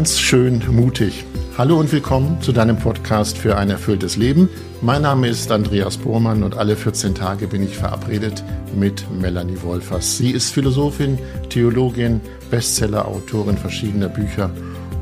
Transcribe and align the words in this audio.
ganz 0.00 0.18
schön 0.18 0.62
mutig. 0.74 1.26
Hallo 1.58 1.78
und 1.78 1.92
willkommen 1.92 2.40
zu 2.40 2.52
deinem 2.52 2.78
Podcast 2.78 3.36
für 3.36 3.58
ein 3.58 3.68
erfülltes 3.68 4.16
Leben. 4.16 4.48
Mein 4.80 5.02
Name 5.02 5.28
ist 5.28 5.52
Andreas 5.52 5.98
Bohrmann 5.98 6.42
und 6.42 6.56
alle 6.56 6.74
14 6.74 7.14
Tage 7.14 7.46
bin 7.46 7.62
ich 7.62 7.76
verabredet 7.76 8.42
mit 8.74 9.04
Melanie 9.10 9.60
Wolfers. 9.60 10.16
Sie 10.16 10.30
ist 10.30 10.54
Philosophin, 10.54 11.18
Theologin, 11.50 12.22
Bestsellerautorin 12.50 13.58
verschiedener 13.58 14.08
Bücher 14.08 14.50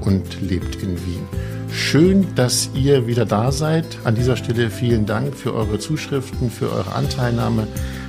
und 0.01 0.41
lebt 0.41 0.83
in 0.83 0.97
Wien. 1.07 1.23
Schön, 1.71 2.27
dass 2.35 2.69
ihr 2.75 3.07
wieder 3.07 3.25
da 3.25 3.53
seid. 3.53 3.87
An 4.03 4.17
dieser 4.17 4.35
Stelle 4.35 4.69
vielen 4.69 5.07
Dank 5.07 5.37
für 5.37 5.55
eure 5.55 5.79
Zuschriften, 5.79 6.51
für 6.51 6.73
eure 6.73 6.93
Anteilnahme. 6.93 7.69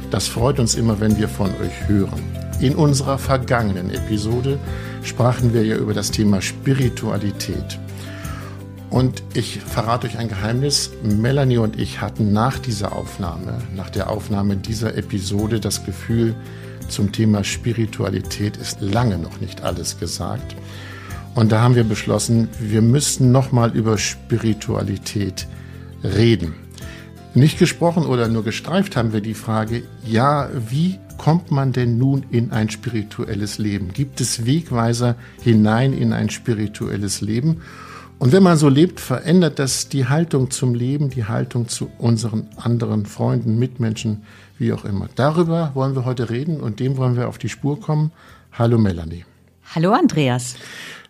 Das 0.09 0.27
freut 0.27 0.59
uns 0.59 0.73
immer, 0.73 0.99
wenn 0.99 1.19
wir 1.19 1.29
von 1.29 1.51
euch 1.61 1.87
hören. 1.87 2.38
In 2.61 2.75
unserer 2.75 3.17
vergangenen 3.17 3.89
Episode 3.89 4.59
sprachen 5.01 5.53
wir 5.53 5.63
ja 5.63 5.77
über 5.77 5.93
das 5.93 6.11
Thema 6.11 6.41
Spiritualität. 6.41 7.79
Und 8.89 9.23
ich 9.33 9.59
verrate 9.59 10.07
euch 10.07 10.17
ein 10.17 10.27
Geheimnis. 10.27 10.91
Melanie 11.01 11.59
und 11.59 11.79
ich 11.79 12.01
hatten 12.01 12.33
nach 12.33 12.59
dieser 12.59 12.93
Aufnahme, 12.93 13.59
nach 13.75 13.89
der 13.89 14.09
Aufnahme 14.09 14.57
dieser 14.57 14.97
Episode 14.97 15.61
das 15.61 15.85
Gefühl, 15.85 16.35
zum 16.89 17.13
Thema 17.13 17.45
Spiritualität 17.45 18.57
ist 18.57 18.81
lange 18.81 19.17
noch 19.17 19.39
nicht 19.39 19.61
alles 19.61 19.97
gesagt. 19.97 20.55
Und 21.35 21.53
da 21.53 21.61
haben 21.61 21.75
wir 21.75 21.85
beschlossen, 21.85 22.49
wir 22.59 22.81
müssen 22.81 23.31
nochmal 23.31 23.71
über 23.73 23.97
Spiritualität 23.97 25.47
reden. 26.03 26.55
Nicht 27.35 27.59
gesprochen 27.59 28.05
oder 28.07 28.27
nur 28.27 28.43
gestreift 28.43 28.95
haben 28.95 29.13
wir 29.13 29.21
die 29.21 29.35
Frage, 29.35 29.83
ja, 30.03 30.49
wie 30.69 30.99
kommt 31.17 31.51
man 31.51 31.73
denn 31.73 31.97
nun 31.99 32.25
in 32.31 32.51
ein 32.51 32.71
spirituelles 32.71 33.59
Leben? 33.59 33.93
Gibt 33.93 34.19
es 34.19 34.47
Wegweiser 34.47 35.15
hinein 35.43 35.93
in 35.93 36.11
ein 36.11 36.31
spirituelles 36.31 37.21
Leben? 37.21 37.61
Und 38.17 38.31
wenn 38.31 38.41
man 38.41 38.57
so 38.57 38.67
lebt, 38.67 38.99
verändert 38.99 39.59
das 39.59 39.89
die 39.89 40.07
Haltung 40.07 40.49
zum 40.49 40.73
Leben, 40.73 41.11
die 41.11 41.25
Haltung 41.25 41.67
zu 41.67 41.91
unseren 41.99 42.47
anderen 42.57 43.05
Freunden, 43.05 43.59
Mitmenschen, 43.59 44.23
wie 44.57 44.73
auch 44.73 44.83
immer. 44.83 45.07
Darüber 45.15 45.71
wollen 45.75 45.95
wir 45.95 46.05
heute 46.05 46.31
reden 46.31 46.59
und 46.59 46.79
dem 46.79 46.97
wollen 46.97 47.15
wir 47.15 47.27
auf 47.27 47.37
die 47.37 47.49
Spur 47.49 47.79
kommen. 47.79 48.11
Hallo 48.51 48.79
Melanie. 48.79 49.23
Hallo 49.75 49.93
Andreas. 49.93 50.55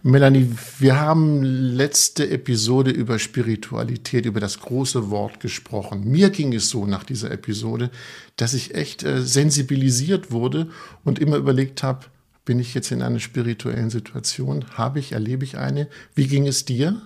Melanie, 0.02 0.50
wir 0.80 0.98
haben 0.98 1.44
letzte 1.44 2.30
Episode 2.30 2.90
über 2.90 3.20
Spiritualität, 3.20 4.26
über 4.26 4.40
das 4.40 4.60
große 4.60 5.10
Wort 5.10 5.42
gesprochen. 5.42 6.10
Mir 6.10 6.30
ging 6.30 6.54
es 6.54 6.70
so 6.70 6.86
nach 6.86 7.04
dieser 7.04 7.32
Episode, 7.32 7.90
dass 8.38 8.54
ich 8.54 8.76
echt 8.76 9.04
äh, 9.04 9.22
sensibilisiert 9.22 10.32
wurde 10.32 10.70
und 11.04 11.20
immer 11.20 11.36
überlegt 11.36 11.84
habe, 11.84 12.06
bin 12.46 12.60
ich 12.60 12.74
jetzt 12.74 12.92
in 12.92 13.02
einer 13.02 13.20
spirituellen 13.20 13.90
Situation? 13.90 14.66
Habe 14.76 15.00
ich, 15.00 15.12
erlebe 15.12 15.44
ich 15.44 15.58
eine? 15.58 15.90
Wie 16.16 16.28
ging 16.28 16.48
es 16.48 16.64
dir? 16.64 17.02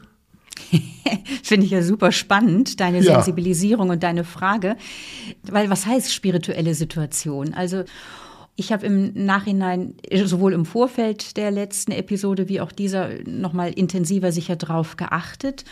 Finde 1.43 1.65
ich 1.65 1.71
ja 1.71 1.81
super 1.81 2.11
spannend, 2.11 2.79
deine 2.79 2.99
ja. 2.99 3.15
Sensibilisierung 3.15 3.89
und 3.89 4.03
deine 4.03 4.23
Frage. 4.23 4.77
Weil 5.41 5.71
was 5.71 5.87
heißt 5.87 6.13
spirituelle 6.13 6.75
Situation? 6.75 7.55
Also 7.55 7.85
ich 8.55 8.71
habe 8.71 8.85
im 8.85 9.25
Nachhinein, 9.25 9.95
sowohl 10.25 10.53
im 10.53 10.65
Vorfeld 10.65 11.37
der 11.37 11.51
letzten 11.51 11.91
Episode 11.91 12.49
wie 12.49 12.61
auch 12.61 12.71
dieser, 12.71 13.09
nochmal 13.25 13.71
intensiver 13.73 14.31
sicher 14.31 14.55
drauf 14.55 14.95
geachtet. 14.95 15.65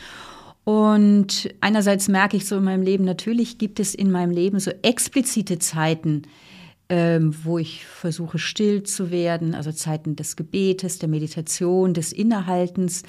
Und 0.63 1.49
einerseits 1.61 2.07
merke 2.07 2.37
ich 2.37 2.47
so 2.47 2.57
in 2.57 2.63
meinem 2.63 2.83
Leben, 2.83 3.03
natürlich 3.03 3.57
gibt 3.57 3.79
es 3.79 3.95
in 3.95 4.11
meinem 4.11 4.31
Leben 4.31 4.59
so 4.59 4.71
explizite 4.81 5.59
Zeiten, 5.59 6.23
ähm, 6.89 7.35
wo 7.43 7.57
ich 7.57 7.85
versuche 7.85 8.37
still 8.37 8.83
zu 8.83 9.11
werden, 9.11 9.55
also 9.55 9.71
Zeiten 9.71 10.15
des 10.15 10.35
Gebetes, 10.35 10.99
der 10.99 11.09
Meditation, 11.09 11.93
des 11.93 12.11
Innehaltens. 12.11 13.03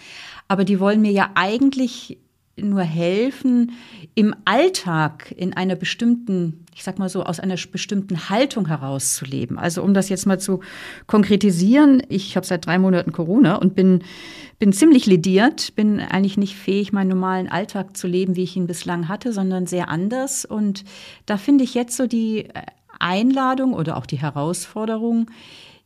Aber 0.49 0.65
die 0.65 0.81
wollen 0.81 1.01
mir 1.01 1.13
ja 1.13 1.31
eigentlich 1.35 2.19
nur 2.71 2.83
helfen, 2.83 3.73
im 4.15 4.35
Alltag 4.45 5.33
in 5.37 5.53
einer 5.55 5.75
bestimmten, 5.77 6.65
ich 6.75 6.83
sag 6.83 6.99
mal 6.99 7.09
so, 7.09 7.25
aus 7.25 7.41
einer 7.41 7.57
bestimmten 7.71 8.29
Haltung 8.29 8.67
herauszuleben. 8.67 9.59
Also 9.59 9.83
um 9.83 9.95
das 9.95 10.09
jetzt 10.09 10.27
mal 10.27 10.39
zu 10.39 10.61
konkretisieren, 11.07 12.03
ich 12.09 12.37
habe 12.37 12.47
seit 12.47 12.67
drei 12.67 12.79
Monaten 12.79 13.13
Corona 13.13 13.57
und 13.57 13.75
bin, 13.75 14.03
bin 14.59 14.73
ziemlich 14.73 15.07
lediert, 15.07 15.75
bin 15.75 16.01
eigentlich 16.01 16.37
nicht 16.37 16.57
fähig, 16.57 16.93
meinen 16.93 17.09
normalen 17.09 17.49
Alltag 17.49 17.97
zu 17.97 18.07
leben, 18.07 18.37
wie 18.37 18.45
ich 18.45 18.57
ihn 18.57 18.67
bislang 18.67 19.09
hatte, 19.09 19.33
sondern 19.33 19.67
sehr 19.67 19.89
anders. 19.89 20.45
Und 20.45 20.85
da 21.27 21.37
finde 21.37 21.65
ich 21.65 21.75
jetzt 21.75 21.97
so 21.97 22.07
die 22.07 22.49
Einladung 22.99 23.75
oder 23.75 23.97
auch 23.97 24.07
die 24.07 24.21
Herausforderung, 24.21 25.31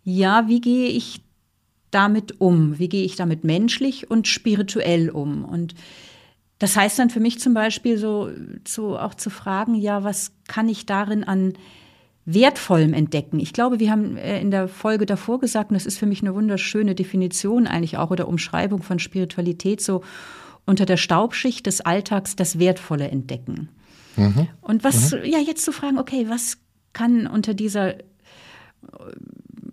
ja, 0.04 0.46
wie 0.48 0.60
gehe 0.60 0.88
ich 0.88 1.20
damit 1.90 2.40
um? 2.40 2.78
Wie 2.78 2.88
gehe 2.88 3.04
ich 3.04 3.16
damit 3.16 3.42
menschlich 3.42 4.10
und 4.10 4.28
spirituell 4.28 5.10
um? 5.10 5.44
Und 5.44 5.74
das 6.58 6.76
heißt 6.76 6.98
dann 6.98 7.10
für 7.10 7.20
mich 7.20 7.38
zum 7.38 7.54
Beispiel 7.54 7.98
so, 7.98 8.30
so 8.66 8.98
auch 8.98 9.14
zu 9.14 9.30
fragen, 9.30 9.74
ja, 9.74 10.04
was 10.04 10.32
kann 10.48 10.68
ich 10.68 10.86
darin 10.86 11.24
an 11.24 11.54
Wertvollem 12.24 12.94
entdecken? 12.94 13.38
Ich 13.38 13.52
glaube, 13.52 13.78
wir 13.78 13.90
haben 13.90 14.16
äh, 14.16 14.40
in 14.40 14.50
der 14.50 14.68
Folge 14.68 15.06
davor 15.06 15.38
gesagt, 15.38 15.70
und 15.70 15.74
das 15.74 15.86
ist 15.86 15.98
für 15.98 16.06
mich 16.06 16.22
eine 16.22 16.34
wunderschöne 16.34 16.94
Definition 16.94 17.66
eigentlich 17.66 17.98
auch 17.98 18.10
oder 18.10 18.26
Umschreibung 18.26 18.82
von 18.82 18.98
Spiritualität, 18.98 19.80
so 19.82 20.02
unter 20.64 20.86
der 20.86 20.96
Staubschicht 20.96 21.66
des 21.66 21.82
Alltags 21.82 22.36
das 22.36 22.58
Wertvolle 22.58 23.08
entdecken. 23.08 23.68
Mhm. 24.16 24.48
Und 24.62 24.82
was, 24.82 25.12
mhm. 25.12 25.24
ja, 25.24 25.38
jetzt 25.38 25.64
zu 25.64 25.72
fragen, 25.72 25.98
okay, 25.98 26.26
was 26.28 26.58
kann 26.94 27.26
unter 27.26 27.52
dieser 27.52 27.98
äh, 27.98 28.02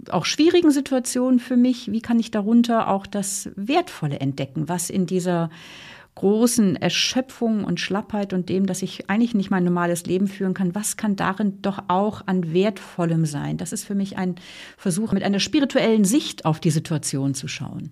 auch 0.09 0.25
schwierigen 0.25 0.71
Situation 0.71 1.39
für 1.39 1.55
mich, 1.55 1.91
wie 1.91 2.01
kann 2.01 2.19
ich 2.19 2.29
darunter 2.29 2.89
auch 2.89 3.07
das 3.07 3.49
Wertvolle 3.55 4.19
entdecken, 4.19 4.67
was 4.67 4.89
in 4.89 5.05
dieser 5.05 5.49
großen 6.15 6.75
Erschöpfung 6.75 7.63
und 7.63 7.79
Schlappheit 7.79 8.33
und 8.33 8.49
dem, 8.49 8.65
dass 8.65 8.81
ich 8.81 9.09
eigentlich 9.09 9.33
nicht 9.33 9.49
mein 9.49 9.63
normales 9.63 10.05
Leben 10.05 10.27
führen 10.27 10.53
kann, 10.53 10.75
was 10.75 10.97
kann 10.97 11.15
darin 11.15 11.61
doch 11.61 11.83
auch 11.87 12.21
an 12.27 12.53
Wertvollem 12.53 13.25
sein? 13.25 13.57
Das 13.57 13.73
ist 13.73 13.85
für 13.85 13.95
mich 13.95 14.17
ein 14.17 14.35
Versuch, 14.77 15.11
mit 15.11 15.23
einer 15.23 15.39
spirituellen 15.39 16.05
Sicht 16.05 16.45
auf 16.45 16.59
die 16.59 16.71
Situation 16.71 17.33
zu 17.33 17.47
schauen. 17.47 17.91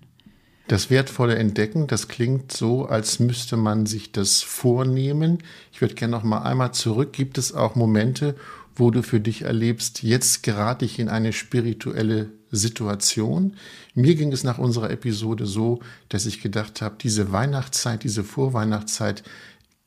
Das 0.68 0.90
wertvolle 0.90 1.36
Entdecken, 1.36 1.88
das 1.88 2.08
klingt 2.08 2.52
so, 2.52 2.86
als 2.86 3.18
müsste 3.18 3.56
man 3.56 3.84
sich 3.84 4.12
das 4.12 4.42
vornehmen. 4.42 5.38
Ich 5.72 5.80
würde 5.80 5.94
gerne 5.94 6.12
noch 6.12 6.22
mal 6.22 6.42
einmal 6.42 6.72
zurück. 6.72 7.12
Gibt 7.12 7.36
es 7.36 7.52
auch 7.52 7.74
Momente, 7.74 8.36
wo 8.76 8.90
du 8.90 9.02
für 9.02 9.20
dich 9.20 9.42
erlebst, 9.42 10.02
jetzt 10.02 10.42
gerate 10.42 10.84
ich 10.84 10.98
in 10.98 11.08
eine 11.08 11.32
spirituelle 11.32 12.30
Situation. 12.50 13.56
Mir 13.94 14.14
ging 14.14 14.32
es 14.32 14.44
nach 14.44 14.58
unserer 14.58 14.90
Episode 14.90 15.46
so, 15.46 15.80
dass 16.08 16.26
ich 16.26 16.42
gedacht 16.42 16.82
habe, 16.82 16.96
diese 17.00 17.32
Weihnachtszeit, 17.32 18.04
diese 18.04 18.24
Vorweihnachtszeit 18.24 19.22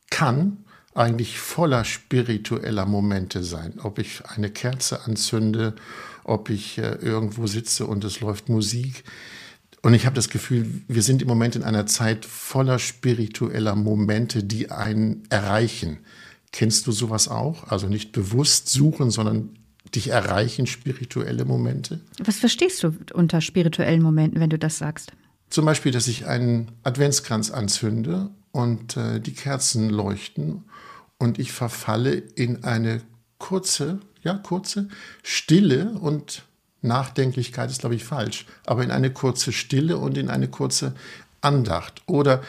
kann 0.10 0.58
eigentlich 0.96 1.38
voller 1.40 1.84
spiritueller 1.84 2.86
Momente 2.86 3.44
sein. 3.44 3.80
Ob 3.84 4.00
ich 4.00 4.26
eine 4.26 4.50
Kerze 4.50 5.04
anzünde, 5.06 5.76
ob 6.24 6.50
ich 6.50 6.78
äh, 6.78 6.96
irgendwo 6.96 7.48
sitze 7.48 7.86
und 7.86 8.04
es 8.04 8.22
läuft 8.22 8.50
Musik. 8.50 9.04
Und 9.82 9.94
ich 9.94 10.06
habe 10.06 10.16
das 10.16 10.30
Gefühl, 10.30 10.82
wir 10.88 11.04
sind 11.04 11.22
im 11.22 11.28
Moment 11.28 11.56
in 11.56 11.64
einer 11.64 11.86
Zeit 11.86 12.26
voller 12.26 12.80
spiritueller 12.80 13.76
Momente, 13.76 14.44
die 14.44 14.72
einen 14.72 15.24
erreichen. 15.30 16.00
Kennst 16.52 16.88
du 16.88 16.92
sowas 16.92 17.28
auch? 17.28 17.70
Also 17.70 17.88
nicht 17.88 18.12
bewusst 18.12 18.70
suchen, 18.70 19.12
sondern 19.12 19.50
dich 19.94 20.10
erreichen 20.10 20.68
spirituelle 20.68 21.46
Momente? 21.46 22.02
Was 22.24 22.38
verstehst 22.38 22.84
du 22.84 22.96
unter 23.14 23.42
spirituellen 23.42 24.02
Momenten, 24.02 24.40
wenn 24.40 24.50
du 24.50 24.58
das 24.58 24.78
sagst? 24.78 25.12
Zum 25.50 25.66
Beispiel, 25.66 25.92
dass 25.92 26.08
ich 26.08 26.26
einen 26.26 26.72
Adventskranz 26.84 27.52
anzünde 27.52 28.30
und 28.52 28.98
äh, 28.98 29.20
die 29.20 29.34
Kerzen 29.34 29.90
leuchten 29.90 30.64
und 31.18 31.40
ich 31.40 31.52
verfalle 31.52 32.14
in 32.14 32.64
eine 32.64 33.02
kurze, 33.38 34.00
ja, 34.24 34.34
kurze 34.34 34.90
Stille 35.24 35.92
und 35.92 36.44
Nachdenklichkeit 36.82 37.70
ist, 37.70 37.80
glaube 37.80 37.96
ich, 37.96 38.04
falsch, 38.04 38.46
aber 38.66 38.84
in 38.84 38.92
eine 38.92 39.12
kurze 39.12 39.52
Stille 39.52 39.98
und 39.98 40.18
in 40.18 40.30
eine 40.30 40.48
kurze 40.48 40.96
Andacht. 41.42 42.02
Oder 42.06 42.42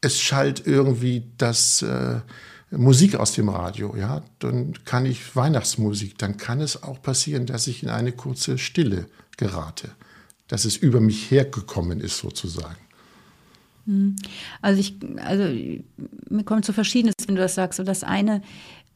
es 0.00 0.20
schallt 0.20 0.66
irgendwie 0.66 1.24
das. 1.38 1.82
Äh, 1.82 2.20
Musik 2.70 3.14
aus 3.14 3.32
dem 3.32 3.48
Radio, 3.48 3.94
ja, 3.96 4.22
dann 4.40 4.74
kann 4.84 5.06
ich 5.06 5.36
Weihnachtsmusik, 5.36 6.18
dann 6.18 6.36
kann 6.36 6.60
es 6.60 6.82
auch 6.82 7.00
passieren, 7.00 7.46
dass 7.46 7.68
ich 7.68 7.82
in 7.82 7.90
eine 7.90 8.12
kurze 8.12 8.58
Stille 8.58 9.06
gerate, 9.36 9.90
dass 10.48 10.64
es 10.64 10.76
über 10.76 11.00
mich 11.00 11.30
hergekommen 11.30 12.00
ist 12.00 12.18
sozusagen. 12.18 12.76
Hm. 13.86 14.16
Also 14.60 14.80
ich, 14.80 14.96
also 15.18 15.44
mir 16.28 16.44
kommt 16.44 16.64
so 16.64 16.72
verschiedenes, 16.72 17.14
wenn 17.26 17.36
du 17.36 17.42
das 17.42 17.54
sagst. 17.54 17.76
So 17.76 17.84
das 17.84 18.02
eine, 18.02 18.42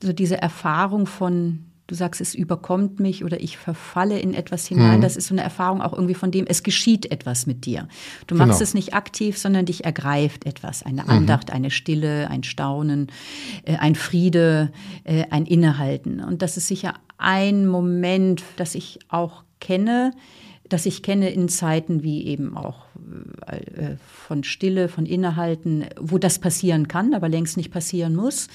so 0.03 0.13
diese 0.13 0.39
Erfahrung 0.43 1.07
von 1.07 1.70
du 1.91 1.97
sagst, 1.97 2.21
es 2.21 2.35
überkommt 2.35 3.01
mich 3.01 3.25
oder 3.25 3.41
ich 3.41 3.59
verfalle 3.59 4.19
in 4.19 4.35
etwas 4.35 4.67
hinein. 4.67 4.99
Mhm. 4.99 5.03
Das 5.03 5.17
ist 5.17 5.27
so 5.27 5.35
eine 5.35 5.43
Erfahrung 5.43 5.83
auch 5.83 5.93
irgendwie 5.93 6.15
von 6.15 6.31
dem, 6.31 6.47
es 6.47 6.63
geschieht 6.63 7.11
etwas 7.11 7.47
mit 7.47 7.67
dir. 7.67 7.89
Du 8.27 8.35
machst 8.37 8.53
genau. 8.53 8.63
es 8.63 8.75
nicht 8.75 8.95
aktiv, 8.95 9.37
sondern 9.37 9.67
dich 9.67 9.85
ergreift 9.85 10.47
etwas. 10.47 10.85
Eine 10.85 11.03
mhm. 11.03 11.11
Andacht, 11.11 11.49
mhm. 11.49 11.57
eine 11.57 11.71
Stille, 11.71 12.31
ein 12.31 12.45
Staunen, 12.45 13.09
äh, 13.65 13.77
ein 13.77 13.95
Friede, 13.95 14.73
äh, 15.05 15.25
ein 15.31 15.47
Innehalten. 15.47 16.21
Und 16.21 16.43
das 16.43 16.57
ist 16.57 16.69
sicher 16.69 16.95
ein 17.19 17.67
Moment, 17.67 18.43
das 18.57 18.75
ich 18.75 19.01
auch 19.09 19.43
kenne, 19.59 20.13
das 20.69 20.87
ich 20.87 21.03
kenne 21.03 21.31
in 21.31 21.49
Zeiten 21.49 22.03
wie 22.05 22.25
eben 22.27 22.57
auch 22.57 22.87
äh, 23.47 23.97
von 23.99 24.45
Stille, 24.45 24.89
von 24.89 25.05
Innehalten, 25.05 25.87
wo 25.99 26.19
das 26.19 26.39
passieren 26.39 26.87
kann, 26.87 27.13
aber 27.13 27.29
längst 27.29 27.57
nicht 27.57 27.73
passieren 27.73 28.15
muss. 28.15 28.47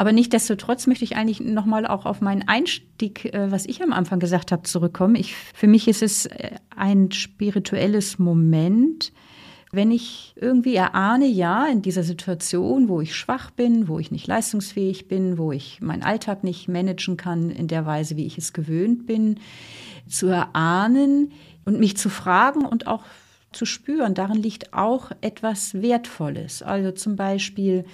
Aber 0.00 0.12
nichtdestotrotz 0.12 0.86
möchte 0.86 1.04
ich 1.04 1.16
eigentlich 1.16 1.40
nochmal 1.40 1.86
auch 1.86 2.06
auf 2.06 2.22
meinen 2.22 2.48
Einstieg, 2.48 3.34
äh, 3.34 3.50
was 3.52 3.66
ich 3.66 3.82
am 3.82 3.92
Anfang 3.92 4.18
gesagt 4.18 4.50
habe, 4.50 4.62
zurückkommen. 4.62 5.14
Ich, 5.14 5.34
für 5.34 5.66
mich 5.66 5.88
ist 5.88 6.02
es 6.02 6.24
äh, 6.24 6.52
ein 6.74 7.12
spirituelles 7.12 8.18
Moment, 8.18 9.12
wenn 9.72 9.90
ich 9.90 10.32
irgendwie 10.36 10.74
erahne, 10.74 11.26
ja, 11.26 11.66
in 11.66 11.82
dieser 11.82 12.02
Situation, 12.02 12.88
wo 12.88 13.02
ich 13.02 13.14
schwach 13.14 13.50
bin, 13.50 13.88
wo 13.88 13.98
ich 13.98 14.10
nicht 14.10 14.26
leistungsfähig 14.26 15.06
bin, 15.06 15.36
wo 15.36 15.52
ich 15.52 15.82
meinen 15.82 16.02
Alltag 16.02 16.44
nicht 16.44 16.66
managen 16.66 17.18
kann 17.18 17.50
in 17.50 17.68
der 17.68 17.84
Weise, 17.84 18.16
wie 18.16 18.24
ich 18.24 18.38
es 18.38 18.54
gewöhnt 18.54 19.06
bin, 19.06 19.38
zu 20.08 20.28
erahnen 20.28 21.32
und 21.66 21.78
mich 21.78 21.98
zu 21.98 22.08
fragen 22.08 22.64
und 22.64 22.86
auch 22.86 23.04
zu 23.52 23.66
spüren, 23.66 24.14
darin 24.14 24.40
liegt 24.40 24.72
auch 24.72 25.10
etwas 25.20 25.74
Wertvolles. 25.74 26.62
Also 26.62 26.92
zum 26.92 27.16
Beispiel, 27.16 27.84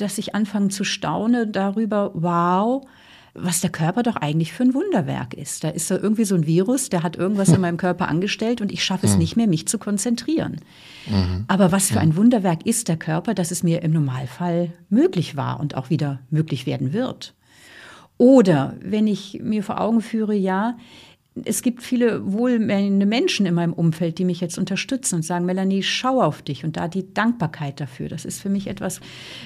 dass 0.00 0.18
ich 0.18 0.34
anfange 0.34 0.68
zu 0.68 0.84
staunen 0.84 1.52
darüber, 1.52 2.12
wow, 2.14 2.86
was 3.34 3.60
der 3.60 3.70
Körper 3.70 4.02
doch 4.02 4.16
eigentlich 4.16 4.52
für 4.52 4.64
ein 4.64 4.74
Wunderwerk 4.74 5.34
ist. 5.34 5.64
Da 5.64 5.68
ist 5.68 5.90
da 5.90 5.96
irgendwie 5.96 6.24
so 6.24 6.34
ein 6.34 6.46
Virus, 6.46 6.88
der 6.88 7.02
hat 7.02 7.16
irgendwas 7.16 7.50
in 7.50 7.60
meinem 7.60 7.76
Körper 7.76 8.08
angestellt 8.08 8.60
und 8.60 8.72
ich 8.72 8.82
schaffe 8.82 9.06
es 9.06 9.12
mhm. 9.12 9.18
nicht 9.18 9.36
mehr, 9.36 9.46
mich 9.46 9.68
zu 9.68 9.78
konzentrieren. 9.78 10.60
Mhm. 11.06 11.44
Aber 11.48 11.72
was 11.72 11.90
für 11.90 12.00
ein 12.00 12.16
Wunderwerk 12.16 12.66
ist 12.66 12.88
der 12.88 12.96
Körper, 12.96 13.34
dass 13.34 13.50
es 13.50 13.62
mir 13.62 13.82
im 13.82 13.92
Normalfall 13.92 14.72
möglich 14.88 15.36
war 15.36 15.60
und 15.60 15.76
auch 15.76 15.90
wieder 15.90 16.20
möglich 16.30 16.66
werden 16.66 16.92
wird. 16.92 17.34
Oder 18.18 18.74
wenn 18.80 19.06
ich 19.06 19.40
mir 19.42 19.62
vor 19.62 19.80
Augen 19.80 20.00
führe, 20.00 20.34
ja, 20.34 20.76
es 21.44 21.62
gibt 21.62 21.82
viele 21.82 22.32
wohlmeinende 22.32 23.06
Menschen 23.06 23.46
in 23.46 23.54
meinem 23.54 23.72
Umfeld, 23.72 24.18
die 24.18 24.24
mich 24.24 24.40
jetzt 24.40 24.58
unterstützen 24.58 25.16
und 25.16 25.22
sagen, 25.22 25.44
Melanie, 25.44 25.82
schau 25.82 26.22
auf 26.22 26.42
dich 26.42 26.64
und 26.64 26.76
da 26.76 26.88
die 26.88 27.12
Dankbarkeit 27.12 27.80
dafür. 27.80 28.08
Das 28.08 28.24
ist 28.24 28.40
für 28.40 28.48
mich 28.48 28.66
etwas, 28.66 29.00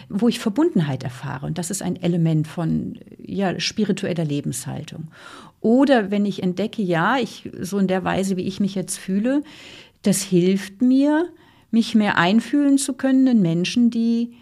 wo 0.08 0.28
ich 0.28 0.38
Verbundenheit 0.38 1.02
erfahre 1.02 1.46
und 1.46 1.58
das 1.58 1.70
ist 1.70 1.82
ein 1.82 1.96
Element 1.96 2.48
von 2.48 2.98
ja, 3.18 3.58
spiritueller 3.58 4.24
Lebenshaltung. 4.24 5.08
Oder 5.60 6.10
wenn 6.10 6.26
ich 6.26 6.42
entdecke, 6.42 6.82
ja, 6.82 7.18
ich 7.18 7.50
so 7.60 7.78
in 7.78 7.86
der 7.86 8.04
Weise, 8.04 8.36
wie 8.36 8.46
ich 8.46 8.60
mich 8.60 8.74
jetzt 8.74 8.98
fühle, 8.98 9.42
das 10.02 10.22
hilft 10.22 10.82
mir, 10.82 11.28
mich 11.70 11.94
mehr 11.94 12.18
einfühlen 12.18 12.78
zu 12.78 12.94
können 12.94 13.26
in 13.26 13.42
Menschen, 13.42 13.90
die 13.90 14.34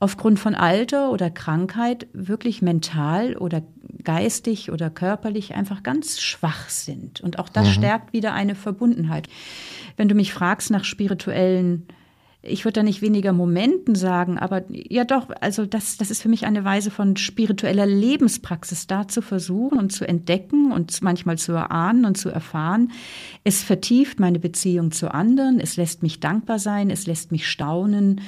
aufgrund 0.00 0.38
von 0.38 0.54
Alter 0.54 1.10
oder 1.10 1.30
Krankheit 1.30 2.06
wirklich 2.12 2.62
mental 2.62 3.36
oder 3.36 3.62
geistig 4.02 4.70
oder 4.70 4.90
körperlich 4.90 5.54
einfach 5.54 5.82
ganz 5.82 6.20
schwach 6.20 6.68
sind. 6.68 7.20
Und 7.20 7.38
auch 7.38 7.48
das 7.48 7.68
mhm. 7.68 7.72
stärkt 7.72 8.12
wieder 8.12 8.32
eine 8.32 8.54
Verbundenheit. 8.54 9.28
Wenn 9.96 10.08
du 10.08 10.14
mich 10.14 10.32
fragst 10.32 10.70
nach 10.70 10.84
spirituellen 10.84 11.86
ich 12.46 12.64
würde 12.64 12.80
da 12.80 12.82
nicht 12.82 13.02
weniger 13.02 13.32
Momenten 13.32 13.94
sagen, 13.94 14.38
aber 14.38 14.64
ja 14.70 15.04
doch, 15.04 15.30
also 15.40 15.66
das, 15.66 15.96
das 15.96 16.10
ist 16.10 16.22
für 16.22 16.28
mich 16.28 16.46
eine 16.46 16.64
Weise 16.64 16.90
von 16.90 17.16
spiritueller 17.16 17.86
Lebenspraxis, 17.86 18.86
da 18.86 19.08
zu 19.08 19.22
versuchen 19.22 19.78
und 19.78 19.90
zu 19.90 20.06
entdecken 20.06 20.70
und 20.72 21.02
manchmal 21.02 21.38
zu 21.38 21.52
erahnen 21.52 22.04
und 22.04 22.16
zu 22.16 22.28
erfahren. 22.28 22.92
Es 23.44 23.62
vertieft 23.62 24.20
meine 24.20 24.38
Beziehung 24.38 24.92
zu 24.92 25.12
anderen, 25.12 25.58
es 25.58 25.76
lässt 25.76 26.02
mich 26.02 26.20
dankbar 26.20 26.58
sein, 26.58 26.90
es 26.90 27.06
lässt 27.06 27.32
mich 27.32 27.48
staunen. 27.48 28.20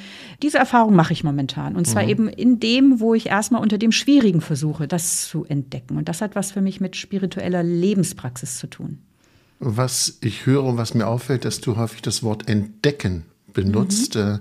Diese 0.42 0.58
Erfahrung 0.58 0.96
mache 0.96 1.12
ich 1.12 1.22
momentan. 1.22 1.76
Und 1.76 1.86
zwar 1.86 2.02
mhm. 2.04 2.08
eben 2.08 2.28
in 2.28 2.58
dem, 2.58 3.00
wo 3.00 3.14
ich 3.14 3.26
erstmal 3.26 3.62
unter 3.62 3.78
dem 3.78 3.92
Schwierigen 3.92 4.40
versuche, 4.40 4.88
das 4.88 5.28
zu 5.28 5.44
entdecken. 5.44 5.96
Und 5.96 6.08
das 6.08 6.20
hat 6.20 6.34
was 6.34 6.52
für 6.52 6.62
mich 6.62 6.80
mit 6.80 6.96
spiritueller 6.96 7.62
Lebenspraxis 7.62 8.58
zu 8.58 8.66
tun. 8.66 8.98
Was 9.58 10.18
ich 10.20 10.46
höre 10.46 10.64
und 10.64 10.76
was 10.76 10.94
mir 10.94 11.06
auffällt, 11.06 11.44
dass 11.44 11.60
du 11.60 11.76
häufig 11.76 12.02
das 12.02 12.22
Wort 12.22 12.48
entdecken 12.48 13.24
benutzt. 13.56 14.14
Mhm. 14.14 14.20
Äh, 14.20 14.38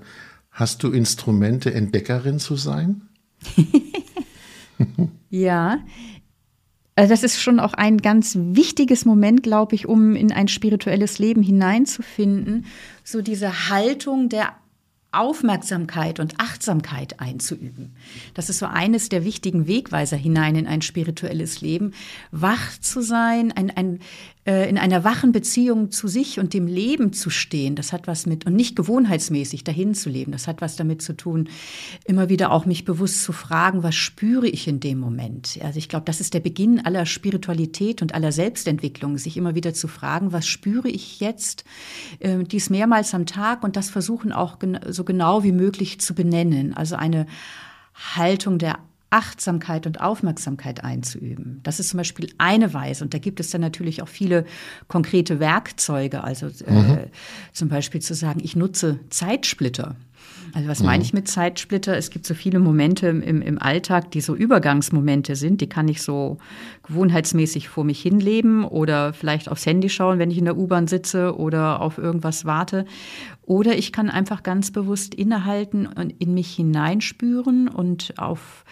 hast 0.51 0.83
du 0.83 0.91
Instrumente, 0.91 1.73
Entdeckerin 1.73 2.37
zu 2.37 2.55
sein? 2.55 3.01
ja. 5.29 5.79
Also 6.95 7.09
das 7.09 7.23
ist 7.23 7.41
schon 7.41 7.59
auch 7.59 7.73
ein 7.73 7.97
ganz 7.97 8.37
wichtiges 8.39 9.03
Moment, 9.03 9.43
glaube 9.43 9.75
ich, 9.75 9.87
um 9.87 10.15
in 10.15 10.31
ein 10.31 10.47
spirituelles 10.47 11.17
Leben 11.19 11.41
hineinzufinden. 11.41 12.65
So 13.03 13.21
diese 13.21 13.69
Haltung 13.69 14.29
der 14.29 14.53
Aufmerksamkeit 15.15 16.19
und 16.19 16.39
Achtsamkeit 16.39 17.19
einzuüben. 17.19 17.95
Das 18.33 18.49
ist 18.49 18.59
so 18.59 18.65
eines 18.65 19.09
der 19.09 19.23
wichtigen 19.23 19.67
Wegweiser 19.67 20.17
hinein 20.17 20.55
in 20.55 20.67
ein 20.67 20.81
spirituelles 20.81 21.61
Leben. 21.61 21.93
Wach 22.31 22.77
zu 22.79 23.01
sein, 23.01 23.51
ein, 23.53 23.71
ein, 23.71 23.95
äh, 23.95 23.99
in 24.45 24.77
einer 24.77 25.03
wachen 25.03 25.31
Beziehung 25.31 25.89
zu 25.89 26.07
sich 26.07 26.39
und 26.39 26.53
dem 26.53 26.67
Leben 26.67 27.13
zu 27.13 27.31
stehen. 27.31 27.75
Das 27.75 27.91
hat 27.91 28.05
was 28.05 28.27
mit, 28.27 28.45
und 28.45 28.55
nicht 28.55 28.75
gewohnheitsmäßig 28.75 29.63
dahin 29.63 29.95
zu 29.95 30.07
leben. 30.07 30.31
Das 30.31 30.47
hat 30.47 30.61
was 30.61 30.75
damit 30.75 31.01
zu 31.01 31.13
tun, 31.13 31.49
immer 32.05 32.29
wieder 32.29 32.51
auch 32.51 32.67
mich 32.67 32.85
bewusst 32.85 33.23
zu 33.23 33.33
fragen, 33.33 33.81
was 33.81 33.95
spüre 33.95 34.47
ich 34.47 34.67
in 34.67 34.79
dem 34.79 34.99
Moment? 34.99 35.57
Also 35.63 35.79
ich 35.79 35.89
glaube, 35.89 36.05
das 36.05 36.21
ist 36.21 36.35
der 36.35 36.41
Beginn 36.41 36.85
aller 36.85 37.07
Spiritualität 37.07 38.03
und 38.03 38.13
aller 38.13 38.31
Selbstentwicklung, 38.31 39.17
sich 39.17 39.35
immer 39.35 39.55
wieder 39.55 39.73
zu 39.73 39.87
fragen, 39.87 40.31
was 40.31 40.45
spüre 40.45 40.89
ich 40.89 41.19
jetzt? 41.19 41.65
Äh, 42.19 42.43
dies 42.43 42.69
mehrmals 42.69 43.15
am 43.15 43.25
Tag 43.25 43.63
und 43.63 43.75
das 43.75 43.89
versuchen 43.89 44.31
auch 44.31 44.59
so 44.87 45.03
genau 45.03 45.43
wie 45.43 45.53
möglich 45.53 45.99
zu 45.99 46.13
benennen. 46.13 46.75
Also 46.75 46.95
eine 46.95 47.25
Haltung 47.95 48.59
der 48.59 48.77
Achtsamkeit 49.15 49.87
und 49.87 50.01
Aufmerksamkeit 50.01 50.83
einzuüben. 50.83 51.61
Das 51.63 51.79
ist 51.79 51.87
zum 51.87 51.99
Beispiel 51.99 52.33
eine 52.37 52.73
Weise. 52.73 53.01
Und 53.01 53.13
da 53.13 53.17
gibt 53.17 53.39
es 53.39 53.49
dann 53.49 53.61
natürlich 53.61 54.01
auch 54.01 54.09
viele 54.09 54.43
konkrete 54.89 55.39
Werkzeuge. 55.39 56.21
Also 56.21 56.47
äh, 56.47 56.71
mhm. 56.71 56.97
zum 57.53 57.69
Beispiel 57.69 58.01
zu 58.01 58.13
sagen, 58.13 58.41
ich 58.43 58.57
nutze 58.57 58.99
Zeitsplitter. 59.09 59.95
Also 60.55 60.69
was 60.69 60.81
meine 60.81 60.99
mhm. 60.99 61.01
ich 61.03 61.13
mit 61.13 61.27
Zeitsplitter? 61.27 61.97
Es 61.97 62.09
gibt 62.09 62.25
so 62.25 62.33
viele 62.33 62.59
Momente 62.59 63.07
im, 63.07 63.41
im 63.41 63.61
Alltag, 63.61 64.11
die 64.11 64.21
so 64.21 64.33
Übergangsmomente 64.33 65.35
sind. 65.35 65.59
Die 65.59 65.67
kann 65.67 65.89
ich 65.89 66.01
so 66.01 66.37
gewohnheitsmäßig 66.83 67.67
vor 67.67 67.83
mich 67.83 68.01
hinleben 68.01 68.63
oder 68.63 69.11
vielleicht 69.11 69.51
aufs 69.51 69.65
Handy 69.65 69.89
schauen, 69.89 70.17
wenn 70.17 70.31
ich 70.31 70.37
in 70.37 70.45
der 70.45 70.55
U-Bahn 70.55 70.87
sitze 70.87 71.37
oder 71.37 71.81
auf 71.81 71.97
irgendwas 71.97 72.45
warte. 72.45 72.85
Oder 73.41 73.77
ich 73.77 73.91
kann 73.91 74.09
einfach 74.09 74.43
ganz 74.43 74.71
bewusst 74.71 75.13
innehalten 75.13 75.87
und 75.87 76.11
in 76.19 76.33
mich 76.33 76.55
hineinspüren 76.55 77.67
und 77.67 78.13
auf 78.17 78.63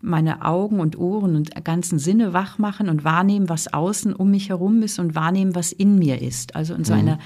meine 0.00 0.44
Augen 0.44 0.78
und 0.78 0.96
Ohren 0.96 1.34
und 1.34 1.64
ganzen 1.64 1.98
Sinne 1.98 2.32
wach 2.32 2.58
machen 2.58 2.88
und 2.88 3.02
wahrnehmen, 3.02 3.48
was 3.48 3.72
außen 3.72 4.14
um 4.14 4.30
mich 4.30 4.48
herum 4.48 4.80
ist 4.82 5.00
und 5.00 5.16
wahrnehmen, 5.16 5.56
was 5.56 5.72
in 5.72 5.98
mir 5.98 6.22
ist. 6.22 6.54
Also 6.54 6.74
in 6.74 6.84
so 6.84 6.94
mhm. 6.94 7.18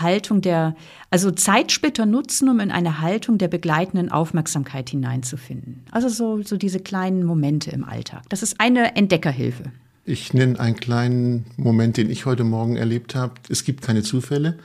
Haltung 0.00 0.40
der, 0.40 0.74
also 1.10 1.30
Zeitsplitter 1.30 2.06
nutzen, 2.06 2.48
um 2.48 2.60
in 2.60 2.70
eine 2.70 3.00
Haltung 3.00 3.38
der 3.38 3.48
begleitenden 3.48 4.10
Aufmerksamkeit 4.10 4.90
hineinzufinden. 4.90 5.84
Also 5.90 6.08
so, 6.08 6.42
so 6.42 6.56
diese 6.56 6.80
kleinen 6.80 7.24
Momente 7.24 7.70
im 7.70 7.84
Alltag. 7.84 8.22
Das 8.28 8.42
ist 8.42 8.60
eine 8.60 8.96
Entdeckerhilfe. 8.96 9.64
Ich 10.04 10.34
nenne 10.34 10.58
einen 10.58 10.76
kleinen 10.76 11.46
Moment, 11.56 11.96
den 11.96 12.10
ich 12.10 12.26
heute 12.26 12.44
Morgen 12.44 12.76
erlebt 12.76 13.14
habe. 13.14 13.34
Es 13.48 13.64
gibt 13.64 13.82
keine 13.82 14.02
Zufälle. 14.02 14.58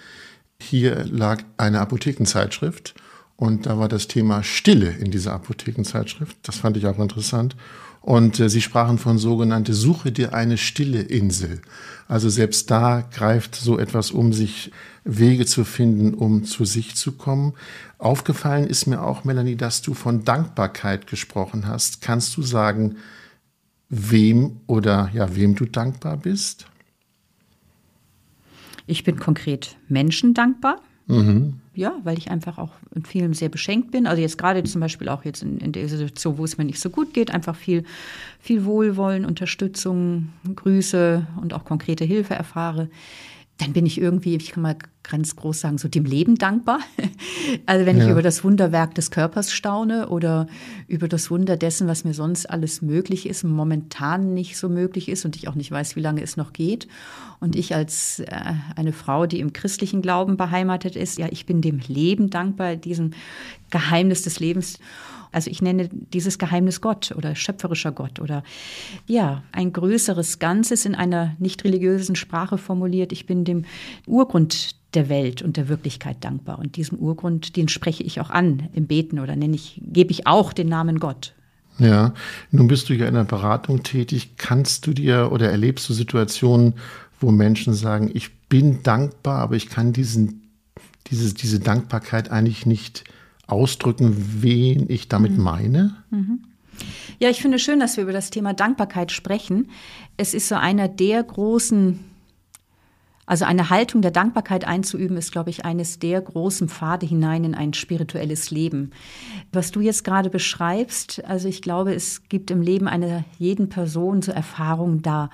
Hier 0.60 1.06
lag 1.06 1.44
eine 1.58 1.80
Apothekenzeitschrift 1.80 2.96
und 3.36 3.68
da 3.68 3.78
war 3.78 3.88
das 3.88 4.08
Thema 4.08 4.42
Stille 4.42 4.90
in 4.90 5.12
dieser 5.12 5.34
Apothekenzeitschrift. 5.34 6.36
Das 6.42 6.58
fand 6.58 6.76
ich 6.78 6.88
auch 6.88 6.98
interessant. 6.98 7.56
Und 8.02 8.40
äh, 8.40 8.50
sie 8.50 8.62
sprachen 8.62 8.98
von 8.98 9.18
sogenannte 9.18 9.74
Suche 9.74 10.12
dir 10.12 10.34
eine 10.34 10.58
stille 10.58 11.02
Insel. 11.02 11.62
Also 12.08 12.30
selbst 12.30 12.72
da 12.72 13.02
greift 13.02 13.56
so 13.56 13.78
etwas 13.78 14.12
um 14.12 14.32
sich 14.32 14.72
Wege 15.04 15.46
zu 15.46 15.66
finden, 15.66 16.14
um 16.14 16.46
zu 16.46 16.66
sich 16.66 16.96
zu 16.96 17.14
kommen. 17.14 17.54
Aufgefallen 17.98 18.66
ist 18.68 18.88
mir 18.88 19.02
auch, 19.02 19.24
Melanie, 19.24 19.56
dass 19.56 19.82
du 19.82 19.94
von 19.94 20.24
Dankbarkeit 20.24 21.08
gesprochen 21.08 21.68
hast. 21.68 22.02
Kannst 22.02 22.38
du 22.38 22.42
sagen, 22.42 22.98
wem 23.90 24.62
oder 24.68 25.10
ja, 25.14 25.36
wem 25.36 25.56
du 25.56 25.66
dankbar 25.66 26.18
bist? 26.18 26.66
Ich 28.86 29.04
bin 29.04 29.20
konkret 29.20 29.76
Menschen 29.90 30.34
dankbar. 30.34 30.82
Mhm 31.08 31.60
ja, 31.78 31.94
weil 32.04 32.18
ich 32.18 32.32
einfach 32.32 32.58
auch 32.58 32.72
in 32.96 33.06
vielem 33.06 33.34
sehr 33.34 33.50
beschenkt 33.50 33.92
bin. 33.92 34.08
Also 34.08 34.22
jetzt 34.22 34.38
gerade 34.38 34.64
zum 34.64 34.82
Beispiel 34.82 35.10
auch 35.10 35.24
jetzt 35.24 35.44
in, 35.44 35.60
in 35.60 35.72
der 35.72 35.88
Situation, 35.88 36.38
wo 36.38 36.44
es 36.44 36.58
mir 36.58 36.66
nicht 36.66 36.80
so 36.80 36.90
gut 36.90 37.14
geht, 37.14 37.32
einfach 37.32 37.56
viel, 37.56 37.84
viel 38.40 38.66
Wohlwollen, 38.66 39.26
Unterstützung, 39.26 40.30
Grüße 40.56 41.28
und 41.40 41.54
auch 41.54 41.66
konkrete 41.66 42.04
Hilfe 42.04 42.34
erfahre 42.34 42.90
dann 43.58 43.74
bin 43.74 43.86
ich 43.86 44.00
irgendwie, 44.00 44.36
ich 44.36 44.52
kann 44.52 44.62
mal 44.62 44.78
ganz 45.10 45.36
groß 45.36 45.62
sagen, 45.62 45.78
so 45.78 45.88
dem 45.88 46.06
Leben 46.06 46.36
dankbar. 46.36 46.80
Also 47.66 47.86
wenn 47.86 47.98
ja. 47.98 48.04
ich 48.04 48.10
über 48.10 48.22
das 48.22 48.44
Wunderwerk 48.44 48.94
des 48.96 49.10
Körpers 49.10 49.54
staune 49.54 50.10
oder 50.10 50.48
über 50.88 51.08
das 51.08 51.32
Wunder 51.32 51.56
dessen, 51.56 51.88
was 51.88 52.04
mir 52.04 52.14
sonst 52.14 52.46
alles 52.46 52.82
möglich 52.82 53.26
ist, 53.26 53.46
momentan 53.46 54.34
nicht 54.34 54.58
so 54.58 54.68
möglich 54.68 55.08
ist 55.08 55.24
und 55.24 55.38
ich 55.38 55.48
auch 55.48 55.56
nicht 55.56 55.72
weiß, 55.72 55.96
wie 55.96 56.02
lange 56.02 56.22
es 56.22 56.36
noch 56.36 56.52
geht. 56.52 56.90
Und 57.40 57.56
ich 57.56 57.74
als 57.74 58.20
äh, 58.20 58.26
eine 58.76 58.92
Frau, 58.92 59.28
die 59.28 59.40
im 59.40 59.54
christlichen 59.54 60.02
Glauben 60.02 60.36
beheimatet 60.36 60.98
ist, 60.98 61.18
ja, 61.18 61.28
ich 61.32 61.46
bin 61.46 61.62
dem 61.62 61.80
Leben 61.88 62.30
dankbar, 62.30 62.76
diesem 62.76 63.12
Geheimnis 63.70 64.24
des 64.24 64.42
Lebens. 64.42 64.80
Also 65.38 65.52
ich 65.52 65.62
nenne 65.62 65.88
dieses 65.92 66.40
Geheimnis 66.40 66.82
Gott 66.82 67.14
oder 67.16 67.36
schöpferischer 67.36 67.92
Gott 67.92 68.20
oder 68.20 68.42
ja, 69.06 69.44
ein 69.52 69.72
größeres 69.72 70.40
Ganzes 70.40 70.84
in 70.84 70.96
einer 70.96 71.36
nicht 71.38 71.64
religiösen 71.64 72.16
Sprache 72.16 72.58
formuliert. 72.58 73.12
Ich 73.12 73.28
bin 73.28 73.46
dem 73.46 73.66
Urgrund 74.08 74.72
der 74.96 75.10
Welt 75.10 75.44
und 75.44 75.56
der 75.56 75.70
Wirklichkeit 75.70 76.18
dankbar. 76.22 76.58
Und 76.58 76.76
diesem 76.76 76.98
Urgrund, 76.98 77.56
den 77.56 77.68
spreche 77.68 78.02
ich 78.02 78.20
auch 78.20 78.32
an 78.32 78.70
im 78.74 78.88
Beten 78.88 79.20
oder 79.20 79.36
nenne 79.36 79.54
ich, 79.54 79.80
gebe 79.86 80.10
ich 80.10 80.26
auch 80.26 80.54
den 80.54 80.70
Namen 80.70 81.00
Gott. 81.00 81.36
Ja, 81.78 82.16
nun 82.50 82.68
bist 82.68 82.90
du 82.90 82.96
ja 82.96 83.08
in 83.08 83.14
der 83.14 83.24
Beratung 83.24 83.84
tätig. 83.84 84.38
Kannst 84.38 84.88
du 84.88 84.94
dir 84.94 85.32
oder 85.32 85.52
erlebst 85.52 85.88
du 85.88 85.94
Situationen, 85.94 86.74
wo 87.20 87.30
Menschen 87.30 87.76
sagen, 87.76 88.10
ich 88.12 88.40
bin 88.50 88.82
dankbar, 88.82 89.38
aber 89.42 89.56
ich 89.56 89.70
kann 89.70 89.94
diesen, 89.94 90.50
dieses, 91.12 91.36
diese 91.36 91.60
Dankbarkeit 91.60 92.32
eigentlich 92.32 92.66
nicht 92.66 93.04
ausdrücken, 93.48 94.16
wen 94.42 94.90
ich 94.90 95.08
damit 95.08 95.38
mhm. 95.38 95.44
meine? 95.44 95.96
Mhm. 96.10 96.44
Ja, 97.20 97.30
ich 97.30 97.42
finde 97.42 97.58
schön, 97.58 97.80
dass 97.80 97.98
wir 97.98 98.04
über 98.04 98.14
das 98.14 98.30
Thema 98.30 98.54
Dankbarkeit 98.54 99.12
sprechen. 99.12 99.72
Es 100.18 100.34
ist 100.34 100.48
so 100.48 100.56
einer 100.56 100.88
der 100.88 101.24
großen 101.24 102.00
also 103.30 103.44
eine 103.44 103.70
Haltung 103.70 104.02
der 104.02 104.12
Dankbarkeit 104.12 104.66
einzuüben, 104.66 105.18
ist, 105.18 105.34
glaube 105.34 105.50
ich, 105.50 105.66
eines 105.66 106.00
der 106.00 106.22
großen 106.22 106.70
Pfade 106.70 107.06
hinein 107.06 107.44
in 107.44 107.56
ein 107.56 107.74
spirituelles 107.74 108.52
Leben. 108.52 108.92
Was 109.52 109.72
du 109.72 109.82
jetzt 109.82 110.06
gerade 110.06 110.30
beschreibst, 110.30 111.24
also 111.26 111.50
ich 111.50 111.62
glaube, 111.62 111.94
es 111.94 112.30
gibt 112.30 112.50
im 112.52 112.62
Leben 112.62 112.88
einer 112.88 113.26
jeden 113.38 113.68
Person 113.68 114.22
so 114.22 114.32
Erfahrungen 114.32 115.02
da, 115.02 115.30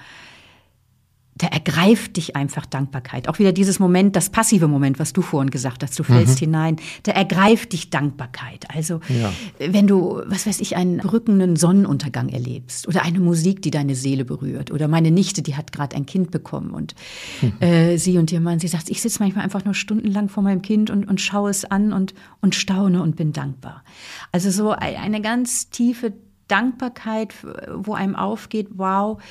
da 1.36 1.48
ergreift 1.48 2.18
dich 2.18 2.36
einfach 2.36 2.66
Dankbarkeit. 2.66 3.28
Auch 3.28 3.40
wieder 3.40 3.52
dieses 3.52 3.80
Moment, 3.80 4.16
das 4.16 4.30
passive 4.30 4.68
Moment, 4.68 5.00
was 5.00 5.14
du 5.14 5.22
vorhin 5.22 5.50
gesagt 5.50 5.84
hast, 5.84 5.98
du 5.98 6.04
fällst 6.04 6.36
mhm. 6.36 6.46
hinein, 6.46 6.76
da 7.04 7.12
ergreift 7.12 7.74
dich 7.74 7.90
Dankbarkeit. 7.90 8.66
Also 8.74 9.00
ja. 9.10 9.34
wenn 9.58 9.88
du, 9.88 10.22
was 10.28 10.46
weiß 10.46 10.60
ich, 10.60 10.76
einen 10.76 11.00
rückenden 11.00 11.56
Sonnenuntergang 11.56 12.30
erlebst 12.30 12.88
oder 12.88 13.04
eine 13.04 13.20
Musik, 13.20 13.62
die 13.64 13.72
deine 13.72 13.96
Seele 13.96 14.26
berührt 14.26 14.72
oder 14.72 14.88
meine 14.88 15.10
Nichte, 15.10 15.42
die 15.42 15.56
hat 15.56 15.72
gerade 15.72 15.96
ein 15.96 16.06
Kind 16.06 16.30
bekommen 16.30 16.72
und 16.72 16.94
mhm. 17.42 17.54
äh, 17.62 17.98
sie 17.98 18.18
und 18.20 18.32
ihr 18.32 18.42
Mann, 18.42 18.60
sie 18.60 18.68
sagt, 18.68 18.90
ich 18.90 19.02
sitze 19.02 19.20
manchmal 19.20 19.44
einfach 19.44 19.66
nur 19.66 19.74
stundenlang 19.74 20.30
vor 20.30 20.44
meinem 20.44 20.62
Kind 20.62 20.92
und, 20.92 21.08
und 21.08 21.20
schaue 21.20 21.50
es 21.50 21.66
an 21.66 21.94
und, 21.94 22.14
und 22.42 22.54
staune 22.54 23.02
und 23.02 23.16
bin 23.16 23.34
dankbar. 23.34 23.84
Also 24.32 24.52
so 24.52 24.70
eine 24.70 25.22
ganz 25.22 25.70
tiefe 25.70 26.14
Dankbarkeit, 26.48 27.34
wo 27.74 27.94
einem 27.94 28.16
aufgeht, 28.16 28.68
wow, 28.76 29.22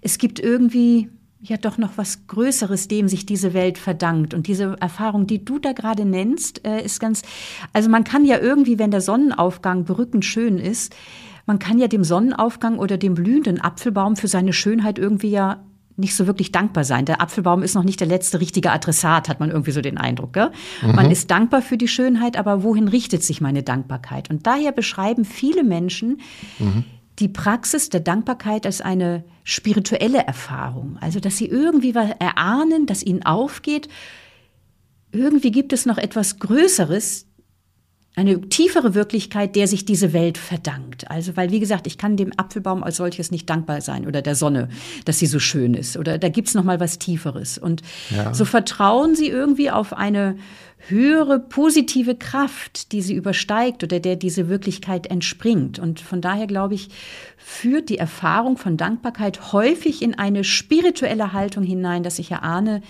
es 0.00 0.18
gibt 0.18 0.40
irgendwie 0.40 1.08
ja 1.42 1.56
doch 1.56 1.76
noch 1.76 1.92
was 1.96 2.26
Größeres, 2.28 2.88
dem 2.88 3.08
sich 3.08 3.26
diese 3.26 3.52
Welt 3.52 3.76
verdankt. 3.76 4.32
Und 4.32 4.46
diese 4.46 4.76
Erfahrung, 4.80 5.26
die 5.26 5.44
du 5.44 5.58
da 5.58 5.72
gerade 5.72 6.04
nennst, 6.04 6.64
äh, 6.64 6.82
ist 6.82 7.00
ganz, 7.00 7.22
also 7.72 7.90
man 7.90 8.04
kann 8.04 8.24
ja 8.24 8.38
irgendwie, 8.38 8.78
wenn 8.78 8.92
der 8.92 9.00
Sonnenaufgang 9.00 9.84
berückend 9.84 10.24
schön 10.24 10.58
ist, 10.58 10.94
man 11.44 11.58
kann 11.58 11.78
ja 11.78 11.88
dem 11.88 12.04
Sonnenaufgang 12.04 12.78
oder 12.78 12.96
dem 12.96 13.14
blühenden 13.14 13.60
Apfelbaum 13.60 14.14
für 14.14 14.28
seine 14.28 14.52
Schönheit 14.52 14.98
irgendwie 14.98 15.30
ja 15.30 15.64
nicht 15.96 16.14
so 16.14 16.26
wirklich 16.26 16.52
dankbar 16.52 16.84
sein. 16.84 17.04
Der 17.04 17.20
Apfelbaum 17.20 17.62
ist 17.62 17.74
noch 17.74 17.82
nicht 17.82 18.00
der 18.00 18.06
letzte 18.06 18.40
richtige 18.40 18.70
Adressat, 18.70 19.28
hat 19.28 19.40
man 19.40 19.50
irgendwie 19.50 19.72
so 19.72 19.80
den 19.80 19.98
Eindruck. 19.98 20.32
Gell? 20.32 20.52
Mhm. 20.80 20.94
Man 20.94 21.10
ist 21.10 21.30
dankbar 21.30 21.60
für 21.60 21.76
die 21.76 21.88
Schönheit, 21.88 22.36
aber 22.36 22.62
wohin 22.62 22.88
richtet 22.88 23.24
sich 23.24 23.40
meine 23.40 23.64
Dankbarkeit? 23.64 24.30
Und 24.30 24.46
daher 24.46 24.72
beschreiben 24.72 25.24
viele 25.24 25.64
Menschen 25.64 26.20
mhm 26.58 26.84
die 27.18 27.28
Praxis 27.28 27.88
der 27.90 28.00
Dankbarkeit 28.00 28.66
als 28.66 28.80
eine 28.80 29.24
spirituelle 29.44 30.24
Erfahrung. 30.26 30.98
Also, 31.00 31.20
dass 31.20 31.36
sie 31.36 31.46
irgendwie 31.46 31.92
erahnen, 31.92 32.86
dass 32.86 33.02
ihnen 33.02 33.22
aufgeht, 33.24 33.88
irgendwie 35.12 35.50
gibt 35.50 35.72
es 35.72 35.86
noch 35.86 35.98
etwas 35.98 36.38
Größeres, 36.38 37.26
eine 38.14 38.42
tiefere 38.42 38.94
Wirklichkeit, 38.94 39.56
der 39.56 39.66
sich 39.66 39.86
diese 39.86 40.12
Welt 40.12 40.36
verdankt. 40.36 41.10
Also, 41.10 41.34
weil, 41.36 41.50
wie 41.50 41.60
gesagt, 41.60 41.86
ich 41.86 41.96
kann 41.96 42.18
dem 42.18 42.32
Apfelbaum 42.36 42.84
als 42.84 42.98
solches 42.98 43.30
nicht 43.30 43.48
dankbar 43.48 43.80
sein 43.80 44.06
oder 44.06 44.20
der 44.20 44.34
Sonne, 44.34 44.68
dass 45.06 45.18
sie 45.18 45.26
so 45.26 45.38
schön 45.38 45.72
ist. 45.72 45.96
Oder 45.96 46.18
da 46.18 46.28
gibt's 46.28 46.52
noch 46.52 46.64
mal 46.64 46.78
was 46.78 46.98
Tieferes. 46.98 47.56
Und 47.56 47.80
ja. 48.10 48.34
so 48.34 48.44
vertrauen 48.44 49.14
sie 49.14 49.28
irgendwie 49.28 49.70
auf 49.70 49.94
eine 49.94 50.36
höhere 50.88 51.38
positive 51.38 52.14
Kraft, 52.14 52.92
die 52.92 53.02
sie 53.02 53.14
übersteigt 53.14 53.84
oder 53.84 54.00
der 54.00 54.16
diese 54.16 54.48
Wirklichkeit 54.48 55.06
entspringt. 55.06 55.78
Und 55.78 56.00
von 56.00 56.20
daher 56.20 56.46
glaube 56.46 56.74
ich, 56.74 56.88
führt 57.36 57.88
die 57.88 57.98
Erfahrung 57.98 58.56
von 58.56 58.76
Dankbarkeit 58.76 59.52
häufig 59.52 60.02
in 60.02 60.18
eine 60.18 60.44
spirituelle 60.44 61.32
Haltung 61.32 61.62
hinein, 61.62 62.02
dass 62.02 62.18
ich 62.18 62.30
erahne, 62.30 62.82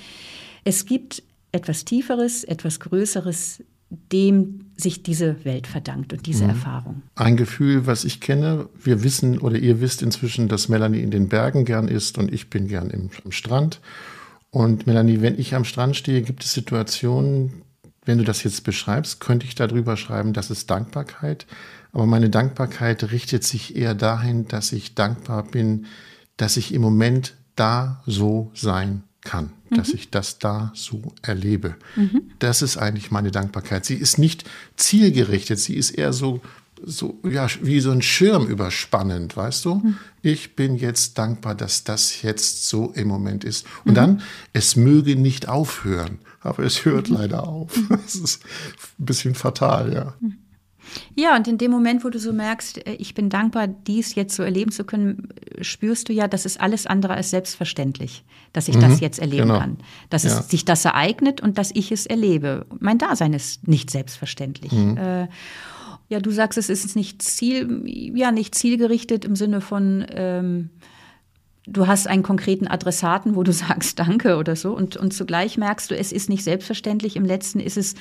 es 0.65 0.87
gibt 0.87 1.23
etwas 1.53 1.85
Tieferes, 1.85 2.45
etwas 2.45 2.81
Größeres, 2.81 3.63
dem 4.11 4.73
sich 4.77 5.03
diese 5.03 5.45
Welt 5.45 5.67
verdankt 5.67 6.15
und 6.15 6.27
diese 6.27 6.45
mhm. 6.45 6.51
Erfahrung. 6.51 7.03
Ein 7.15 7.37
Gefühl, 7.37 7.87
was 7.87 8.05
ich 8.05 8.21
kenne, 8.21 8.69
wir 8.83 9.05
wissen 9.05 9.39
oder 9.39 9.57
ihr 9.57 9.83
wisst 9.83 10.03
inzwischen, 10.03 10.49
dass 10.49 10.71
Melanie 10.71 11.01
in 11.01 11.11
den 11.11 11.29
Bergen 11.29 11.67
gern 11.67 11.89
ist 11.89 12.17
und 12.17 12.33
ich 12.33 12.49
bin 12.49 12.69
gern 12.69 12.89
im, 12.89 13.11
am 13.23 13.33
Strand. 13.33 13.81
Und 14.51 14.87
Melanie, 14.87 15.21
wenn 15.21 15.39
ich 15.39 15.55
am 15.55 15.65
Strand 15.65 15.97
stehe, 15.97 16.23
gibt 16.23 16.45
es 16.45 16.53
Situationen, 16.53 17.63
wenn 18.05 18.19
du 18.19 18.25
das 18.25 18.43
jetzt 18.43 18.65
beschreibst, 18.65 19.21
könnte 19.21 19.47
ich 19.47 19.55
darüber 19.55 19.97
schreiben, 19.97 20.33
das 20.33 20.51
ist 20.51 20.71
Dankbarkeit. 20.71 21.47
Aber 21.93 22.07
meine 22.07 22.31
Dankbarkeit 22.31 23.13
richtet 23.13 23.45
sich 23.45 23.77
eher 23.77 23.95
dahin, 23.95 24.49
dass 24.49 24.73
ich 24.73 24.95
dankbar 24.95 25.45
bin, 25.45 25.87
dass 26.37 26.57
ich 26.57 26.73
im 26.73 26.83
Moment 26.83 27.35
da 27.55 28.03
so 28.07 28.51
sein 28.55 29.05
kann, 29.21 29.53
mhm. 29.71 29.77
dass 29.77 29.91
ich 29.91 30.11
das 30.11 30.39
da 30.39 30.73
so 30.75 31.15
erlebe. 31.23 31.77
Mhm. 31.97 32.33
Das 32.39 32.63
ist 32.63 32.77
eigentlich 32.77 33.11
meine 33.11 33.31
Dankbarkeit. 33.31 33.85
Sie 33.85 33.95
ist 33.95 34.19
nicht 34.19 34.45
zielgerichtet, 34.77 35.59
sie 35.59 35.77
ist 35.77 35.91
eher 35.91 36.13
so 36.13 36.41
so 36.85 37.19
ja 37.29 37.47
wie 37.63 37.81
so 37.81 37.91
ein 37.91 38.03
Schirm 38.03 38.47
überspannend, 38.47 39.37
weißt 39.37 39.65
du? 39.65 39.77
Mhm. 39.77 39.99
Ich 40.23 40.57
bin 40.57 40.77
jetzt 40.77 41.19
dankbar, 41.19 41.55
dass 41.55 41.85
das 41.85 42.23
jetzt 42.23 42.69
so 42.69 42.93
im 42.95 43.09
Moment 43.09 43.45
ist. 43.45 43.67
Und 43.85 43.93
mhm. 43.93 43.97
dann, 43.97 44.23
es 44.53 44.77
möge 44.77 45.17
nicht 45.17 45.49
aufhören, 45.49 46.19
aber 46.41 46.65
es 46.65 46.85
hört 46.85 47.11
mhm. 47.11 47.17
leider 47.17 47.47
auf. 47.47 47.73
Das 47.89 48.15
ist 48.15 48.45
ein 48.99 49.07
bisschen 49.07 49.35
fatal, 49.35 49.93
ja. 49.93 50.15
Mhm. 50.21 50.39
Ja, 51.15 51.37
und 51.37 51.49
in 51.49 51.59
dem 51.59 51.71
Moment, 51.71 52.05
wo 52.05 52.11
du 52.11 52.19
so 52.19 52.33
merkst, 52.33 52.87
äh, 52.87 52.95
ich 52.95 53.15
bin 53.15 53.31
dankbar, 53.31 53.67
dies 53.67 54.15
jetzt 54.15 54.35
so 54.35 54.43
erleben 54.43 54.73
zu 54.73 54.85
können, 54.85 55.29
spürst 55.61 56.09
du 56.09 56.13
ja, 56.13 56.29
das 56.29 56.47
ist 56.47 56.61
alles 56.61 56.87
andere 56.87 57.15
als 57.15 57.31
selbstverständlich, 57.31 58.25
dass 58.53 58.69
ich 58.69 58.77
mhm, 58.77 58.81
das 58.81 59.01
jetzt 59.01 59.19
erleben 59.19 59.49
genau. 59.49 59.59
kann. 59.59 59.79
Dass 60.11 60.25
ja. 60.25 60.39
es 60.39 60.49
sich 60.49 60.65
das 60.65 60.85
ereignet 60.85 61.41
und 61.41 61.59
dass 61.59 61.71
ich 61.73 61.93
es 61.93 62.07
erlebe. 62.07 62.67
Mein 62.81 62.99
Dasein 62.99 63.33
ist 63.33 63.67
nicht 63.67 63.91
selbstverständlich. 63.91 64.73
Mhm. 64.73 64.97
Äh, 64.97 65.29
ja, 66.13 66.21
du 66.21 66.31
sagst, 66.31 66.59
es 66.59 66.69
ist 66.69 66.95
nicht 66.95 67.23
ziel, 67.23 67.83
ja, 67.87 68.33
nicht 68.33 68.55
zielgerichtet 68.55 69.25
im 69.25 69.35
Sinne 69.35 69.63
von, 69.63 70.05
ähm, 70.11 70.69
du 71.67 71.87
hast 71.87 72.07
einen 72.07 72.23
konkreten 72.23 72.67
Adressaten, 72.67 73.35
wo 73.35 73.43
du 73.43 73.53
sagst 73.65 73.99
Danke 73.99 74.37
oder 74.37 74.55
so 74.55 74.77
und, 74.77 74.99
und 74.99 75.15
zugleich 75.15 75.57
merkst 75.57 75.91
du, 75.91 75.97
es 75.97 76.13
ist 76.13 76.29
nicht 76.29 76.45
selbstverständlich. 76.45 77.17
Im 77.17 77.25
letzten 77.25 77.61
ist 77.61 77.79
es 77.79 77.95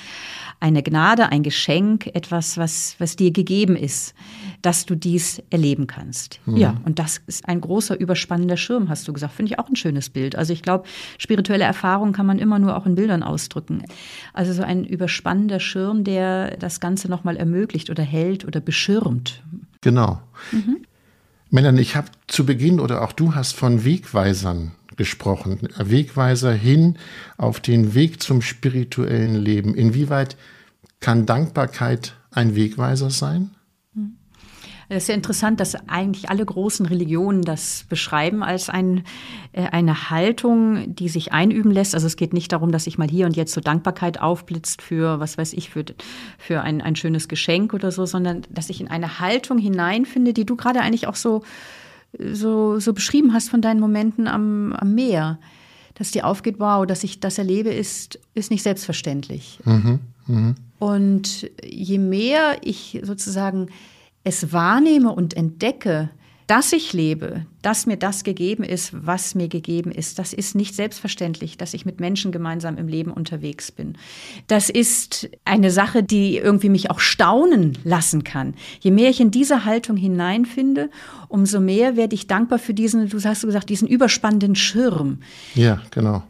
eine 0.60 0.84
Gnade, 0.84 1.30
ein 1.30 1.41
Geschenk, 1.41 2.08
etwas, 2.08 2.58
was, 2.58 2.96
was 3.00 3.15
dir 3.15 3.32
gegeben 3.32 3.77
ist, 3.77 4.13
dass 4.62 4.86
du 4.86 4.96
dies 4.96 5.41
erleben 5.50 5.88
kannst. 5.88 6.39
Mhm. 6.46 6.58
Ja, 6.58 6.77
und 6.86 7.00
das 7.00 7.22
ist 7.27 7.48
ein 7.48 7.62
großer, 7.62 8.00
überspannender 8.00 8.58
Schirm, 8.58 8.89
hast 8.89 9.08
du 9.08 9.13
gesagt. 9.13 9.34
Finde 9.34 9.51
ich 9.51 9.60
auch 9.60 9.70
ein 9.70 9.75
schönes 9.75 10.10
Bild. 10.10 10.36
Also 10.36 10.53
ich 10.53 10.62
glaube, 10.62 10.88
spirituelle 11.18 11.63
Erfahrungen 11.63 12.13
kann 12.13 12.25
man 12.25 12.39
immer 12.39 12.60
nur 12.60 12.75
auch 12.77 12.86
in 12.86 12.96
Bildern 12.96 13.24
ausdrücken. 13.24 13.84
Also 14.34 14.53
so 14.53 14.63
ein 14.63 14.86
überspannender 14.86 15.60
Schirm, 15.60 16.03
der 16.03 16.58
das 16.58 16.80
Ganze 16.80 17.10
nochmal 17.10 17.38
ermöglicht 17.38 17.89
oder 17.89 18.03
hält 18.03 18.46
oder 18.46 18.60
beschirmt. 18.60 19.44
Genau. 19.82 20.22
Mhm. 20.51 20.86
Melanie, 21.50 21.82
ich 21.82 21.96
habe 21.96 22.08
zu 22.27 22.46
Beginn 22.46 22.80
oder 22.80 23.01
auch 23.01 23.12
du 23.12 23.36
hast 23.36 23.56
von 23.56 23.84
Wegweisern 23.84 24.72
gesprochen. 24.96 25.68
Wegweiser 25.77 26.53
hin 26.53 26.98
auf 27.38 27.60
den 27.60 27.94
Weg 27.94 28.22
zum 28.22 28.41
spirituellen 28.41 29.36
Leben. 29.36 29.75
Inwieweit 29.75 30.38
kann 31.00 31.25
Dankbarkeit 31.25 32.13
ein 32.32 32.56
Wegweiser 32.56 33.10
sein? 33.10 33.51
Es 34.91 35.03
ist 35.03 35.07
ja 35.07 35.15
interessant, 35.15 35.62
dass 35.62 35.75
eigentlich 35.88 36.29
alle 36.29 36.45
großen 36.45 36.86
Religionen 36.86 37.43
das 37.43 37.86
beschreiben 37.88 38.43
als 38.43 38.69
ein, 38.69 39.05
äh, 39.53 39.63
eine 39.67 40.10
Haltung, 40.10 40.93
die 40.93 41.07
sich 41.07 41.31
einüben 41.31 41.71
lässt. 41.71 41.95
Also 41.95 42.07
es 42.07 42.17
geht 42.17 42.33
nicht 42.33 42.51
darum, 42.51 42.74
dass 42.74 42.83
sich 42.83 42.98
mal 42.98 43.07
hier 43.07 43.25
und 43.25 43.38
jetzt 43.38 43.53
so 43.53 43.62
Dankbarkeit 43.62 44.19
aufblitzt 44.19 44.81
für, 44.81 45.21
was 45.21 45.38
weiß 45.38 45.53
ich, 45.53 45.69
für, 45.69 45.86
für 46.38 46.62
ein, 46.62 46.81
ein 46.81 46.98
schönes 46.98 47.29
Geschenk 47.29 47.74
oder 47.74 47.89
so, 47.91 48.05
sondern 48.05 48.41
dass 48.50 48.69
ich 48.69 48.81
in 48.81 48.89
eine 48.89 49.21
Haltung 49.21 49.57
hineinfinde, 49.60 50.33
die 50.33 50.45
du 50.45 50.57
gerade 50.57 50.81
eigentlich 50.81 51.07
auch 51.07 51.15
so, 51.15 51.41
so, 52.19 52.77
so 52.79 52.91
beschrieben 52.91 53.33
hast 53.33 53.50
von 53.50 53.62
deinen 53.62 53.79
Momenten 53.79 54.27
am, 54.27 54.74
am 54.74 54.93
Meer. 54.93 55.39
Dass 55.93 56.12
dir 56.12 56.25
aufgeht, 56.27 56.55
wow, 56.60 56.86
dass 56.86 57.05
ich 57.05 57.21
das 57.21 57.38
erlebe, 57.38 57.69
ist, 57.69 58.19
ist 58.33 58.51
nicht 58.51 58.63
selbstverständlich. 58.63 59.60
Mhm, 59.63 60.00
mh. 60.27 60.55
Und 60.79 61.50
je 61.63 61.98
mehr 61.98 62.57
ich 62.62 63.00
sozusagen 63.03 63.67
es 64.24 64.54
wahrnehme 64.54 65.12
und 65.13 65.36
entdecke, 65.36 66.10
dass 66.48 66.74
ich 66.74 66.94
lebe, 66.94 67.46
dass 67.62 67.86
mir 67.86 67.98
das 67.98 68.24
gegeben 68.24 68.63
ist, 68.63 69.06
was 69.06 69.36
mir 69.36 69.48
gegeben 69.48 69.91
ist. 69.91 70.20
Das 70.20 70.34
ist 70.34 70.56
nicht 70.56 70.75
selbstverständlich, 70.75 71.58
dass 71.58 71.74
ich 71.74 71.86
mit 71.86 72.00
Menschen 72.00 72.32
gemeinsam 72.32 72.77
im 72.77 72.88
Leben 72.88 73.12
unterwegs 73.12 73.72
bin. 73.72 73.98
Das 74.48 74.70
ist 74.70 75.30
eine 75.46 75.72
Sache, 75.72 76.03
die 76.03 76.38
irgendwie 76.38 76.70
mich 76.70 76.89
auch 76.89 77.00
staunen 77.00 77.77
lassen 77.84 78.24
kann. 78.24 78.56
Je 78.80 78.91
mehr 78.91 79.10
ich 79.10 79.20
in 79.20 79.32
diese 79.32 79.65
Haltung 79.65 79.98
hineinfinde, 79.98 80.89
umso 81.27 81.60
mehr 81.60 81.96
werde 81.96 82.15
ich 82.15 82.27
dankbar 82.27 82.60
für 82.60 82.74
diesen, 82.74 83.08
du 83.10 83.24
hast 83.24 83.44
gesagt, 83.44 83.70
diesen 83.70 83.88
überspannenden 83.88 84.56
Schirm. 84.56 85.20
Ja, 85.56 85.82
genau. 85.91 86.24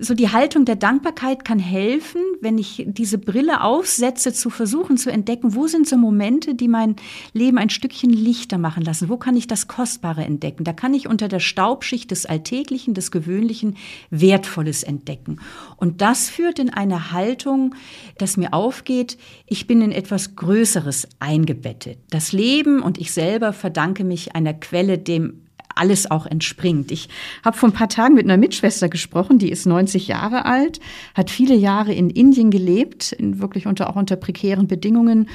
So 0.00 0.14
die 0.14 0.30
Haltung 0.30 0.64
der 0.64 0.76
Dankbarkeit 0.76 1.44
kann 1.44 1.58
helfen, 1.58 2.20
wenn 2.40 2.58
ich 2.58 2.84
diese 2.88 3.18
Brille 3.18 3.62
aufsetze, 3.62 4.32
zu 4.32 4.50
versuchen 4.50 4.96
zu 4.96 5.10
entdecken, 5.10 5.54
wo 5.54 5.66
sind 5.66 5.88
so 5.88 5.96
Momente, 5.96 6.54
die 6.54 6.68
mein 6.68 6.96
Leben 7.32 7.58
ein 7.58 7.70
Stückchen 7.70 8.10
lichter 8.10 8.58
machen 8.58 8.82
lassen? 8.82 9.08
Wo 9.08 9.16
kann 9.16 9.36
ich 9.36 9.46
das 9.46 9.68
Kostbare 9.68 10.24
entdecken? 10.24 10.64
Da 10.64 10.72
kann 10.78 10.94
ich 10.94 11.08
unter 11.08 11.26
der 11.26 11.40
Staubschicht 11.40 12.12
des 12.12 12.24
Alltäglichen, 12.24 12.94
des 12.94 13.10
Gewöhnlichen 13.10 13.76
Wertvolles 14.10 14.84
entdecken. 14.84 15.40
Und 15.76 16.00
das 16.00 16.30
führt 16.30 16.60
in 16.60 16.70
eine 16.70 17.10
Haltung, 17.10 17.74
dass 18.16 18.36
mir 18.36 18.54
aufgeht, 18.54 19.18
ich 19.44 19.66
bin 19.66 19.82
in 19.82 19.90
etwas 19.90 20.36
Größeres 20.36 21.08
eingebettet. 21.18 21.98
Das 22.10 22.30
Leben 22.30 22.80
und 22.80 22.96
ich 22.96 23.10
selber 23.10 23.52
verdanke 23.52 24.04
mich 24.04 24.36
einer 24.36 24.54
Quelle, 24.54 24.98
dem 24.98 25.48
alles 25.74 26.10
auch 26.10 26.26
entspringt. 26.26 26.92
Ich 26.92 27.08
habe 27.44 27.56
vor 27.56 27.68
ein 27.68 27.74
paar 27.74 27.88
Tagen 27.88 28.14
mit 28.14 28.24
einer 28.24 28.36
Mitschwester 28.36 28.88
gesprochen, 28.88 29.38
die 29.38 29.50
ist 29.50 29.66
90 29.66 30.06
Jahre 30.08 30.44
alt, 30.44 30.80
hat 31.14 31.30
viele 31.30 31.54
Jahre 31.54 31.92
in 31.92 32.10
Indien 32.10 32.50
gelebt, 32.50 33.12
in 33.12 33.40
wirklich 33.40 33.66
unter, 33.66 33.90
auch 33.90 33.96
unter 33.96 34.16
prekären 34.16 34.68
Bedingungen 34.68 35.28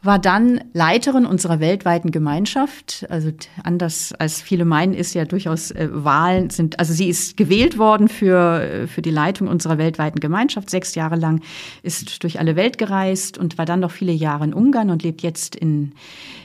war 0.00 0.20
dann 0.20 0.60
Leiterin 0.74 1.26
unserer 1.26 1.58
weltweiten 1.58 2.12
Gemeinschaft. 2.12 3.04
Also 3.08 3.32
anders 3.64 4.12
als 4.12 4.40
viele 4.40 4.64
meinen, 4.64 4.94
ist 4.94 5.14
ja 5.14 5.24
durchaus 5.24 5.72
äh, 5.72 5.88
Wahlen 5.90 6.50
sind, 6.50 6.78
also 6.78 6.92
sie 6.92 7.08
ist 7.08 7.36
gewählt 7.36 7.78
worden 7.78 8.08
für, 8.08 8.62
äh, 8.62 8.86
für 8.86 9.02
die 9.02 9.10
Leitung 9.10 9.48
unserer 9.48 9.76
weltweiten 9.76 10.20
Gemeinschaft. 10.20 10.70
Sechs 10.70 10.94
Jahre 10.94 11.16
lang 11.16 11.42
ist 11.82 12.22
durch 12.22 12.38
alle 12.38 12.54
Welt 12.54 12.78
gereist 12.78 13.38
und 13.38 13.58
war 13.58 13.64
dann 13.64 13.80
noch 13.80 13.90
viele 13.90 14.12
Jahre 14.12 14.44
in 14.44 14.54
Ungarn 14.54 14.90
und 14.90 15.02
lebt 15.02 15.22
jetzt 15.22 15.56
in, 15.56 15.92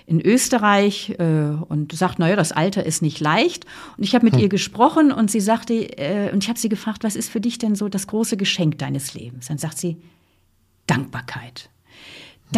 in 0.07 0.19
Österreich 0.19 1.15
äh, 1.19 1.50
und 1.67 1.93
sagt, 1.93 2.17
naja, 2.17 2.36
das 2.36 2.53
Alter 2.53 2.83
ist 2.83 3.03
nicht 3.03 3.19
leicht. 3.19 3.65
Und 3.98 4.03
ich 4.03 4.15
habe 4.15 4.25
mit 4.25 4.33
hm. 4.33 4.41
ihr 4.41 4.50
gesprochen 4.50 5.12
und 5.12 5.29
sie 5.29 5.41
sagte, 5.41 5.74
äh, 5.98 6.31
und 6.33 6.43
ich 6.43 6.50
habe 6.50 6.57
sie 6.57 6.69
gefragt, 6.69 7.03
was 7.03 7.15
ist 7.15 7.29
für 7.29 7.41
dich 7.41 7.60
denn 7.60 7.75
so 7.75 7.88
das 7.88 8.07
große 8.07 8.36
Geschenk 8.36 8.79
deines 8.79 9.13
Lebens? 9.13 9.48
Dann 9.48 9.60
sagt 9.60 9.77
sie, 9.77 9.98
Dankbarkeit. 10.88 11.69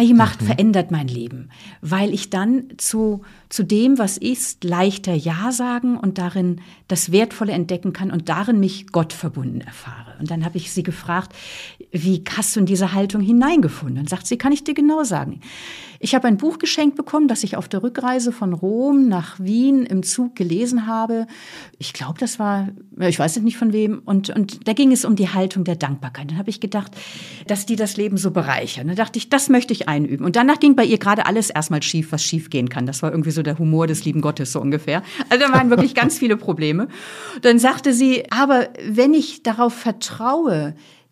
Die 0.04 0.14
Macht 0.14 0.42
mhm. 0.42 0.46
verändert 0.46 0.90
mein 0.90 1.08
Leben, 1.08 1.50
weil 1.80 2.12
ich 2.12 2.30
dann 2.30 2.64
zu, 2.76 3.22
zu 3.48 3.62
dem, 3.62 3.98
was 3.98 4.18
ist, 4.18 4.64
leichter 4.64 5.14
Ja 5.14 5.52
sagen 5.52 5.96
und 5.96 6.18
darin 6.18 6.60
das 6.88 7.12
Wertvolle 7.12 7.52
entdecken 7.52 7.92
kann 7.92 8.10
und 8.10 8.28
darin 8.28 8.60
mich 8.60 8.88
Gott 8.92 9.12
verbunden 9.12 9.60
erfahre. 9.60 10.15
Und 10.18 10.30
dann 10.30 10.44
habe 10.44 10.56
ich 10.56 10.72
sie 10.72 10.82
gefragt, 10.82 11.32
wie 11.92 12.22
hast 12.36 12.54
du 12.56 12.60
in 12.60 12.66
diese 12.66 12.92
Haltung 12.92 13.20
hineingefunden? 13.20 13.98
Und 13.98 14.08
sagt 14.08 14.26
sie, 14.26 14.38
kann 14.38 14.52
ich 14.52 14.64
dir 14.64 14.74
genau 14.74 15.04
sagen. 15.04 15.40
Ich 15.98 16.14
habe 16.14 16.28
ein 16.28 16.36
Buch 16.36 16.58
geschenkt 16.58 16.96
bekommen, 16.96 17.28
das 17.28 17.42
ich 17.42 17.56
auf 17.56 17.68
der 17.68 17.82
Rückreise 17.82 18.32
von 18.32 18.52
Rom 18.52 19.08
nach 19.08 19.40
Wien 19.40 19.86
im 19.86 20.02
Zug 20.02 20.36
gelesen 20.36 20.86
habe. 20.86 21.26
Ich 21.78 21.92
glaube, 21.92 22.18
das 22.18 22.38
war, 22.38 22.68
ich 22.98 23.18
weiß 23.18 23.38
nicht 23.38 23.56
von 23.56 23.72
wem. 23.72 24.02
Und, 24.04 24.30
und 24.30 24.68
da 24.68 24.72
ging 24.72 24.92
es 24.92 25.04
um 25.04 25.16
die 25.16 25.28
Haltung 25.28 25.64
der 25.64 25.76
Dankbarkeit. 25.76 26.30
Dann 26.30 26.38
habe 26.38 26.50
ich 26.50 26.60
gedacht, 26.60 26.92
dass 27.46 27.66
die 27.66 27.76
das 27.76 27.96
Leben 27.96 28.16
so 28.16 28.30
bereichern. 28.30 28.88
Dann 28.88 28.96
dachte 28.96 29.18
ich, 29.18 29.28
das 29.28 29.48
möchte 29.48 29.72
ich 29.72 29.88
einüben. 29.88 30.24
Und 30.24 30.36
danach 30.36 30.60
ging 30.60 30.76
bei 30.76 30.84
ihr 30.84 30.98
gerade 30.98 31.26
alles 31.26 31.50
erstmal 31.50 31.82
schief, 31.82 32.12
was 32.12 32.22
schief 32.22 32.50
gehen 32.50 32.68
kann. 32.68 32.86
Das 32.86 33.02
war 33.02 33.10
irgendwie 33.10 33.30
so 33.30 33.42
der 33.42 33.58
Humor 33.58 33.86
des 33.86 34.04
lieben 34.04 34.20
Gottes 34.20 34.52
so 34.52 34.60
ungefähr. 34.60 35.02
Also 35.28 35.46
da 35.46 35.52
waren 35.52 35.70
wirklich 35.70 35.94
ganz 35.94 36.18
viele 36.18 36.36
Probleme. 36.36 36.88
Dann 37.42 37.58
sagte 37.58 37.92
sie, 37.92 38.30
aber 38.30 38.68
wenn 38.86 39.14
ich 39.14 39.42
darauf 39.42 39.74
vertraue, 39.74 40.05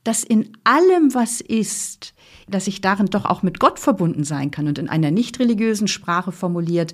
dass 0.05 0.23
in 0.23 0.53
allem, 0.65 1.15
was 1.15 1.41
ist, 1.41 2.15
dass 2.49 2.67
ich 2.67 2.81
darin 2.81 3.07
doch 3.07 3.25
auch 3.25 3.43
mit 3.43 3.59
Gott 3.59 3.79
verbunden 3.79 4.25
sein 4.25 4.51
kann 4.51 4.69
und 4.69 4.79
in 4.79 4.89
einer 4.89 5.11
nicht 5.11 5.41
religiösen 5.41 5.89
Sprache 5.89 6.31
formuliert, 6.31 6.93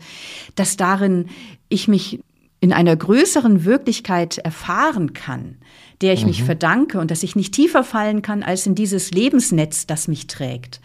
dass 0.55 0.77
darin 0.77 1.29
ich 1.69 1.89
mich 1.89 2.21
in 2.61 2.73
einer 2.73 2.95
größeren 2.95 3.65
Wirklichkeit 3.65 4.39
erfahren 4.39 5.13
kann, 5.13 5.57
der 6.03 6.13
ich 6.13 6.23
mhm. 6.23 6.29
mich 6.29 6.45
verdanke 6.45 7.01
und 7.01 7.11
dass 7.11 7.23
ich 7.23 7.35
nicht 7.35 7.55
tiefer 7.55 7.85
fallen 7.85 8.23
kann 8.23 8.43
als 8.43 8.67
in 8.67 8.75
dieses 8.75 9.11
Lebensnetz, 9.11 9.87
das 9.87 10.09
mich 10.09 10.27
trägt, 10.27 10.81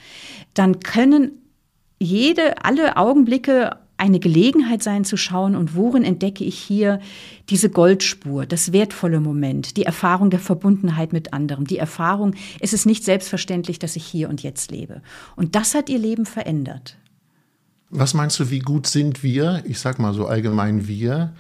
dann 0.54 0.80
können 0.80 1.32
jede, 2.00 2.64
alle 2.64 2.98
Augenblicke 2.98 3.78
eine 3.98 4.20
Gelegenheit 4.20 4.84
sein 4.84 5.06
zu 5.06 5.18
schauen 5.18 5.56
und 5.56 5.76
worin 5.76 6.04
entdecke 6.04 6.44
ich 6.44 6.58
hier 6.58 7.00
diese 7.50 7.70
Goldspur, 7.70 8.46
das 8.46 8.74
wertvolle 8.74 9.20
Moment, 9.20 9.78
die 9.78 9.84
Erfahrung 9.84 10.30
der 10.30 10.40
Verbundenheit 10.40 11.14
mit 11.14 11.34
anderen, 11.34 11.66
die 11.66 11.78
Erfahrung, 11.78 12.36
es 12.60 12.74
ist 12.74 12.86
nicht 12.86 13.04
selbstverständlich, 13.04 13.80
dass 13.80 13.96
ich 13.96 14.06
hier 14.06 14.30
und 14.30 14.44
jetzt 14.44 14.72
lebe. 14.72 15.02
Und 15.36 15.56
das 15.56 15.76
hat 15.76 15.90
ihr 15.90 16.00
Leben 16.00 16.26
verändert. 16.26 16.98
Was 17.90 18.14
meinst 18.14 18.40
du, 18.40 18.50
wie 18.50 18.60
gut 18.60 18.88
sind 18.88 19.24
wir, 19.24 19.64
ich 19.66 19.80
sag 19.80 20.00
mal 20.00 20.14
so 20.14 20.26
allgemein 20.26 20.88
wir, 20.88 21.34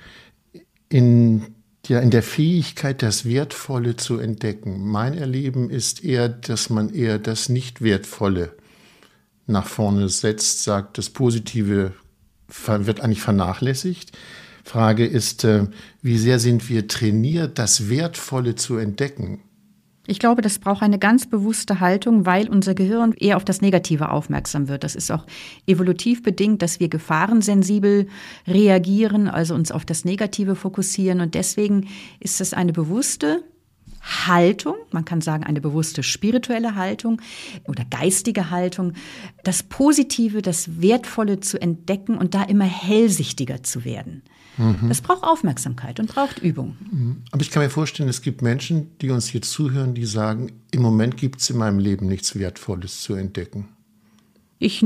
in, 0.87 1.43
ja, 1.87 1.99
in 1.99 2.11
der 2.11 2.23
Fähigkeit, 2.23 3.01
das 3.01 3.25
Wertvolle 3.25 3.97
zu 3.97 4.17
entdecken? 4.17 4.89
Mein 4.89 5.13
Erleben 5.13 5.69
ist 5.69 6.05
eher, 6.05 6.29
dass 6.29 6.69
man 6.69 6.93
eher 6.93 7.19
das 7.19 7.49
Nicht-Wertvolle 7.49 8.53
nach 9.47 9.67
vorne 9.67 10.07
setzt, 10.07 10.63
sagt, 10.63 10.97
das 10.97 11.09
Positive 11.09 11.93
wird 12.47 13.01
eigentlich 13.01 13.21
vernachlässigt. 13.21 14.11
Frage 14.63 15.05
ist, 15.05 15.43
äh, 15.43 15.67
wie 16.01 16.17
sehr 16.17 16.39
sind 16.39 16.69
wir 16.69 16.87
trainiert, 16.87 17.59
das 17.59 17.89
Wertvolle 17.89 18.55
zu 18.55 18.77
entdecken? 18.77 19.41
Ich 20.07 20.19
glaube, 20.19 20.41
das 20.41 20.59
braucht 20.59 20.83
eine 20.83 20.99
ganz 20.99 21.27
bewusste 21.27 21.79
Haltung, 21.79 22.25
weil 22.25 22.47
unser 22.47 22.75
Gehirn 22.75 23.13
eher 23.13 23.37
auf 23.37 23.45
das 23.45 23.61
Negative 23.61 24.09
aufmerksam 24.09 24.67
wird. 24.67 24.83
Das 24.83 24.95
ist 24.95 25.11
auch 25.11 25.25
evolutiv 25.65 26.21
bedingt, 26.21 26.61
dass 26.61 26.79
wir 26.79 26.89
gefahrensensibel 26.89 28.07
reagieren, 28.47 29.27
also 29.27 29.55
uns 29.55 29.71
auf 29.71 29.85
das 29.85 30.05
Negative 30.05 30.55
fokussieren. 30.55 31.21
Und 31.21 31.33
deswegen 31.33 31.87
ist 32.19 32.39
es 32.39 32.53
eine 32.53 32.71
bewusste 32.71 33.43
Haltung, 34.05 34.75
man 34.91 35.03
kann 35.03 35.21
sagen 35.21 35.43
eine 35.43 35.61
bewusste 35.61 36.03
spirituelle 36.03 36.75
Haltung 36.75 37.21
oder 37.65 37.83
geistige 37.85 38.51
Haltung, 38.51 38.93
das 39.43 39.63
Positive, 39.63 40.43
das 40.43 40.79
Wertvolle 40.79 41.39
zu 41.39 41.59
entdecken 41.59 42.17
und 42.17 42.35
da 42.35 42.43
immer 42.43 42.65
hellsichtiger 42.65 43.63
zu 43.63 43.83
werden. 43.83 44.21
Mhm. 44.57 44.87
Das 44.87 45.01
braucht 45.01 45.23
Aufmerksamkeit 45.23 45.99
und 45.99 46.07
braucht 46.07 46.39
Übung. 46.39 46.77
Mhm. 46.91 47.23
Aber 47.31 47.41
ich 47.41 47.49
kann 47.49 47.63
mir 47.63 47.69
vorstellen, 47.69 48.07
es 48.07 48.21
gibt 48.21 48.41
Menschen, 48.41 48.91
die 48.99 49.09
uns 49.09 49.27
hier 49.27 49.41
zuhören, 49.41 49.95
die 49.95 50.05
sagen, 50.05 50.51
im 50.71 50.81
Moment 50.81 51.17
gibt 51.17 51.41
es 51.41 51.49
in 51.49 51.57
meinem 51.57 51.79
Leben 51.79 52.07
nichts 52.07 52.37
Wertvolles 52.37 53.01
zu 53.01 53.15
entdecken. 53.15 53.69
Ich 54.59 54.85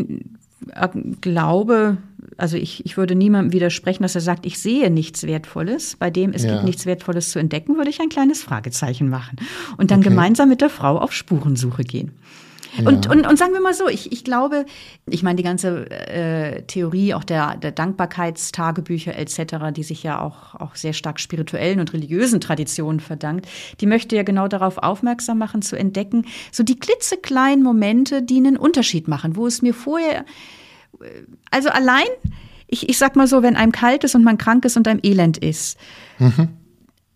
glaube, 1.22 1.98
also 2.38 2.58
ich, 2.58 2.86
ich 2.86 2.98
würde 2.98 3.16
niemandem 3.16 3.54
widersprechen, 3.54 4.04
dass 4.04 4.16
er 4.16 4.22
sagt, 4.22 4.46
ich 4.46 4.60
sehe 4.60 4.90
nichts 4.90 5.24
Wertvolles. 5.24 5.96
Bei 5.98 6.10
dem 6.10 6.32
es 6.32 6.44
ja. 6.44 6.54
gibt 6.54 6.64
nichts 6.64 6.86
Wertvolles 6.86 7.32
zu 7.32 7.40
entdecken, 7.40 7.78
würde 7.78 7.90
ich 7.90 8.00
ein 8.02 8.10
kleines 8.10 8.42
Fragezeichen 8.42 9.10
machen 9.10 9.38
und 9.78 9.92
dann 9.92 10.00
okay. 10.00 10.10
gemeinsam 10.10 10.50
mit 10.50 10.62
der 10.62 10.70
Frau 10.70 10.98
auf 10.98 11.14
Spurensuche 11.14 11.84
gehen. 11.84 12.12
Ja. 12.80 12.90
Und, 12.90 13.08
und, 13.10 13.28
und 13.28 13.38
sagen 13.38 13.54
wir 13.54 13.62
mal 13.62 13.74
so, 13.74 13.88
ich, 13.88 14.12
ich 14.12 14.24
glaube, 14.24 14.66
ich 15.08 15.24
meine, 15.24 15.36
die 15.38 15.44
ganze 15.44 15.90
äh, 15.90 16.64
Theorie 16.64 17.14
auch 17.14 17.24
der, 17.24 17.58
der 17.58 17.72
Dankbarkeitstagebücher 17.72 19.18
etc., 19.18 19.72
die 19.76 19.84
sich 19.84 20.04
ja 20.04 20.22
auch, 20.22 20.56
auch 20.56 20.76
sehr 20.76 20.94
stark 20.94 21.20
spirituellen 21.20 21.80
und 21.80 21.94
religiösen 21.94 22.42
Traditionen 22.42 23.00
verdankt, 23.00 23.48
die 23.82 23.86
möchte 23.86 24.16
ja 24.16 24.24
genau 24.24 24.48
darauf 24.48 24.78
aufmerksam 24.78 25.38
machen, 25.38 25.62
zu 25.62 25.76
entdecken, 25.76 26.26
so 26.52 26.64
die 26.64 26.80
klitzekleinen 26.80 27.64
Momente, 27.64 28.22
die 28.22 28.38
einen 28.38 28.58
Unterschied 28.58 29.08
machen, 29.08 29.36
wo 29.36 29.48
es 29.48 29.62
mir 29.62 29.74
vorher 29.74 30.26
also 31.52 31.70
allein, 31.70 32.08
ich, 32.68 32.90
ich 32.90 32.98
sag 32.98 33.16
mal 33.16 33.28
so, 33.28 33.42
wenn 33.42 33.56
einem 33.56 33.72
kalt 33.72 34.04
ist 34.04 34.16
und 34.16 34.24
man 34.24 34.38
krank 34.38 34.66
ist 34.66 34.78
und 34.78 34.88
einem 34.88 35.00
elend 35.04 35.38
ist, 35.38 35.78
mhm. 36.20 36.50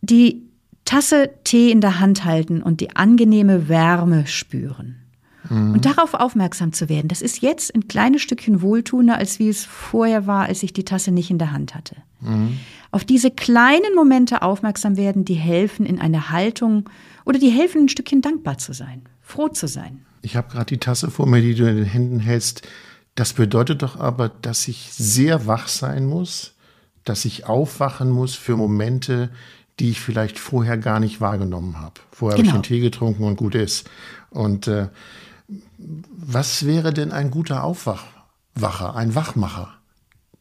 die 0.01 0.41
Tasse 0.85 1.29
Tee 1.43 1.71
in 1.71 1.81
der 1.81 1.99
Hand 1.99 2.25
halten 2.25 2.61
und 2.61 2.81
die 2.81 2.95
angenehme 2.95 3.69
Wärme 3.69 4.27
spüren. 4.27 5.02
Mhm. 5.49 5.73
Und 5.73 5.85
darauf 5.85 6.13
aufmerksam 6.13 6.73
zu 6.73 6.89
werden, 6.89 7.07
das 7.07 7.21
ist 7.21 7.41
jetzt 7.41 7.73
ein 7.75 7.87
kleines 7.87 8.21
Stückchen 8.21 8.61
wohltuender, 8.61 9.17
als 9.17 9.39
wie 9.39 9.49
es 9.49 9.65
vorher 9.65 10.27
war, 10.27 10.45
als 10.45 10.63
ich 10.63 10.73
die 10.73 10.85
Tasse 10.85 11.11
nicht 11.11 11.29
in 11.29 11.37
der 11.37 11.51
Hand 11.51 11.75
hatte. 11.75 11.97
Mhm. 12.21 12.59
Auf 12.91 13.03
diese 13.03 13.31
kleinen 13.31 13.95
Momente 13.95 14.41
aufmerksam 14.41 14.97
werden, 14.97 15.25
die 15.25 15.33
helfen 15.33 15.85
in 15.85 15.99
eine 15.99 16.29
Haltung 16.29 16.89
oder 17.25 17.39
die 17.39 17.49
helfen 17.49 17.83
ein 17.85 17.89
Stückchen 17.89 18.21
dankbar 18.21 18.57
zu 18.57 18.73
sein, 18.73 19.01
froh 19.21 19.49
zu 19.49 19.67
sein. 19.67 20.05
Ich 20.21 20.35
habe 20.35 20.49
gerade 20.51 20.67
die 20.67 20.77
Tasse 20.77 21.11
vor 21.11 21.25
mir, 21.25 21.41
die 21.41 21.55
du 21.55 21.67
in 21.69 21.77
den 21.77 21.85
Händen 21.85 22.19
hältst. 22.19 22.67
Das 23.15 23.33
bedeutet 23.33 23.81
doch 23.81 23.99
aber, 23.99 24.29
dass 24.29 24.67
ich 24.67 24.89
sehr 24.93 25.45
wach 25.45 25.67
sein 25.67 26.05
muss, 26.05 26.53
dass 27.03 27.25
ich 27.25 27.45
aufwachen 27.45 28.09
muss 28.09 28.35
für 28.35 28.55
Momente, 28.55 29.29
die 29.79 29.89
ich 29.89 29.99
vielleicht 29.99 30.39
vorher 30.39 30.77
gar 30.77 30.99
nicht 30.99 31.19
wahrgenommen 31.19 31.79
habe. 31.79 31.95
Vorher 32.11 32.37
genau. 32.37 32.53
habe 32.53 32.61
ich 32.61 32.67
den 32.67 32.75
Tee 32.75 32.79
getrunken 32.79 33.23
und 33.23 33.35
gut 33.35 33.55
ist. 33.55 33.89
Und 34.29 34.67
äh, 34.67 34.87
was 35.77 36.65
wäre 36.65 36.93
denn 36.93 37.11
ein 37.11 37.31
guter 37.31 37.63
Aufwacher, 37.63 38.95
ein 38.95 39.15
Wachmacher? 39.15 39.73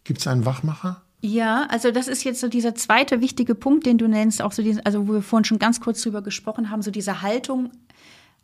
Gibt 0.05 0.21
es 0.21 0.27
einen 0.27 0.45
Wachmacher? 0.45 1.03
Ja, 1.21 1.67
also 1.71 1.93
das 1.93 2.09
ist 2.09 2.25
jetzt 2.25 2.41
so 2.41 2.49
dieser 2.49 2.75
zweite 2.75 3.21
wichtige 3.21 3.55
Punkt, 3.55 3.87
den 3.87 3.97
du 3.97 4.09
nennst, 4.09 4.43
auch 4.43 4.51
so 4.51 4.63
diesen, 4.63 4.85
also 4.85 5.07
wo 5.07 5.13
wir 5.13 5.23
vorhin 5.23 5.45
schon 5.45 5.61
ganz 5.61 5.81
kurz 5.81 6.03
drüber 6.03 6.21
gesprochen 6.21 6.71
haben, 6.71 6.83
so 6.83 6.91
diese 6.91 7.23
Haltung 7.23 7.71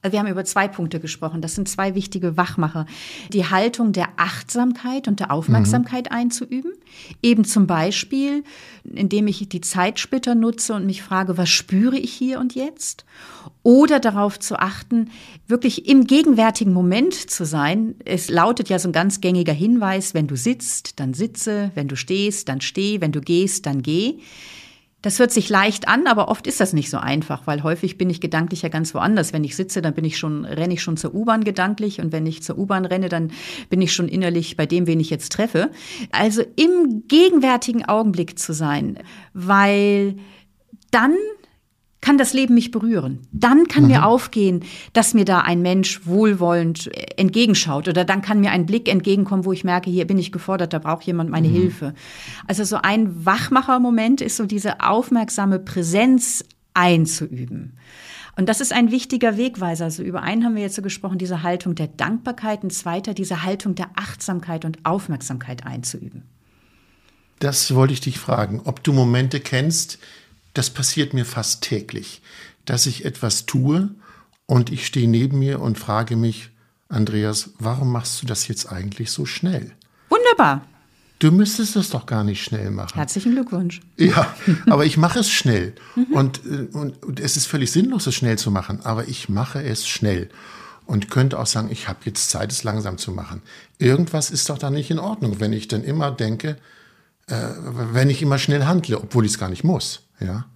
wir 0.03 0.21
haben 0.21 0.29
über 0.29 0.45
zwei 0.45 0.69
Punkte 0.69 1.01
gesprochen. 1.01 1.41
Das 1.41 1.57
sind 1.57 1.69
zwei 1.69 1.95
wichtige 1.95 2.37
Wachmacher. 2.37 2.87
Die 3.33 3.47
Haltung 3.47 3.93
der 3.93 4.09
Achtsamkeit 4.17 5.09
und 5.09 5.19
der 5.19 5.33
Aufmerksamkeit 5.33 6.11
mhm. 6.11 6.17
einzuüben. 6.17 6.73
Eben 7.21 7.45
zum 7.45 7.67
Beispiel, 7.67 8.45
indem 8.85 9.27
ich 9.27 9.49
die 9.49 9.61
Zeitsplitter 9.61 10.37
nutze 10.37 10.75
und 10.75 10.87
mich 10.87 11.03
frage, 11.03 11.37
was 11.37 11.49
spüre 11.49 11.99
ich 11.99 12.13
hier 12.13 12.39
und 12.39 12.55
jetzt? 12.55 13.05
Oder 13.65 13.99
darauf 13.99 14.39
zu 14.39 14.59
achten, 14.59 15.11
wirklich 15.49 15.89
im 15.89 16.07
gegenwärtigen 16.07 16.73
Moment 16.73 17.15
zu 17.15 17.45
sein. 17.45 17.97
Es 18.05 18.31
lautet 18.31 18.69
ja 18.69 18.79
so 18.79 18.89
ein 18.89 18.93
ganz 18.93 19.21
gängiger 19.21 19.53
Hinweis, 19.53 20.15
wenn 20.15 20.29
du 20.29 20.37
sitzt, 20.37 21.01
dann 21.01 21.13
sitze, 21.13 21.73
wenn 21.75 21.89
du 21.89 21.97
stehst, 21.97 22.49
dann 22.49 22.61
steh, 22.61 23.01
wenn 23.01 23.13
du 23.13 23.21
gehst, 23.21 23.67
dann 23.67 23.83
geh. 23.83 24.21
Das 25.01 25.21
hört 25.21 25.31
sich 25.31 25.49
leicht 25.49 25.87
an, 25.87 26.09
aber 26.09 26.29
oft 26.29 26.49
ist 26.49 26.61
das 26.61 26.73
nicht 26.73 26.91
so 26.91 26.97
einfach, 26.97 27.47
weil 27.47 27.63
häufig 27.63 27.99
bin 27.99 28.11
ich 28.11 28.21
gedanklich 28.21 28.63
ja 28.63 28.69
ganz 28.69 28.95
woanders. 28.95 29.33
Wenn 29.33 29.45
ich 29.45 29.55
sitze, 29.55 29.81
dann 29.81 29.95
bin 29.95 30.05
ich 30.05 30.19
schon, 30.19 30.45
renne 30.45 30.75
ich 30.75 30.83
schon 30.83 30.97
zur 30.97 31.15
U-Bahn 31.15 31.45
gedanklich 31.45 32.01
und 32.01 32.11
wenn 32.11 32.27
ich 32.27 32.43
zur 32.43 32.59
U-Bahn 32.59 32.85
renne, 32.85 33.09
dann 33.09 33.31
bin 33.71 33.81
ich 33.81 33.93
schon 33.93 34.09
innerlich 34.09 34.57
bei 34.57 34.67
dem, 34.67 34.89
wen 34.89 34.99
ich 34.99 35.11
jetzt 35.11 35.31
treffe. 35.33 35.71
Also 36.11 36.43
im 36.57 37.05
gegenwärtigen 37.07 37.85
Augenblick 37.85 38.41
zu 38.41 38.53
sein, 38.53 38.99
weil 39.35 40.17
dann 40.91 41.15
kann 42.01 42.17
das 42.17 42.33
Leben 42.33 42.55
mich 42.55 42.71
berühren. 42.71 43.21
Dann 43.33 43.67
kann 43.67 43.85
mhm. 43.85 43.91
mir 43.91 44.07
aufgehen, 44.07 44.65
dass 44.93 45.15
mir 45.15 45.25
da 45.25 45.41
ein 45.41 45.63
Mensch 45.63 46.07
wohlwollend 46.07 46.87
äh, 46.87 47.07
entgegenschaut 47.17 47.89
oder 47.89 48.05
dann 48.05 48.23
kann 48.23 48.41
mir 48.41 48.51
ein 48.51 48.67
Blick 48.67 48.89
entgegenkommen, 48.89 49.45
wo 49.45 49.53
ich 49.53 49.65
merke, 49.65 49.91
hier 49.91 50.07
bin 50.07 50.19
ich 50.19 50.33
gefordert, 50.33 50.73
da 50.73 50.79
braucht 50.79 51.05
jemand 51.05 51.31
meine 51.31 51.49
mhm. 51.49 51.55
Hilfe. 51.55 51.95
Also 52.47 52.65
so 52.65 52.77
ein 52.77 53.25
Wachmacher-Moment 53.25 54.21
ist 54.21 54.37
so 54.37 54.47
diese 54.47 54.81
aufmerksame 54.81 55.59
Präsenz 55.59 56.45
einzuüben. 56.75 57.77
Und 58.37 58.49
das 58.49 58.61
ist 58.61 58.73
ein 58.73 58.93
wichtiger 58.93 59.37
Wegweiser. 59.37 59.87
Also 59.87 60.05
über 60.05 60.23
einen 60.23 60.45
haben 60.45 60.55
wir 60.55 60.63
jetzt 60.63 60.77
so 60.77 60.83
gesprochen, 60.83 61.19
diese 61.19 61.43
Haltung 61.43 61.75
der 61.75 61.89
Dankbarkeit, 61.89 62.63
ein 62.63 62.71
zweiter, 62.71 63.13
diese 63.13 63.43
Haltung 63.43 63.75
der 63.75 63.91
Achtsamkeit 63.97 64.65
und 64.65 64.79
Aufmerksamkeit 64.85 65.67
einzuüben. 65.67 66.23
Das 67.41 67.75
wollte 67.75 67.95
ich 67.95 68.01
dich 68.01 68.21
fragen, 68.21 68.61
ob 68.65 68.85
du 68.85 68.93
Momente 68.93 69.41
kennst, 69.41 69.99
das 70.59 70.71
passiert 70.71 71.15
mir 71.15 71.25
fast 71.25 71.63
täglich, 71.63 72.21
dass 72.65 72.87
ich 72.87 73.05
etwas 73.05 73.47
tue 73.47 73.91
und 74.47 74.73
ich 74.73 74.87
stehe 74.87 75.09
neben 75.09 75.39
mir 75.39 75.61
und 75.61 75.79
frage 75.79 76.17
mich, 76.17 76.51
Andreas, 76.89 77.51
warum 77.61 77.93
machst 77.93 78.21
du 78.21 78.27
das 78.27 78.49
jetzt 78.49 78.67
eigentlich 78.73 79.13
so 79.13 79.25
schnell? 79.25 79.71
Wunderbar. 80.09 80.67
Du 81.21 81.31
müsstest 81.31 81.77
es 81.77 81.91
doch 81.91 82.07
gar 82.07 82.25
nicht 82.25 82.43
schnell 82.43 82.73
machen. 82.73 82.97
Herzlichen 82.97 83.33
Glückwunsch. 83.33 83.81
Ja, 83.97 84.35
aber 84.67 84.85
ich 84.85 84.97
mache 84.97 85.21
es 85.21 85.31
schnell. 85.31 85.75
Und, 86.13 86.41
äh, 86.45 86.67
und, 86.73 87.05
und, 87.05 87.21
es 87.21 87.37
ist 87.37 87.47
völlig 87.47 87.71
sinnlos, 87.71 88.09
es 88.09 88.17
schnell 88.17 88.39
zu 88.39 88.51
machen, 88.51 88.81
aber 88.83 89.07
ich 89.07 89.29
mache 89.29 89.63
es 89.63 89.87
schnell. 89.87 90.29
Und 90.87 91.09
könnte 91.09 91.39
auch 91.39 91.47
sagen, 91.47 91.69
ich 91.71 91.87
habe 91.87 92.01
jetzt 92.05 92.31
Zeit, 92.31 92.51
es 92.51 92.65
langsam 92.65 92.99
zu 92.99 93.13
machen. 93.13 93.43
Irgendwas 93.79 94.31
ist 94.31 94.51
doch 94.51 94.59
da 94.59 94.71
nicht 94.71 94.91
in 94.91 94.99
Ordnung, 94.99 95.39
wenn 95.39 95.53
ich 95.53 95.69
dann 95.69 95.85
immer 95.85 96.11
denke, 96.11 96.57
äh, 97.29 97.37
wenn 97.93 98.11
ich 98.11 98.23
immer 98.23 98.39
schnell 98.39 98.65
handle, 98.65 98.99
obwohl 98.99 99.25
ich 99.25 99.33
es 99.33 99.39
gar 99.39 99.51
nicht 99.51 99.63
muss. 99.63 100.08
Ja. 100.21 100.47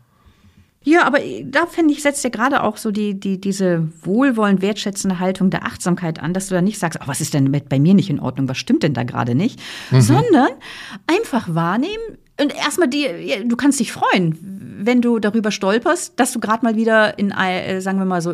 Ja, 0.84 1.04
aber 1.04 1.20
da 1.44 1.66
finde 1.66 1.94
ich, 1.94 2.02
setzt 2.02 2.24
ja 2.24 2.30
gerade 2.30 2.64
auch 2.64 2.76
so 2.76 2.90
die, 2.90 3.18
die, 3.18 3.40
diese 3.40 3.88
wohlwollend 4.02 4.62
wertschätzende 4.62 5.20
Haltung 5.20 5.50
der 5.50 5.64
Achtsamkeit 5.64 6.20
an, 6.20 6.34
dass 6.34 6.48
du 6.48 6.54
da 6.54 6.62
nicht 6.62 6.78
sagst, 6.78 6.98
oh, 7.00 7.06
was 7.06 7.20
ist 7.20 7.34
denn 7.34 7.44
mit, 7.44 7.68
bei 7.68 7.78
mir 7.78 7.94
nicht 7.94 8.10
in 8.10 8.18
Ordnung, 8.18 8.48
was 8.48 8.58
stimmt 8.58 8.82
denn 8.82 8.94
da 8.94 9.04
gerade 9.04 9.36
nicht, 9.36 9.60
mhm. 9.92 10.00
sondern 10.00 10.50
einfach 11.06 11.54
wahrnehmen 11.54 12.18
und 12.40 12.54
erstmal 12.56 12.88
die, 12.88 13.04
ja, 13.04 13.44
du 13.44 13.56
kannst 13.56 13.78
dich 13.78 13.92
freuen, 13.92 14.36
wenn 14.80 15.00
du 15.00 15.18
darüber 15.18 15.52
stolperst, 15.52 16.18
dass 16.18 16.32
du 16.32 16.40
gerade 16.40 16.64
mal 16.64 16.74
wieder 16.74 17.18
in, 17.18 17.30
äh, 17.30 17.80
sagen 17.80 17.98
wir 17.98 18.04
mal 18.04 18.22
so, 18.22 18.32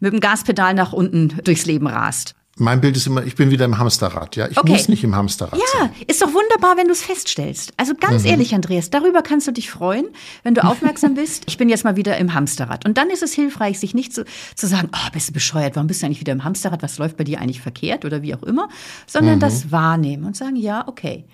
mit 0.00 0.12
dem 0.12 0.20
Gaspedal 0.20 0.72
nach 0.74 0.92
unten 0.92 1.34
durchs 1.44 1.66
Leben 1.66 1.86
rast. 1.88 2.35
Mein 2.58 2.80
Bild 2.80 2.96
ist 2.96 3.06
immer, 3.06 3.22
ich 3.22 3.34
bin 3.34 3.50
wieder 3.50 3.66
im 3.66 3.76
Hamsterrad. 3.76 4.34
Ja, 4.34 4.48
ich 4.48 4.56
okay. 4.56 4.72
muss 4.72 4.88
nicht 4.88 5.04
im 5.04 5.14
Hamsterrad 5.14 5.58
ja, 5.58 5.78
sein. 5.78 5.90
Ja, 5.94 6.04
ist 6.06 6.22
doch 6.22 6.32
wunderbar, 6.32 6.78
wenn 6.78 6.86
du 6.86 6.92
es 6.92 7.02
feststellst. 7.02 7.74
Also 7.76 7.94
ganz 7.94 8.22
mhm. 8.22 8.30
ehrlich, 8.30 8.54
Andreas, 8.54 8.88
darüber 8.88 9.20
kannst 9.20 9.46
du 9.46 9.52
dich 9.52 9.70
freuen, 9.70 10.06
wenn 10.42 10.54
du 10.54 10.64
aufmerksam 10.64 11.14
bist. 11.16 11.44
Ich 11.48 11.58
bin 11.58 11.68
jetzt 11.68 11.84
mal 11.84 11.96
wieder 11.96 12.16
im 12.16 12.32
Hamsterrad. 12.32 12.86
Und 12.86 12.96
dann 12.96 13.10
ist 13.10 13.22
es 13.22 13.34
hilfreich, 13.34 13.78
sich 13.78 13.92
nicht 13.92 14.14
zu, 14.14 14.24
zu 14.54 14.66
sagen, 14.66 14.88
oh, 14.90 15.10
bist 15.12 15.28
du 15.28 15.32
bescheuert, 15.34 15.76
warum 15.76 15.86
bist 15.86 16.00
du 16.00 16.06
eigentlich 16.06 16.20
wieder 16.20 16.32
im 16.32 16.44
Hamsterrad? 16.44 16.82
Was 16.82 16.96
läuft 16.96 17.18
bei 17.18 17.24
dir 17.24 17.42
eigentlich 17.42 17.60
verkehrt 17.60 18.06
oder 18.06 18.22
wie 18.22 18.34
auch 18.34 18.42
immer, 18.42 18.70
sondern 19.06 19.34
mhm. 19.36 19.40
das 19.40 19.70
wahrnehmen 19.70 20.24
und 20.24 20.34
sagen, 20.34 20.56
ja, 20.56 20.88
okay. 20.88 21.26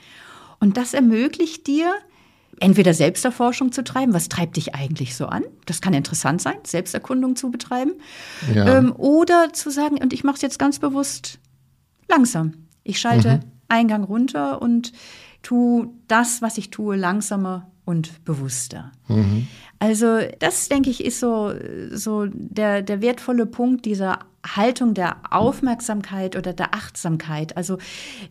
Und 0.59 0.77
das 0.77 0.93
ermöglicht 0.93 1.69
dir, 1.69 1.95
entweder 2.61 2.95
Selbsterforschung 2.95 3.73
zu 3.73 3.83
treiben, 3.85 4.15
was 4.15 4.29
treibt 4.29 4.57
dich 4.57 4.75
eigentlich 4.75 5.17
so 5.17 5.27
an? 5.27 5.43
Das 5.67 5.81
kann 5.81 5.95
interessant 5.95 6.43
sein, 6.43 6.57
Selbsterkundung 6.65 7.37
zu 7.37 7.51
betreiben. 7.51 7.93
Ja. 8.55 8.79
Ähm, 8.79 8.93
oder 8.97 9.53
zu 9.53 9.71
sagen, 9.71 9.99
und 9.99 10.13
ich 10.13 10.25
mache 10.25 10.37
es 10.37 10.43
jetzt 10.43 10.59
ganz 10.59 10.79
bewusst 10.79 11.39
langsam. 12.09 12.55
Ich 12.85 13.01
schalte 13.01 13.37
mhm. 13.37 13.41
Eingang 13.69 14.05
runter 14.05 14.61
und 14.61 14.93
tue 15.43 15.89
das, 16.09 16.43
was 16.43 16.59
ich 16.59 16.71
tue, 16.71 16.97
langsamer 16.97 17.71
und 17.85 18.25
bewusster. 18.25 18.93
Mhm. 19.09 19.49
Also 19.79 20.19
das, 20.39 20.69
denke 20.69 20.91
ich, 20.91 21.05
ist 21.05 21.19
so, 21.19 21.53
so 21.91 22.27
der, 22.27 22.83
der 22.83 23.03
wertvolle 23.03 23.47
Punkt 23.47 23.85
dieser 23.85 24.21
Haltung 24.45 24.95
der 24.95 25.17
Aufmerksamkeit 25.31 26.37
oder 26.37 26.53
der 26.53 26.75
Achtsamkeit, 26.75 27.57
also 27.57 27.79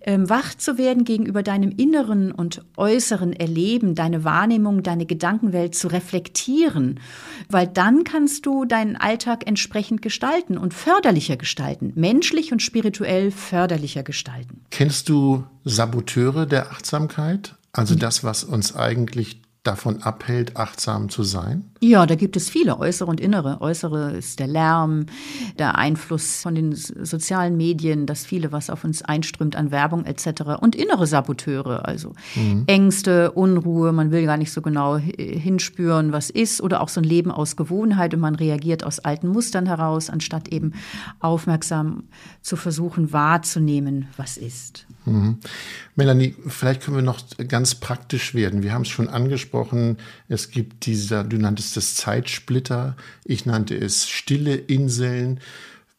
ähm, 0.01 0.29
wach 0.29 0.55
zu 0.55 0.77
werden 0.77 1.05
gegenüber 1.05 1.41
deinem 1.41 1.71
inneren 1.71 2.31
und 2.31 2.63
äußeren 2.75 3.33
Erleben, 3.33 3.95
deine 3.95 4.23
Wahrnehmung, 4.23 4.83
deine 4.83 5.05
Gedankenwelt 5.05 5.73
zu 5.75 5.87
reflektieren, 5.87 6.99
weil 7.49 7.67
dann 7.67 8.03
kannst 8.03 8.45
du 8.45 8.65
deinen 8.65 8.97
Alltag 8.97 9.47
entsprechend 9.47 10.01
gestalten 10.01 10.57
und 10.57 10.73
förderlicher 10.73 11.37
gestalten, 11.37 11.93
menschlich 11.95 12.51
und 12.51 12.61
spirituell 12.61 13.31
förderlicher 13.31 14.03
gestalten. 14.03 14.65
Kennst 14.69 15.07
du 15.09 15.45
Saboteure 15.63 16.45
der 16.45 16.71
Achtsamkeit? 16.71 17.55
Also 17.73 17.95
das, 17.95 18.23
was 18.23 18.43
uns 18.43 18.75
eigentlich 18.75 19.41
davon 19.63 20.01
abhält, 20.03 20.57
achtsam 20.57 21.09
zu 21.09 21.23
sein? 21.23 21.70
Ja, 21.83 22.05
da 22.05 22.13
gibt 22.13 22.37
es 22.37 22.47
viele, 22.47 22.77
äußere 22.77 23.09
und 23.09 23.19
innere. 23.19 23.59
Äußere 23.59 24.11
ist 24.11 24.39
der 24.39 24.45
Lärm, 24.45 25.07
der 25.57 25.79
Einfluss 25.79 26.43
von 26.43 26.53
den 26.53 26.75
sozialen 26.75 27.57
Medien, 27.57 28.05
das 28.05 28.23
viele, 28.23 28.51
was 28.51 28.69
auf 28.69 28.83
uns 28.83 29.01
einströmt 29.01 29.55
an 29.55 29.71
Werbung 29.71 30.05
etc. 30.05 30.59
Und 30.59 30.75
innere 30.75 31.07
Saboteure, 31.07 31.87
also 31.87 32.13
mhm. 32.35 32.65
Ängste, 32.67 33.31
Unruhe, 33.31 33.93
man 33.93 34.11
will 34.11 34.27
gar 34.27 34.37
nicht 34.37 34.51
so 34.51 34.61
genau 34.61 34.97
hinspüren, 34.97 36.11
was 36.11 36.29
ist, 36.29 36.61
oder 36.61 36.81
auch 36.81 36.89
so 36.89 37.01
ein 37.01 37.03
Leben 37.03 37.31
aus 37.31 37.55
Gewohnheit 37.55 38.13
und 38.13 38.19
man 38.19 38.35
reagiert 38.35 38.83
aus 38.83 38.99
alten 38.99 39.29
Mustern 39.29 39.65
heraus, 39.65 40.11
anstatt 40.11 40.49
eben 40.49 40.73
aufmerksam 41.19 42.03
zu 42.43 42.57
versuchen 42.57 43.11
wahrzunehmen, 43.11 44.07
was 44.17 44.37
ist. 44.37 44.85
Mhm. 45.05 45.39
Melanie, 45.95 46.35
vielleicht 46.47 46.81
können 46.81 46.97
wir 46.97 47.03
noch 47.03 47.21
ganz 47.47 47.73
praktisch 47.73 48.35
werden. 48.35 48.61
Wir 48.61 48.71
haben 48.73 48.83
es 48.83 48.89
schon 48.89 49.09
angesprochen, 49.09 49.97
es 50.27 50.51
gibt 50.51 50.85
dieser, 50.85 51.23
du 51.23 51.37
nanntest 51.71 51.77
es 51.77 51.95
Zeitsplitter, 51.95 52.95
ich 53.23 53.45
nannte 53.45 53.75
es 53.75 54.09
stille 54.09 54.55
Inseln. 54.55 55.39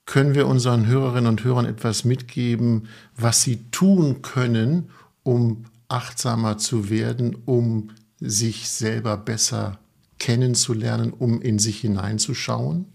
Können 0.04 0.34
wir 0.34 0.46
unseren 0.46 0.86
Hörerinnen 0.86 1.28
und 1.28 1.44
Hörern 1.44 1.64
etwas 1.64 2.04
mitgeben, 2.04 2.88
was 3.16 3.42
sie 3.42 3.70
tun 3.70 4.20
können, 4.20 4.90
um 5.22 5.64
achtsamer 5.88 6.58
zu 6.58 6.90
werden, 6.90 7.36
um 7.46 7.90
sich 8.20 8.68
selber 8.68 9.16
besser 9.16 9.78
kennenzulernen, 10.18 11.12
um 11.12 11.40
in 11.40 11.58
sich 11.58 11.80
hineinzuschauen? 11.80 12.86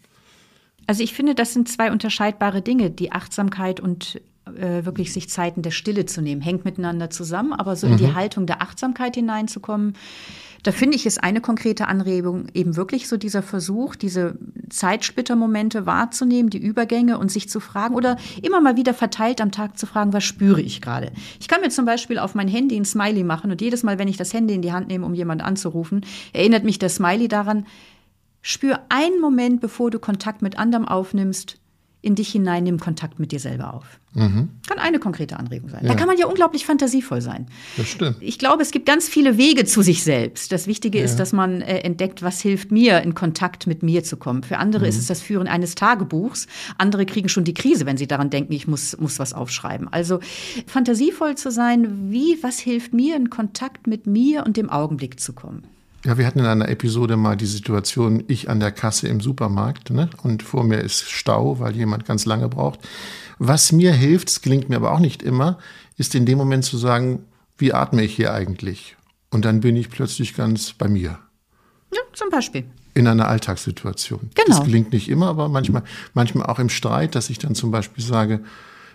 Also 0.86 1.04
ich 1.04 1.13
finde, 1.13 1.34
das 1.34 1.54
sind 1.54 1.70
zwei 1.70 1.92
unterscheidbare 1.92 2.62
Dinge, 2.62 2.92
die 2.92 3.12
Achtsamkeit 3.12 3.80
und 3.80 4.22
äh, 4.56 4.86
wirklich 4.86 5.14
sich 5.14 5.30
Zeiten 5.30 5.62
der 5.62 5.72
Stille 5.72 6.06
zu 6.06 6.22
nehmen, 6.22 6.42
hängt 6.42 6.66
miteinander 6.66 7.10
zusammen, 7.10 7.54
aber 7.54 7.76
so 7.76 7.88
mhm. 7.88 7.94
in 7.94 8.00
die 8.00 8.08
mhm. 8.08 8.16
Haltung 8.16 8.46
der 8.46 8.62
Achtsamkeit 8.62 9.16
hineinzukommen, 9.16 9.94
da 10.64 10.72
finde 10.72 10.98
ich 10.98 11.06
es 11.06 11.18
eine 11.18 11.40
konkrete 11.40 11.88
Anregung, 11.88 12.48
eben 12.54 12.76
wirklich 12.76 13.08
so 13.08 13.16
dieser 13.16 13.42
Versuch, 13.42 13.96
diese 13.96 14.38
Zeitsplittermomente 14.70 15.86
wahrzunehmen, 15.86 16.50
die 16.50 16.58
Übergänge 16.58 17.20
und 17.20 17.32
sich 17.32 17.48
zu 17.50 17.60
fragen 17.60 17.96
oder 17.96 18.18
immer 18.42 18.60
mal 18.60 18.76
wieder 18.76 18.94
verteilt 18.94 19.40
am 19.40 19.52
Tag 19.52 19.78
zu 19.78 19.86
fragen, 19.86 20.14
was 20.14 20.24
spüre 20.24 20.62
ich 20.62 20.82
gerade. 20.82 21.12
Ich 21.40 21.48
kann 21.48 21.62
mir 21.62 21.70
zum 21.70 21.86
Beispiel 21.86 22.20
auf 22.20 22.36
mein 22.36 22.48
Handy 22.48 22.76
ein 22.76 22.86
Smiley 22.86 23.24
machen 23.24 23.52
und 23.52 23.62
jedes 23.62 23.84
Mal, 23.84 23.98
wenn 24.00 24.08
ich 24.08 24.18
das 24.18 24.34
Handy 24.34 24.56
in 24.56 24.62
die 24.62 24.74
Hand 24.74 24.88
nehme, 24.88 25.06
um 25.06 25.14
jemanden 25.14 25.46
anzurufen, 25.46 26.06
erinnert 26.34 26.64
mich 26.64 26.80
der 26.80 26.90
Smiley 26.90 27.28
daran, 27.28 27.66
spür 28.42 28.82
einen 28.90 29.22
Moment, 29.22 29.62
bevor 29.62 29.90
du 29.90 30.00
Kontakt 30.00 30.42
mit 30.42 30.60
anderem 30.60 30.86
aufnimmst, 30.86 31.60
in 32.02 32.16
dich 32.16 32.30
hinein, 32.30 32.64
nimm 32.64 32.80
Kontakt 32.80 33.20
mit 33.20 33.32
dir 33.32 33.40
selber 33.40 33.74
auf. 33.74 34.00
Mhm. 34.14 34.50
Kann 34.68 34.80
eine 34.80 35.00
konkrete 35.00 35.38
Anregung 35.38 35.70
sein. 35.70 35.82
Ja. 35.84 35.90
Da 35.90 35.96
kann 35.96 36.08
man 36.08 36.18
ja 36.18 36.28
unglaublich 36.28 36.66
fantasievoll 36.66 37.22
sein. 37.22 37.48
Das 37.76 37.88
stimmt. 37.88 38.18
Ich 38.20 38.40
glaube, 38.40 38.62
es 38.62 38.72
gibt 38.72 38.86
ganz 38.86 39.10
viele 39.10 39.38
Wege 39.38 39.66
zu 39.66 39.82
sich 39.82 40.04
selbst. 40.04 40.52
Das 40.52 40.68
Wichtige 40.68 41.00
ja. 41.00 41.06
ist, 41.06 41.18
dass 41.18 41.34
man 41.34 41.62
äh, 41.62 41.80
entdeckt, 41.80 42.24
was 42.24 42.40
hilft 42.42 42.72
mir, 42.72 43.02
in 43.02 43.16
Kontakt 43.16 43.68
mit 43.68 43.84
mir 43.84 44.04
zu 44.04 44.18
kommen. 44.18 44.44
Für 44.44 44.58
andere 44.58 44.84
mhm. 44.84 44.90
ist 44.90 44.98
es 44.98 45.08
das 45.08 45.22
Führen 45.22 45.48
eines 45.48 45.76
Tagebuchs. 45.76 46.48
Andere 46.78 47.06
kriegen 47.06 47.30
schon 47.30 47.44
die 47.44 47.54
Krise, 47.54 47.86
wenn 47.86 47.98
sie 47.98 48.08
daran 48.08 48.30
denken, 48.30 48.54
ich 48.54 48.68
muss, 48.68 48.98
muss 48.98 49.20
was 49.20 49.34
aufschreiben. 49.34 49.88
Also 49.92 50.20
fantasievoll 50.68 51.36
zu 51.36 51.52
sein, 51.52 52.12
wie, 52.12 52.42
was 52.42 52.60
hilft 52.60 52.94
mir, 52.94 53.16
in 53.16 53.30
Kontakt 53.30 53.88
mit 53.88 54.08
mir 54.08 54.46
und 54.46 54.58
dem 54.58 54.70
Augenblick 54.70 55.20
zu 55.20 55.34
kommen. 55.34 55.64
Ja, 56.06 56.18
wir 56.18 56.26
hatten 56.26 56.40
in 56.40 56.46
einer 56.46 56.70
Episode 56.70 57.18
mal 57.18 57.36
die 57.36 57.46
Situation, 57.48 58.24
ich 58.28 58.50
an 58.50 58.60
der 58.60 58.72
Kasse 58.72 59.08
im 59.08 59.20
Supermarkt 59.20 59.90
ne? 59.90 60.10
und 60.24 60.44
vor 60.44 60.64
mir 60.64 60.78
ist 60.78 61.10
Stau, 61.10 61.60
weil 61.60 61.76
jemand 61.76 62.06
ganz 62.06 62.26
lange 62.26 62.48
braucht. 62.50 62.80
Was 63.40 63.72
mir 63.72 63.94
hilft, 63.94 64.30
es 64.30 64.42
gelingt 64.42 64.70
mir 64.70 64.78
aber 64.78 64.92
auch 64.92 65.00
nicht 65.00 65.24
immer, 65.24 65.58
ist 65.98 66.16
in 66.16 66.26
dem 66.26 66.38
Moment 66.38 66.66
zu 66.66 66.78
sagen, 66.78 67.26
wie 67.58 67.74
atme 67.74 68.04
ich 68.04 68.16
hier 68.16 68.34
eigentlich? 68.34 68.96
Und 69.32 69.46
dann 69.46 69.62
bin 69.62 69.76
ich 69.76 69.90
plötzlich 69.90 70.36
ganz 70.36 70.74
bei 70.74 70.88
mir. 70.88 71.20
Ja, 71.94 72.02
zum 72.14 72.30
Beispiel. 72.30 72.66
In 72.94 73.08
einer 73.08 73.28
Alltagssituation. 73.28 74.30
Genau. 74.36 74.58
Das 74.58 74.64
gelingt 74.64 74.94
nicht 74.94 75.10
immer, 75.10 75.28
aber 75.28 75.50
manchmal, 75.50 75.84
manchmal 76.14 76.48
auch 76.48 76.60
im 76.60 76.70
Streit, 76.70 77.16
dass 77.16 77.30
ich 77.30 77.40
dann 77.40 77.56
zum 77.56 77.72
Beispiel 77.72 78.04
sage, 78.04 78.42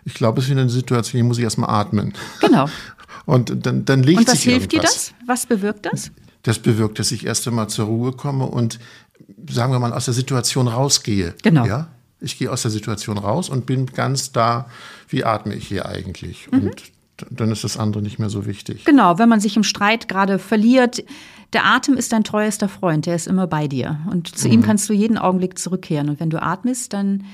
ich 0.05 0.15
glaube, 0.15 0.41
es 0.41 0.47
ist 0.47 0.53
eine 0.53 0.69
Situation, 0.69 1.19
hier 1.19 1.25
muss 1.25 1.38
ich 1.38 1.45
erstmal 1.45 1.71
atmen. 1.71 2.15
Genau. 2.41 2.69
Und 3.27 3.67
dann, 3.67 3.85
dann 3.85 4.03
legt 4.03 4.21
sich 4.21 4.29
Und 4.29 4.35
was 4.35 4.43
hilft 4.43 4.73
irgendwas. 4.73 4.95
dir 5.07 5.12
das? 5.12 5.29
Was 5.29 5.47
bewirkt 5.47 5.87
das? 5.87 6.11
Das 6.42 6.59
bewirkt, 6.59 6.98
dass 6.98 7.12
ich 7.12 7.26
erst 7.26 7.46
einmal 7.46 7.68
zur 7.68 7.87
Ruhe 7.87 8.12
komme 8.12 8.46
und, 8.46 8.78
sagen 9.48 9.72
wir 9.72 9.78
mal, 9.78 9.92
aus 9.92 10.07
der 10.07 10.14
Situation 10.14 10.68
rausgehe. 10.68 11.35
Genau. 11.42 11.64
Ja? 11.64 11.88
Ich 12.20 12.38
gehe 12.38 12.50
aus 12.50 12.62
der 12.62 12.70
Situation 12.70 13.18
raus 13.18 13.48
und 13.48 13.66
bin 13.66 13.87
ganz 13.87 14.33
da, 14.33 14.68
wie 15.09 15.24
atme 15.24 15.55
ich 15.55 15.68
hier 15.68 15.87
eigentlich? 15.87 16.48
Mhm. 16.50 16.59
Und 16.61 16.83
dann 17.31 17.50
ist 17.50 17.64
das 17.64 17.76
andere 17.76 18.02
nicht 18.02 18.18
mehr 18.18 18.31
so 18.31 18.46
wichtig. 18.46 18.85
Genau, 18.85 19.18
wenn 19.18 19.28
man 19.28 19.40
sich 19.40 19.57
im 19.57 19.62
Streit 19.62 20.09
gerade 20.09 20.38
verliert, 20.38 21.05
der 21.52 21.66
Atem 21.66 21.96
ist 21.96 22.12
dein 22.12 22.24
treuester 22.24 22.68
Freund, 22.68 23.07
der 23.07 23.14
ist 23.14 23.26
immer 23.26 23.46
bei 23.46 23.68
dir. 23.68 24.00
Und 24.11 24.37
zu 24.37 24.48
mhm. 24.48 24.55
ihm 24.55 24.62
kannst 24.62 24.88
du 24.88 24.92
jeden 24.92 25.18
Augenblick 25.18 25.59
zurückkehren. 25.59 26.09
Und 26.09 26.20
wenn 26.20 26.31
du 26.31 26.42
atmest, 26.42 26.92
dann 26.92 27.24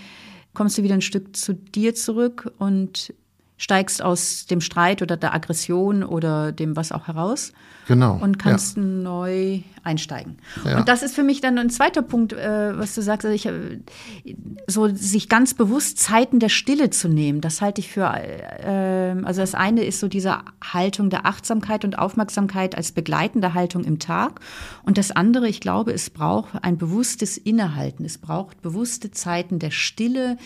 kommst 0.55 0.77
du 0.77 0.83
wieder 0.83 0.95
ein 0.95 1.03
Stück 1.03 1.37
zu 1.37 1.55
dir 1.55 1.95
zurück 1.95 2.51
und 2.59 3.15
steigst 3.59 4.01
aus 4.03 4.47
dem 4.47 4.61
Streit 4.61 5.03
oder 5.03 5.17
der 5.17 5.35
Aggression 5.35 6.03
oder 6.03 6.53
dem 6.53 6.77
was 6.77 6.93
auch 6.93 7.09
heraus. 7.09 7.53
Genau. 7.87 8.17
Und 8.17 8.39
kannst 8.39 8.77
ja. 8.77 8.83
neu 8.83 9.61
einsteigen. 9.89 10.37
Ja. 10.65 10.79
Und 10.79 10.89
das 10.89 11.03
ist 11.03 11.15
für 11.15 11.23
mich 11.23 11.41
dann 11.41 11.59
ein 11.59 11.71
zweiter 11.71 12.03
Punkt, 12.03 12.35
äh, 12.35 12.79
was 12.79 12.95
du 12.95 13.01
sagst, 13.01 13.25
also 13.25 13.35
ich, 13.35 13.47
äh, 13.47 14.37
so 14.67 14.89
sich 14.95 15.29
ganz 15.29 15.55
bewusst 15.55 15.99
Zeiten 15.99 16.39
der 16.39 16.51
Stille 16.51 16.91
zu 16.91 17.09
nehmen. 17.09 17.41
Das 17.41 17.63
halte 17.63 17.81
ich 17.81 17.89
für, 17.89 18.05
äh, 18.05 19.15
also 19.25 19.41
das 19.41 19.55
eine 19.55 19.85
ist 19.85 20.01
so 20.01 20.09
diese 20.09 20.39
Haltung 20.63 21.09
der 21.09 21.25
Achtsamkeit 21.25 21.85
und 21.85 21.99
Aufmerksamkeit 21.99 22.77
als 22.77 22.93
begleitende 22.93 23.55
Haltung 23.55 23.85
im 23.85 23.99
Tag. 23.99 24.41
Und 24.85 24.99
das 24.99 25.11
andere, 25.11 25.49
ich 25.49 25.61
glaube, 25.61 25.93
es 25.93 26.11
braucht 26.11 26.63
ein 26.63 26.77
bewusstes 26.77 27.39
Innehalten. 27.39 28.05
Es 28.05 28.19
braucht 28.19 28.61
bewusste 28.61 29.11
Zeiten 29.11 29.59
der 29.59 29.71
Stille, 29.71 30.37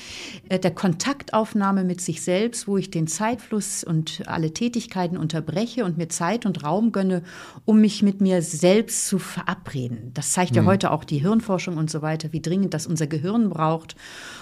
äh, 0.49 0.59
der 0.59 0.71
Kontaktaufnahme 0.71 1.83
mit 1.83 2.01
sich 2.01 2.23
selbst, 2.23 2.69
wo 2.69 2.77
ich 2.77 2.91
den 2.91 3.09
Zeitfluss 3.09 3.83
und 3.83 4.23
alle 4.27 4.55
Tätigkeiten 4.55 5.17
unterbreche 5.17 5.85
und 5.85 5.99
mir 5.99 6.09
Zeit 6.09 6.47
und 6.47 6.63
Raum 6.63 6.93
gönne, 6.93 7.23
um 7.65 7.81
mich 7.81 8.03
mit 8.03 8.21
mir 8.21 8.41
selbst 8.43 9.09
zu 9.09 9.19
verabreden. 9.33 10.13
Das 10.15 10.33
zeigt 10.33 10.55
ja 10.55 10.63
mhm. 10.63 10.67
heute 10.67 10.91
auch 10.91 11.05
die 11.05 11.19
Hirnforschung 11.19 11.77
und 11.77 11.91
so 11.91 12.03
weiter, 12.03 12.33
wie 12.33 12.41
dringend 12.41 12.75
das 12.75 12.87
unser 12.87 13.07
Gehirn 13.07 13.51
braucht. 13.51 13.97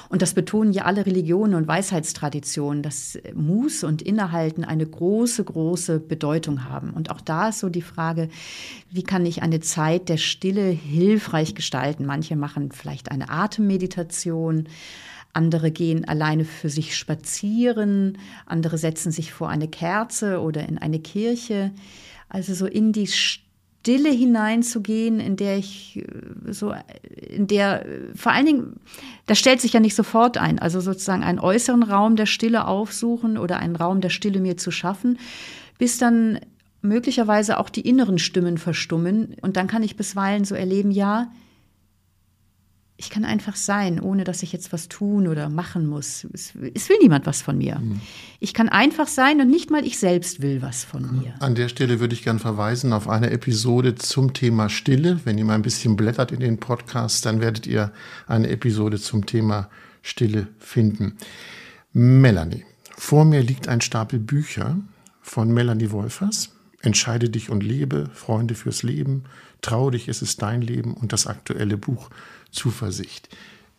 Und 0.08 0.22
das 0.22 0.34
betonen 0.34 0.72
ja 0.72 0.84
alle 0.84 1.06
Religionen 1.06 1.54
und 1.54 1.68
Weisheitstraditionen, 1.68 2.82
dass 2.82 3.18
Muße 3.32 3.86
und 3.86 4.02
Innehalten 4.02 4.64
eine 4.64 4.84
große, 4.84 5.44
große 5.44 6.00
Bedeutung 6.00 6.64
haben. 6.64 6.90
Und 6.90 7.10
auch 7.10 7.20
da 7.20 7.48
ist 7.48 7.60
so 7.60 7.68
die 7.68 7.82
Frage, 7.82 8.28
wie 8.90 9.04
kann 9.04 9.24
ich 9.24 9.42
eine 9.42 9.60
Zeit 9.60 10.08
der 10.08 10.18
Stille 10.18 10.66
hilfreich 10.66 11.54
gestalten? 11.54 12.04
Manche 12.04 12.36
machen 12.36 12.72
vielleicht 12.72 13.10
eine 13.10 13.30
Atemmeditation. 13.30 14.68
Andere 15.32 15.70
gehen 15.70 16.06
alleine 16.06 16.44
für 16.44 16.68
sich 16.68 16.96
spazieren, 16.96 18.18
andere 18.46 18.78
setzen 18.78 19.12
sich 19.12 19.32
vor 19.32 19.48
eine 19.48 19.68
Kerze 19.68 20.40
oder 20.40 20.68
in 20.68 20.76
eine 20.76 20.98
Kirche. 20.98 21.70
Also 22.28 22.52
so 22.54 22.66
in 22.66 22.92
die 22.92 23.06
Stille 23.06 23.49
hineinzugehen, 23.86 25.20
in 25.20 25.36
der 25.36 25.56
ich 25.56 25.96
äh, 25.96 26.52
so, 26.52 26.74
in 27.28 27.46
der 27.46 27.84
vor 28.14 28.32
allen 28.32 28.46
Dingen, 28.46 28.76
das 29.26 29.38
stellt 29.38 29.60
sich 29.60 29.72
ja 29.72 29.80
nicht 29.80 29.94
sofort 29.94 30.38
ein, 30.38 30.58
also 30.58 30.80
sozusagen 30.80 31.22
einen 31.22 31.38
äußeren 31.38 31.82
Raum 31.82 32.16
der 32.16 32.26
Stille 32.26 32.66
aufsuchen 32.66 33.38
oder 33.38 33.58
einen 33.58 33.76
Raum 33.76 34.00
der 34.00 34.10
Stille 34.10 34.40
mir 34.40 34.56
zu 34.56 34.70
schaffen, 34.70 35.18
bis 35.78 35.98
dann 35.98 36.40
möglicherweise 36.82 37.58
auch 37.58 37.68
die 37.68 37.82
inneren 37.82 38.18
Stimmen 38.18 38.58
verstummen. 38.58 39.36
Und 39.42 39.56
dann 39.56 39.66
kann 39.66 39.82
ich 39.82 39.96
bisweilen 39.96 40.44
so 40.44 40.54
erleben, 40.54 40.90
ja, 40.90 41.30
ich 43.00 43.08
kann 43.08 43.24
einfach 43.24 43.56
sein, 43.56 43.98
ohne 43.98 44.24
dass 44.24 44.42
ich 44.42 44.52
jetzt 44.52 44.74
was 44.74 44.88
tun 44.88 45.26
oder 45.26 45.48
machen 45.48 45.86
muss. 45.86 46.26
Es, 46.34 46.52
es 46.74 46.90
will 46.90 46.98
niemand 47.00 47.24
was 47.24 47.40
von 47.40 47.56
mir. 47.56 47.78
Mhm. 47.78 47.98
Ich 48.40 48.52
kann 48.52 48.68
einfach 48.68 49.08
sein 49.08 49.40
und 49.40 49.48
nicht 49.48 49.70
mal 49.70 49.86
ich 49.86 49.98
selbst 49.98 50.42
will 50.42 50.60
was 50.60 50.84
von 50.84 51.18
mir. 51.18 51.32
An 51.40 51.54
der 51.54 51.70
Stelle 51.70 51.98
würde 51.98 52.12
ich 52.12 52.22
gerne 52.22 52.40
verweisen 52.40 52.92
auf 52.92 53.08
eine 53.08 53.30
Episode 53.30 53.94
zum 53.94 54.34
Thema 54.34 54.68
Stille. 54.68 55.18
Wenn 55.24 55.38
ihr 55.38 55.46
mal 55.46 55.54
ein 55.54 55.62
bisschen 55.62 55.96
blättert 55.96 56.30
in 56.30 56.40
den 56.40 56.60
Podcast, 56.60 57.24
dann 57.24 57.40
werdet 57.40 57.66
ihr 57.66 57.90
eine 58.26 58.50
Episode 58.50 59.00
zum 59.00 59.24
Thema 59.24 59.70
Stille 60.02 60.48
finden. 60.58 61.16
Melanie, 61.94 62.66
vor 62.98 63.24
mir 63.24 63.42
liegt 63.42 63.66
ein 63.66 63.80
Stapel 63.80 64.18
Bücher 64.18 64.76
von 65.22 65.50
Melanie 65.50 65.90
Wolfers. 65.90 66.50
Entscheide 66.82 67.28
dich 67.28 67.50
und 67.50 67.62
lebe, 67.62 68.08
Freunde 68.14 68.54
fürs 68.54 68.82
Leben, 68.82 69.24
trau 69.60 69.90
dich, 69.90 70.08
es 70.08 70.22
ist 70.22 70.40
dein 70.40 70.62
Leben 70.62 70.94
und 70.94 71.12
das 71.12 71.26
aktuelle 71.26 71.76
Buch 71.76 72.10
Zuversicht. 72.50 73.28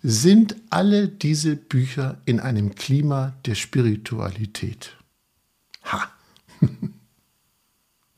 Sind 0.03 0.55
alle 0.69 1.07
diese 1.07 1.55
Bücher 1.55 2.17
in 2.25 2.39
einem 2.39 2.75
Klima 2.75 3.33
der 3.45 3.55
Spiritualität? 3.55 4.95
Ha! 5.85 6.11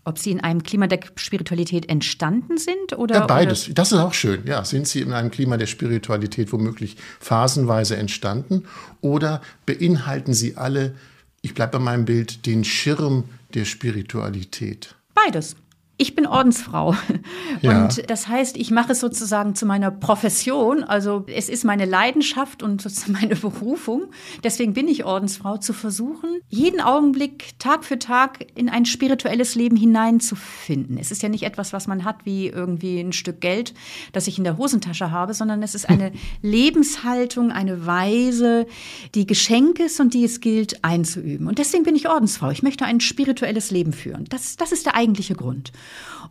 Ob 0.05 0.19
sie 0.19 0.31
in 0.31 0.41
einem 0.41 0.63
Klima 0.63 0.87
der 0.87 0.99
Spiritualität 1.15 1.89
entstanden 1.89 2.57
sind 2.57 2.97
oder? 2.97 3.15
Ja, 3.15 3.25
beides. 3.25 3.67
Oder? 3.67 3.75
Das 3.75 3.93
ist 3.93 3.99
auch 3.99 4.13
schön. 4.13 4.45
Ja, 4.45 4.65
sind 4.65 4.85
sie 4.85 4.99
in 4.99 5.13
einem 5.13 5.31
Klima 5.31 5.55
der 5.55 5.65
Spiritualität 5.65 6.51
womöglich 6.51 6.97
phasenweise 7.21 7.95
entstanden 7.95 8.65
oder 8.99 9.41
beinhalten 9.65 10.33
sie 10.33 10.57
alle, 10.57 10.95
ich 11.43 11.53
bleibe 11.53 11.73
bei 11.73 11.79
meinem 11.83 12.05
Bild, 12.05 12.47
den 12.47 12.63
Schirm 12.63 13.25
der 13.53 13.65
Spiritualität? 13.65 14.95
Beides. 15.13 15.55
Ich 16.03 16.15
bin 16.15 16.27
Ordensfrau. 16.27 16.97
Ja. 17.61 17.83
Und 17.83 18.09
das 18.09 18.27
heißt, 18.27 18.57
ich 18.57 18.71
mache 18.71 18.91
es 18.91 18.99
sozusagen 18.99 19.55
zu 19.55 19.65
meiner 19.65 19.89
Profession. 19.89 20.83
Also 20.83 21.23
es 21.27 21.47
ist 21.47 21.63
meine 21.63 21.85
Leidenschaft 21.85 22.61
und 22.61 22.81
sozusagen 22.81 23.13
meine 23.21 23.37
Berufung. 23.37 24.07
Deswegen 24.43 24.73
bin 24.73 24.89
ich 24.89 25.05
Ordensfrau, 25.05 25.55
zu 25.55 25.71
versuchen, 25.71 26.41
jeden 26.49 26.81
Augenblick, 26.81 27.57
Tag 27.57 27.85
für 27.85 27.99
Tag 27.99 28.45
in 28.55 28.67
ein 28.67 28.83
spirituelles 28.85 29.55
Leben 29.55 29.77
hineinzufinden. 29.77 30.97
Es 30.97 31.09
ist 31.09 31.23
ja 31.23 31.29
nicht 31.29 31.43
etwas, 31.43 31.71
was 31.71 31.87
man 31.87 32.03
hat 32.03 32.25
wie 32.25 32.47
irgendwie 32.47 32.99
ein 32.99 33.13
Stück 33.13 33.39
Geld, 33.39 33.73
das 34.11 34.27
ich 34.27 34.37
in 34.37 34.43
der 34.43 34.57
Hosentasche 34.57 35.09
habe, 35.09 35.33
sondern 35.33 35.63
es 35.63 35.73
ist 35.73 35.87
eine 35.87 36.11
Lebenshaltung, 36.41 37.49
eine 37.49 37.85
Weise, 37.85 38.67
die 39.15 39.25
Geschenk 39.25 39.79
ist 39.79 40.01
und 40.01 40.13
die 40.13 40.25
es 40.25 40.41
gilt 40.41 40.83
einzuüben. 40.83 41.47
Und 41.47 41.59
deswegen 41.59 41.83
bin 41.83 41.95
ich 41.95 42.09
Ordensfrau. 42.09 42.49
Ich 42.51 42.61
möchte 42.61 42.83
ein 42.83 42.99
spirituelles 42.99 43.71
Leben 43.71 43.93
führen. 43.93 44.25
Das, 44.27 44.57
das 44.57 44.73
ist 44.73 44.85
der 44.85 44.95
eigentliche 44.95 45.35
Grund. 45.35 45.71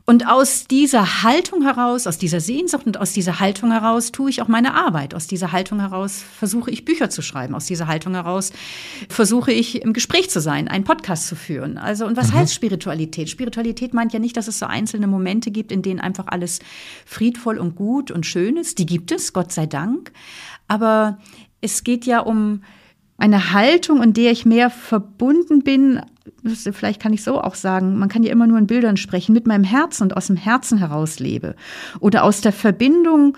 Und 0.05 0.27
aus 0.27 0.67
dieser 0.67 1.23
Haltung 1.23 1.63
heraus, 1.63 2.07
aus 2.07 2.19
dieser 2.19 2.41
Sehnsucht 2.41 2.87
und 2.87 2.99
aus 2.99 3.13
dieser 3.13 3.39
Haltung 3.39 3.71
heraus 3.71 4.11
tue 4.11 4.31
ich 4.31 4.43
auch 4.43 4.49
meine 4.49 4.75
Arbeit. 4.75 5.15
Aus 5.15 5.29
dieser 5.29 5.53
Haltung 5.53 5.79
heraus 5.79 6.25
versuche 6.39 6.71
ich 6.73 6.85
Bücher 6.85 7.09
zu 7.09 7.23
schreiben. 7.23 7.55
Aus 7.55 7.67
dieser 7.67 7.87
Haltung 7.87 8.15
heraus 8.15 8.53
versuche 9.09 9.53
ich 9.53 9.81
im 9.81 9.93
Gespräch 9.93 10.29
zu 10.29 10.41
sein, 10.41 10.67
einen 10.67 10.85
Podcast 10.85 11.29
zu 11.29 11.37
führen. 11.37 11.79
Also, 11.79 12.05
und 12.07 12.17
was 12.17 12.33
mhm. 12.33 12.39
heißt 12.39 12.55
Spiritualität? 12.55 13.31
Spiritualität 13.31 13.95
meint 13.95 14.13
ja 14.13 14.19
nicht, 14.19 14.37
dass 14.37 14.49
es 14.49 14.59
so 14.59 14.67
einzelne 14.67 15.07
Momente 15.07 15.53
gibt, 15.53 15.71
in 15.71 15.83
denen 15.83 16.01
einfach 16.01 16.27
alles 16.27 16.59
friedvoll 17.07 17.59
und 17.59 17.77
gut 17.77 18.11
und 18.11 18.27
schön 18.27 18.57
ist. 18.57 18.79
Die 18.79 18.87
gibt 18.87 19.13
es, 19.13 19.33
Gott 19.33 19.53
sei 19.53 19.67
Dank. 19.67 20.13
Aber 20.67 21.19
es 21.61 21.85
geht 21.85 22.07
ja 22.07 22.21
um 22.21 22.63
eine 23.19 23.53
Haltung, 23.53 24.03
in 24.03 24.15
der 24.15 24.33
ich 24.33 24.45
mehr 24.45 24.69
verbunden 24.69 25.63
bin, 25.63 26.01
vielleicht 26.45 27.01
kann 27.01 27.13
ich 27.13 27.23
so 27.23 27.41
auch 27.41 27.55
sagen, 27.55 27.99
man 27.99 28.09
kann 28.09 28.23
ja 28.23 28.33
immer 28.33 28.47
nur 28.47 28.59
in 28.59 28.67
Bildern 28.67 28.97
sprechen, 28.97 29.33
mit 29.33 29.47
meinem 29.47 29.65
Herzen 29.65 30.05
und 30.05 30.17
aus 30.17 30.27
dem 30.29 30.37
Herzen 30.37 30.79
heraus 30.79 31.19
lebe 31.19 31.55
oder 32.01 32.25
aus 32.25 32.41
der 32.41 32.53
Verbindung 32.53 33.37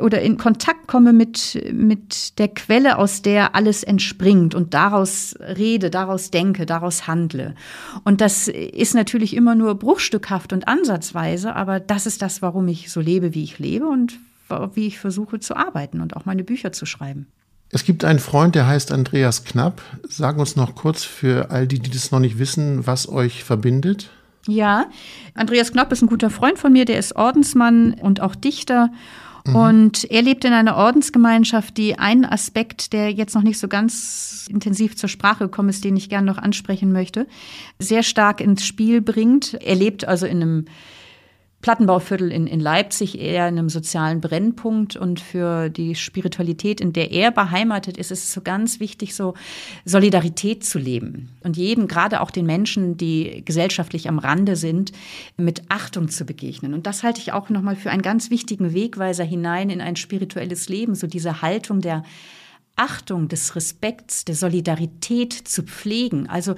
oder 0.00 0.22
in 0.22 0.36
Kontakt 0.36 0.86
komme 0.86 1.12
mit, 1.12 1.60
mit 1.72 2.38
der 2.38 2.48
Quelle, 2.48 2.98
aus 2.98 3.22
der 3.22 3.54
alles 3.54 3.82
entspringt 3.82 4.54
und 4.54 4.72
daraus 4.74 5.34
rede, 5.40 5.90
daraus 5.90 6.30
denke, 6.30 6.66
daraus 6.66 7.06
handle. 7.06 7.54
Und 8.04 8.20
das 8.20 8.48
ist 8.48 8.94
natürlich 8.94 9.34
immer 9.34 9.54
nur 9.54 9.74
bruchstückhaft 9.74 10.52
und 10.52 10.68
ansatzweise, 10.68 11.54
aber 11.56 11.80
das 11.80 12.06
ist 12.06 12.22
das, 12.22 12.42
warum 12.42 12.68
ich 12.68 12.92
so 12.92 13.00
lebe, 13.00 13.34
wie 13.34 13.42
ich 13.42 13.58
lebe 13.58 13.86
und 13.86 14.18
wie 14.74 14.86
ich 14.86 14.98
versuche 14.98 15.40
zu 15.40 15.56
arbeiten 15.56 16.00
und 16.00 16.16
auch 16.16 16.24
meine 16.24 16.44
Bücher 16.44 16.72
zu 16.72 16.86
schreiben. 16.86 17.26
Es 17.70 17.84
gibt 17.84 18.04
einen 18.04 18.18
Freund, 18.18 18.54
der 18.54 18.66
heißt 18.66 18.92
Andreas 18.92 19.44
Knapp. 19.44 19.82
Sag 20.08 20.38
uns 20.38 20.56
noch 20.56 20.74
kurz 20.74 21.04
für 21.04 21.50
all 21.50 21.66
die, 21.66 21.78
die 21.78 21.90
das 21.90 22.10
noch 22.10 22.20
nicht 22.20 22.38
wissen, 22.38 22.86
was 22.86 23.08
euch 23.08 23.44
verbindet. 23.44 24.10
Ja, 24.46 24.86
Andreas 25.34 25.72
Knapp 25.72 25.92
ist 25.92 26.00
ein 26.02 26.08
guter 26.08 26.30
Freund 26.30 26.58
von 26.58 26.72
mir, 26.72 26.86
der 26.86 26.98
ist 26.98 27.16
Ordensmann 27.16 27.92
und 27.94 28.22
auch 28.22 28.34
Dichter. 28.34 28.90
Mhm. 29.44 29.56
Und 29.56 30.10
er 30.10 30.22
lebt 30.22 30.46
in 30.46 30.54
einer 30.54 30.76
Ordensgemeinschaft, 30.76 31.76
die 31.76 31.98
einen 31.98 32.24
Aspekt, 32.24 32.94
der 32.94 33.12
jetzt 33.12 33.34
noch 33.34 33.42
nicht 33.42 33.58
so 33.58 33.68
ganz 33.68 34.46
intensiv 34.48 34.96
zur 34.96 35.10
Sprache 35.10 35.44
gekommen 35.44 35.68
ist, 35.68 35.84
den 35.84 35.96
ich 35.96 36.08
gerne 36.08 36.26
noch 36.26 36.38
ansprechen 36.38 36.92
möchte, 36.92 37.26
sehr 37.78 38.02
stark 38.02 38.40
ins 38.40 38.64
Spiel 38.64 39.02
bringt. 39.02 39.54
Er 39.62 39.74
lebt 39.74 40.06
also 40.06 40.24
in 40.24 40.42
einem 40.42 40.64
Plattenbauviertel 41.60 42.30
in, 42.30 42.46
in 42.46 42.60
Leipzig 42.60 43.18
eher 43.18 43.48
in 43.48 43.58
einem 43.58 43.68
sozialen 43.68 44.20
Brennpunkt 44.20 44.96
und 44.96 45.18
für 45.18 45.68
die 45.70 45.96
Spiritualität, 45.96 46.80
in 46.80 46.92
der 46.92 47.10
er 47.10 47.32
beheimatet 47.32 47.96
ist, 47.96 48.12
ist 48.12 48.24
es 48.24 48.32
so 48.32 48.42
ganz 48.42 48.78
wichtig, 48.78 49.16
so 49.16 49.34
Solidarität 49.84 50.64
zu 50.64 50.78
leben 50.78 51.30
und 51.42 51.56
jedem, 51.56 51.88
gerade 51.88 52.20
auch 52.20 52.30
den 52.30 52.46
Menschen, 52.46 52.96
die 52.96 53.42
gesellschaftlich 53.44 54.08
am 54.08 54.20
Rande 54.20 54.54
sind, 54.54 54.92
mit 55.36 55.62
Achtung 55.68 56.08
zu 56.08 56.24
begegnen. 56.24 56.74
Und 56.74 56.86
das 56.86 57.02
halte 57.02 57.20
ich 57.20 57.32
auch 57.32 57.48
nochmal 57.48 57.74
für 57.74 57.90
einen 57.90 58.02
ganz 58.02 58.30
wichtigen 58.30 58.72
Wegweiser 58.72 59.24
hinein 59.24 59.68
in 59.68 59.80
ein 59.80 59.96
spirituelles 59.96 60.68
Leben, 60.68 60.94
so 60.94 61.08
diese 61.08 61.42
Haltung 61.42 61.80
der 61.80 62.04
Achtung, 62.78 63.28
des 63.28 63.56
Respekts, 63.56 64.24
der 64.24 64.34
Solidarität 64.34 65.32
zu 65.32 65.62
pflegen, 65.62 66.28
also 66.28 66.54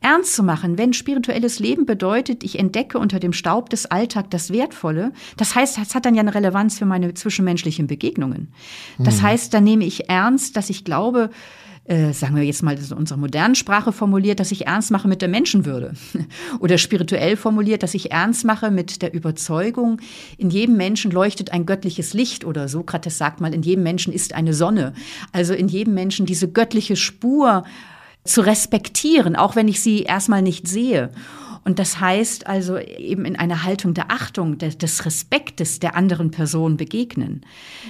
ernst 0.00 0.34
zu 0.34 0.42
machen, 0.42 0.78
wenn 0.78 0.92
spirituelles 0.92 1.58
Leben 1.58 1.86
bedeutet, 1.86 2.44
ich 2.44 2.58
entdecke 2.58 2.98
unter 2.98 3.18
dem 3.18 3.32
Staub 3.32 3.70
des 3.70 3.86
Alltags 3.86 4.28
das 4.30 4.52
Wertvolle, 4.52 5.12
das 5.36 5.54
heißt, 5.54 5.78
das 5.78 5.94
hat 5.94 6.04
dann 6.04 6.14
ja 6.14 6.20
eine 6.20 6.34
Relevanz 6.34 6.78
für 6.78 6.86
meine 6.86 7.14
zwischenmenschlichen 7.14 7.86
Begegnungen. 7.86 8.52
Das 8.98 9.18
mhm. 9.18 9.22
heißt, 9.22 9.54
dann 9.54 9.64
nehme 9.64 9.84
ich 9.84 10.08
ernst, 10.08 10.56
dass 10.56 10.70
ich 10.70 10.84
glaube, 10.84 11.30
äh, 11.84 12.12
sagen 12.12 12.36
wir 12.36 12.44
jetzt 12.44 12.62
mal 12.62 12.78
in 12.78 12.96
unserer 12.96 13.18
modernen 13.18 13.56
Sprache 13.56 13.92
formuliert, 13.92 14.38
dass 14.38 14.52
ich 14.52 14.66
ernst 14.66 14.92
mache 14.92 15.08
mit 15.08 15.20
der 15.20 15.28
Menschenwürde. 15.28 15.94
Oder 16.60 16.78
spirituell 16.78 17.36
formuliert, 17.36 17.82
dass 17.82 17.94
ich 17.94 18.12
ernst 18.12 18.44
mache 18.44 18.70
mit 18.70 19.02
der 19.02 19.12
Überzeugung, 19.12 20.00
in 20.38 20.50
jedem 20.50 20.76
Menschen 20.76 21.10
leuchtet 21.10 21.52
ein 21.52 21.66
göttliches 21.66 22.14
Licht 22.14 22.44
oder 22.44 22.68
Sokrates 22.68 23.18
sagt 23.18 23.40
mal, 23.40 23.52
in 23.52 23.62
jedem 23.62 23.82
Menschen 23.82 24.12
ist 24.12 24.32
eine 24.32 24.54
Sonne. 24.54 24.94
Also 25.32 25.54
in 25.54 25.68
jedem 25.68 25.94
Menschen 25.94 26.24
diese 26.24 26.48
göttliche 26.48 26.94
Spur 26.94 27.64
zu 28.24 28.42
respektieren, 28.42 29.34
auch 29.34 29.56
wenn 29.56 29.66
ich 29.66 29.80
sie 29.80 30.02
erstmal 30.02 30.42
nicht 30.42 30.68
sehe. 30.68 31.10
Und 31.64 31.78
das 31.78 32.00
heißt 32.00 32.46
also 32.46 32.78
eben 32.78 33.24
in 33.24 33.36
einer 33.36 33.62
Haltung 33.62 33.94
der 33.94 34.10
Achtung, 34.10 34.58
des 34.58 35.06
Respektes 35.06 35.78
der 35.78 35.94
anderen 35.94 36.30
Person 36.30 36.76
begegnen. 36.76 37.46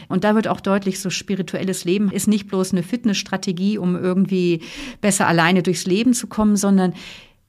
Und 0.08 0.24
da 0.24 0.34
wird 0.34 0.46
auch 0.46 0.60
deutlich, 0.60 1.00
so 1.00 1.08
spirituelles 1.08 1.84
Leben 1.84 2.10
ist 2.10 2.28
nicht 2.28 2.48
bloß 2.48 2.72
eine 2.72 2.82
Fitnessstrategie, 2.82 3.78
um 3.78 3.96
irgendwie 3.96 4.60
besser 5.00 5.26
alleine 5.26 5.62
durchs 5.62 5.86
Leben 5.86 6.12
zu 6.12 6.26
kommen, 6.26 6.56
sondern 6.56 6.92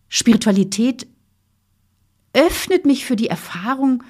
Spiritualität 0.08 1.08
öffnet 2.34 2.86
mich 2.86 3.06
für 3.06 3.16
die 3.16 3.28
Erfahrung 3.28 4.04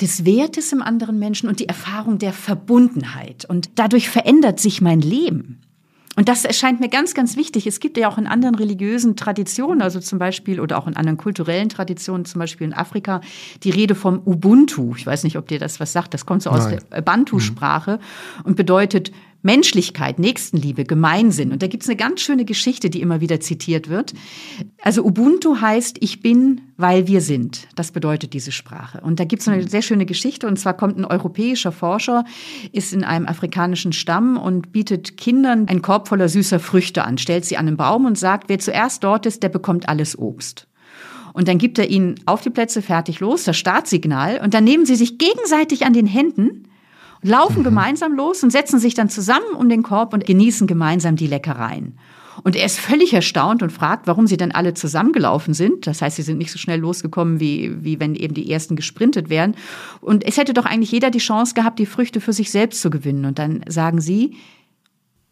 des 0.00 0.24
Wertes 0.24 0.72
im 0.72 0.82
anderen 0.82 1.18
Menschen 1.18 1.48
und 1.48 1.60
die 1.60 1.68
Erfahrung 1.68 2.18
der 2.18 2.32
Verbundenheit. 2.32 3.44
Und 3.44 3.70
dadurch 3.78 4.08
verändert 4.08 4.60
sich 4.60 4.80
mein 4.80 5.00
Leben. 5.00 5.62
Und 6.16 6.30
das 6.30 6.44
erscheint 6.46 6.80
mir 6.80 6.88
ganz, 6.88 7.14
ganz 7.14 7.36
wichtig. 7.36 7.66
Es 7.66 7.78
gibt 7.78 7.98
ja 7.98 8.08
auch 8.08 8.16
in 8.16 8.26
anderen 8.26 8.54
religiösen 8.54 9.16
Traditionen, 9.16 9.82
also 9.82 10.00
zum 10.00 10.18
Beispiel, 10.18 10.60
oder 10.60 10.78
auch 10.78 10.86
in 10.86 10.96
anderen 10.96 11.18
kulturellen 11.18 11.68
Traditionen, 11.68 12.24
zum 12.24 12.38
Beispiel 12.38 12.66
in 12.66 12.72
Afrika, 12.72 13.20
die 13.62 13.70
Rede 13.70 13.94
vom 13.94 14.22
Ubuntu. 14.24 14.94
Ich 14.96 15.06
weiß 15.06 15.24
nicht, 15.24 15.36
ob 15.36 15.46
dir 15.46 15.58
das 15.58 15.78
was 15.78 15.92
sagt. 15.92 16.14
Das 16.14 16.24
kommt 16.24 16.42
so 16.42 16.50
aus 16.50 16.64
Nein. 16.64 16.78
der 16.90 17.02
Bantu-Sprache 17.02 18.00
mhm. 18.00 18.44
und 18.44 18.56
bedeutet 18.56 19.12
Menschlichkeit, 19.46 20.18
Nächstenliebe, 20.18 20.84
Gemeinsinn. 20.84 21.52
Und 21.52 21.62
da 21.62 21.68
gibt's 21.68 21.88
eine 21.88 21.96
ganz 21.96 22.20
schöne 22.20 22.44
Geschichte, 22.44 22.90
die 22.90 23.00
immer 23.00 23.20
wieder 23.20 23.40
zitiert 23.40 23.88
wird. 23.88 24.12
Also 24.82 25.04
Ubuntu 25.04 25.60
heißt, 25.60 25.98
ich 26.00 26.20
bin, 26.20 26.62
weil 26.76 27.06
wir 27.06 27.20
sind. 27.20 27.68
Das 27.76 27.92
bedeutet 27.92 28.34
diese 28.34 28.50
Sprache. 28.50 29.00
Und 29.00 29.20
da 29.20 29.24
gibt's 29.24 29.46
eine 29.46 29.66
sehr 29.66 29.82
schöne 29.82 30.04
Geschichte. 30.04 30.48
Und 30.48 30.58
zwar 30.58 30.74
kommt 30.74 30.98
ein 30.98 31.04
europäischer 31.04 31.70
Forscher, 31.70 32.24
ist 32.72 32.92
in 32.92 33.04
einem 33.04 33.26
afrikanischen 33.26 33.92
Stamm 33.92 34.36
und 34.36 34.72
bietet 34.72 35.16
Kindern 35.16 35.68
einen 35.68 35.80
Korb 35.80 36.08
voller 36.08 36.28
süßer 36.28 36.58
Früchte 36.58 37.04
an, 37.04 37.16
stellt 37.16 37.44
sie 37.44 37.56
an 37.56 37.68
einen 37.68 37.76
Baum 37.76 38.04
und 38.04 38.18
sagt, 38.18 38.48
wer 38.48 38.58
zuerst 38.58 39.04
dort 39.04 39.26
ist, 39.26 39.44
der 39.44 39.48
bekommt 39.48 39.88
alles 39.88 40.18
Obst. 40.18 40.66
Und 41.32 41.46
dann 41.46 41.58
gibt 41.58 41.78
er 41.78 41.88
ihnen 41.88 42.16
auf 42.26 42.40
die 42.40 42.50
Plätze 42.50 42.82
fertig 42.82 43.20
los, 43.20 43.44
das 43.44 43.56
Startsignal. 43.56 44.40
Und 44.42 44.54
dann 44.54 44.64
nehmen 44.64 44.86
sie 44.86 44.96
sich 44.96 45.18
gegenseitig 45.18 45.86
an 45.86 45.92
den 45.92 46.06
Händen 46.06 46.65
laufen 47.26 47.60
mhm. 47.60 47.64
gemeinsam 47.64 48.14
los 48.14 48.42
und 48.42 48.50
setzen 48.50 48.78
sich 48.78 48.94
dann 48.94 49.08
zusammen 49.08 49.54
um 49.56 49.68
den 49.68 49.82
Korb 49.82 50.14
und 50.14 50.24
genießen 50.24 50.66
gemeinsam 50.66 51.16
die 51.16 51.26
Leckereien. 51.26 51.98
Und 52.42 52.54
er 52.54 52.66
ist 52.66 52.78
völlig 52.78 53.12
erstaunt 53.14 53.62
und 53.62 53.70
fragt, 53.70 54.06
warum 54.06 54.26
sie 54.26 54.36
denn 54.36 54.52
alle 54.52 54.74
zusammengelaufen 54.74 55.54
sind. 55.54 55.86
Das 55.86 56.02
heißt, 56.02 56.16
sie 56.16 56.22
sind 56.22 56.38
nicht 56.38 56.52
so 56.52 56.58
schnell 56.58 56.80
losgekommen, 56.80 57.40
wie, 57.40 57.82
wie 57.82 57.98
wenn 57.98 58.14
eben 58.14 58.34
die 58.34 58.50
ersten 58.50 58.76
gesprintet 58.76 59.30
wären. 59.30 59.54
Und 60.00 60.24
es 60.24 60.36
hätte 60.36 60.52
doch 60.52 60.66
eigentlich 60.66 60.92
jeder 60.92 61.10
die 61.10 61.18
Chance 61.18 61.54
gehabt, 61.54 61.78
die 61.78 61.86
Früchte 61.86 62.20
für 62.20 62.32
sich 62.32 62.50
selbst 62.50 62.82
zu 62.82 62.90
gewinnen. 62.90 63.24
Und 63.24 63.38
dann 63.38 63.64
sagen 63.68 64.00
sie, 64.00 64.36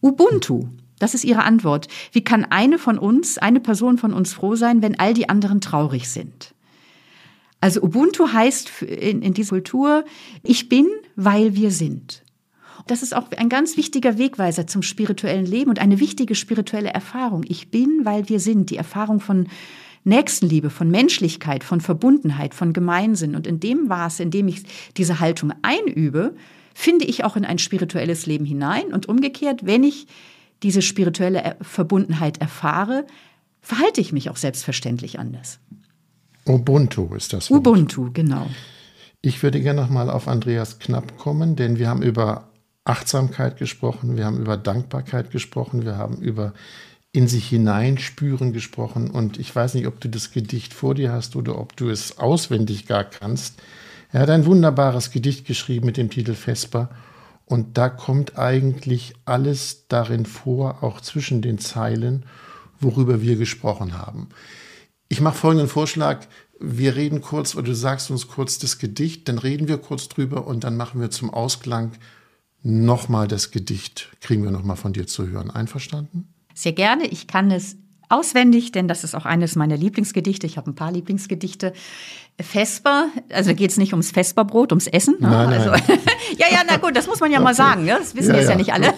Ubuntu. 0.01 0.69
Das 0.99 1.13
ist 1.13 1.25
ihre 1.25 1.43
Antwort. 1.43 1.89
Wie 2.13 2.23
kann 2.23 2.45
eine 2.45 2.79
von 2.79 2.99
uns, 2.99 3.37
eine 3.37 3.61
Person 3.61 3.99
von 3.99 4.15
uns 4.15 4.33
froh 4.33 4.55
sein, 4.55 4.81
wenn 4.81 4.99
all 4.99 5.13
die 5.13 5.29
anderen 5.29 5.61
traurig 5.61 6.09
sind? 6.09 6.54
Also 7.65 7.81
Ubuntu 7.81 8.31
heißt 8.31 8.83
in, 8.83 9.23
in 9.23 9.33
dieser 9.33 9.53
Kultur, 9.53 10.05
ich 10.43 10.69
bin, 10.69 10.87
weil 11.17 11.57
wir 11.57 11.71
sind. 11.71 12.23
Das 12.87 13.03
ist 13.03 13.17
auch 13.17 13.31
ein 13.31 13.49
ganz 13.49 13.79
wichtiger 13.79 14.19
Wegweiser 14.19 14.67
zum 14.67 14.83
spirituellen 14.83 15.47
Leben 15.47 15.71
und 15.71 15.79
eine 15.79 15.99
wichtige 15.99 16.35
spirituelle 16.35 16.91
Erfahrung. 16.91 17.43
Ich 17.49 17.71
bin, 17.71 18.01
weil 18.03 18.29
wir 18.29 18.39
sind. 18.39 18.69
Die 18.69 18.77
Erfahrung 18.77 19.19
von 19.19 19.49
Nächstenliebe, 20.05 20.69
von 20.69 20.91
Menschlichkeit, 20.91 21.65
von 21.65 21.81
Verbundenheit, 21.81 22.53
von 22.53 22.75
Gemeinsinn. 22.75 23.35
Und 23.35 23.47
in 23.47 23.61
dem 23.61 23.87
Maße, 23.87 24.23
in 24.23 24.31
dem 24.31 24.47
ich 24.47 24.65
diese 24.99 25.19
Haltung 25.19 25.55
einübe, 25.63 26.37
finde 26.75 27.07
ich 27.07 27.25
auch 27.25 27.35
in 27.35 27.47
ein 27.47 27.57
spirituelles 27.57 28.27
Leben 28.27 28.45
hinein. 28.45 28.93
Und 28.93 29.09
umgekehrt, 29.09 29.65
wenn 29.65 29.85
ich 29.85 30.07
diese 30.63 30.83
spirituelle 30.83 31.57
Verbundenheit 31.63 32.43
erfahre, 32.43 33.07
verhalte 33.63 34.03
ich 34.03 34.13
mich 34.13 34.29
auch 34.29 34.37
selbstverständlich 34.37 35.19
anders. 35.19 35.61
Ubuntu 36.47 37.15
ist 37.15 37.33
das. 37.33 37.51
Wort. 37.51 37.67
Ubuntu, 37.67 38.11
genau. 38.13 38.47
Ich 39.23 39.43
würde 39.43 39.61
gerne 39.61 39.81
nochmal 39.81 40.11
auf 40.11 40.29
Andreas 40.29 40.79
Knapp 40.79 41.17
kommen, 41.17 41.57
denn 41.57 41.79
wir 41.79 41.89
haben 41.89 42.03
über 42.03 42.49
Achtsamkeit 42.85 43.57
gesprochen, 43.57 44.17
wir 44.17 44.27
haben 44.27 44.39
über 44.39 44.59
Dankbarkeit 44.59 45.31
gesprochen, 45.31 45.85
wir 45.85 45.97
haben 45.97 46.19
über 46.19 46.53
in 47.13 47.29
sich 47.29 47.49
hineinspüren 47.49 48.53
gesprochen 48.53 49.09
und 49.09 49.39
ich 49.39 49.55
weiß 49.55 49.75
nicht, 49.75 49.87
ob 49.87 50.01
du 50.01 50.09
das 50.09 50.33
Gedicht 50.33 50.75
vor 50.75 50.95
dir 50.95 51.13
hast 51.13 51.37
oder 51.37 51.59
ob 51.59 51.77
du 51.77 51.89
es 51.89 52.19
auswendig 52.19 52.87
gar 52.87 53.05
kannst. 53.05 53.63
Er 54.13 54.21
hat 54.21 54.31
ein 54.31 54.47
wunderbares 54.47 55.13
Gedicht 55.13 55.47
geschrieben 55.47 55.87
mit 55.87 55.97
dem 55.97 56.11
Titel 56.11 56.35
Vesper 56.35 56.91
und 57.47 57.79
da 57.79 57.89
kommt 57.89 58.37
eigentlich 58.37 59.15
alles 59.25 59.87
darin 59.89 60.27
vor, 60.27 60.83
auch 60.83 61.01
zwischen 61.01 61.41
den 61.41 61.59
Zeilen, 61.59 62.27
worüber 62.81 63.23
wir 63.23 63.37
gesprochen 63.37 63.97
haben. 63.97 64.29
Ich 65.15 65.21
mache 65.21 65.37
folgenden 65.37 65.69
Vorschlag. 65.69 66.27
Wir 66.59 66.97
reden 66.97 67.21
kurz 67.21 67.55
oder 67.55 67.67
du 67.67 67.75
sagst 67.77 68.11
uns 68.11 68.27
kurz 68.27 68.59
das 68.59 68.79
Gedicht, 68.81 69.29
dann 69.29 69.39
reden 69.39 69.69
wir 69.69 69.79
kurz 69.79 70.09
drüber 70.09 70.45
und 70.45 70.65
dann 70.65 70.77
machen 70.77 71.01
wir 71.01 71.09
zum 71.13 71.31
Ausklang 71.33 71.93
nochmal 72.65 73.29
das 73.29 73.53
Gedicht. 73.53 74.11
Kriegen 74.21 74.43
wir 74.43 74.51
nochmal 74.51 74.75
von 74.75 74.93
dir 74.93 75.07
zu 75.07 75.29
hören. 75.29 75.53
Einverstanden? 75.53 76.35
Sehr 76.53 76.73
gerne. 76.73 77.07
Ich 77.07 77.29
kann 77.29 77.53
es 77.53 77.77
auswendig, 78.15 78.73
denn 78.73 78.89
das 78.89 79.05
ist 79.05 79.15
auch 79.15 79.27
eines 79.27 79.57
meiner 79.57 79.77
Lieblingsgedichte. 79.77 80.47
Ich 80.47 80.57
habe 80.57 80.71
ein 80.71 80.75
paar 80.75 80.93
Lieblingsgedichte. 80.93 81.73
Vesper, 82.41 83.11
also 83.33 83.55
geht 83.55 83.71
es 83.71 83.77
nicht 83.77 83.93
ums 83.93 84.11
Vesperbrot, 84.11 84.73
ums 84.73 84.89
Essen. 84.89 85.15
Ne? 85.21 85.29
Nein, 85.29 85.53
also, 85.53 85.71
nein. 85.71 85.83
ja, 86.37 86.47
ja, 86.51 86.63
na 86.69 86.79
gut, 86.79 86.97
das 86.97 87.07
muss 87.07 87.21
man 87.21 87.31
ja 87.31 87.39
okay. 87.39 87.45
mal 87.45 87.55
sagen. 87.55 87.85
Ne? 87.85 87.97
Das 87.97 88.17
wissen 88.17 88.31
ja, 88.31 88.41
jetzt 88.41 88.47
ja, 88.47 88.51
ja 88.51 88.57
nicht 88.57 88.73
alle. 88.73 88.93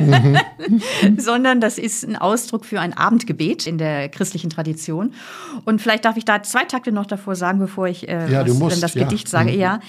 Mhm. 0.00 1.16
Sondern 1.16 1.60
das 1.60 1.78
ist 1.78 2.04
ein 2.04 2.16
Ausdruck 2.16 2.64
für 2.64 2.80
ein 2.80 2.92
Abendgebet 2.92 3.68
in 3.68 3.78
der 3.78 4.08
christlichen 4.08 4.50
Tradition. 4.50 5.14
Und 5.64 5.80
vielleicht 5.80 6.04
darf 6.04 6.16
ich 6.16 6.24
da 6.24 6.42
zwei 6.42 6.64
Takte 6.64 6.90
noch 6.90 7.06
davor 7.06 7.36
sagen, 7.36 7.60
bevor 7.60 7.86
ich 7.86 8.08
äh, 8.08 8.28
ja, 8.28 8.44
was, 8.44 8.58
musst, 8.58 8.82
das 8.82 8.94
Gedicht 8.94 9.28
sage. 9.28 9.52
Mhm. 9.52 9.60
Ja, 9.60 9.80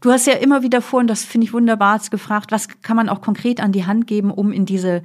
du 0.00 0.12
hast 0.12 0.28
ja 0.28 0.34
immer 0.34 0.62
wieder 0.62 0.80
vor, 0.80 1.00
und 1.00 1.08
das 1.08 1.24
finde 1.24 1.48
ich 1.48 1.52
wunderbar, 1.52 2.00
gefragt, 2.08 2.52
was 2.52 2.68
kann 2.82 2.96
man 2.96 3.08
auch 3.08 3.20
konkret 3.20 3.60
an 3.60 3.72
die 3.72 3.84
Hand 3.84 4.06
geben, 4.06 4.30
um 4.30 4.52
in 4.52 4.64
diese 4.64 5.02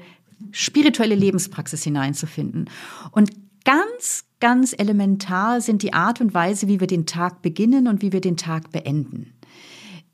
spirituelle 0.52 1.16
Lebenspraxis 1.16 1.84
hineinzufinden. 1.84 2.70
Und 3.12 3.32
ganz, 3.66 4.26
ganz 4.40 4.74
elementar 4.78 5.62
sind 5.62 5.84
die 5.84 5.94
Art 5.94 6.22
und 6.22 6.34
Weise, 6.34 6.68
wie 6.68 6.80
wir 6.80 6.88
den 6.88 7.06
Tag 7.06 7.42
beginnen 7.42 7.88
und 7.88 8.02
wie 8.02 8.12
wir 8.12 8.22
den 8.22 8.38
Tag 8.38 8.72
beenden. 8.72 9.34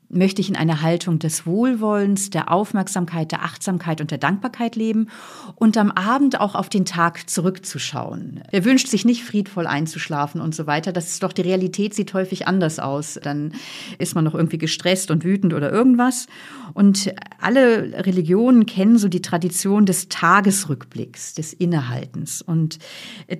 Möchte 0.08 0.40
ich 0.40 0.48
in 0.48 0.56
einer 0.56 0.82
Haltung 0.82 1.18
des 1.18 1.46
Wohlwollens, 1.46 2.30
der 2.30 2.50
Aufmerksamkeit, 2.52 3.32
der 3.32 3.42
Achtsamkeit 3.42 4.00
und 4.00 4.10
der 4.10 4.18
Dankbarkeit 4.18 4.76
leben 4.76 5.08
und 5.56 5.76
am 5.76 5.90
Abend 5.90 6.40
auch 6.40 6.54
auf 6.54 6.68
den 6.68 6.84
Tag 6.84 7.28
zurückzuschauen. 7.28 8.42
Er 8.52 8.64
wünscht 8.64 8.88
sich 8.88 9.04
nicht 9.04 9.24
friedvoll 9.24 9.66
einzuschlafen 9.66 10.40
und 10.40 10.54
so 10.54 10.66
weiter. 10.66 10.92
Das 10.92 11.08
ist 11.08 11.22
doch 11.22 11.32
die 11.32 11.42
Realität 11.42 11.94
sieht 11.94 12.14
häufig 12.14 12.46
anders 12.46 12.78
aus. 12.78 13.18
Dann 13.22 13.52
ist 13.98 14.14
man 14.14 14.24
noch 14.24 14.34
irgendwie 14.34 14.58
gestresst 14.58 15.10
und 15.10 15.24
wütend 15.24 15.54
oder 15.54 15.72
irgendwas. 15.72 16.26
Und 16.74 17.12
alle 17.40 18.04
Religionen 18.06 18.66
kennen 18.66 18.98
so 18.98 19.08
die 19.08 19.22
Tradition 19.22 19.86
des 19.86 20.08
Tagesrückblicks, 20.08 21.34
des 21.34 21.52
Innehaltens. 21.52 22.42
Und 22.42 22.78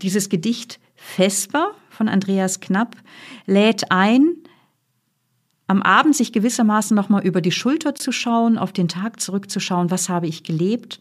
dieses 0.02 0.28
Gedicht 0.28 0.80
Vesper 0.96 1.72
von 1.90 2.08
Andreas 2.08 2.60
Knapp 2.60 2.96
lädt 3.46 3.90
ein, 3.90 4.35
am 5.66 5.82
Abend 5.82 6.14
sich 6.14 6.32
gewissermaßen 6.32 6.94
nochmal 6.94 7.26
über 7.26 7.40
die 7.40 7.50
Schulter 7.50 7.94
zu 7.94 8.12
schauen, 8.12 8.56
auf 8.58 8.72
den 8.72 8.88
Tag 8.88 9.20
zurückzuschauen, 9.20 9.90
was 9.90 10.08
habe 10.08 10.26
ich 10.26 10.42
gelebt 10.44 11.00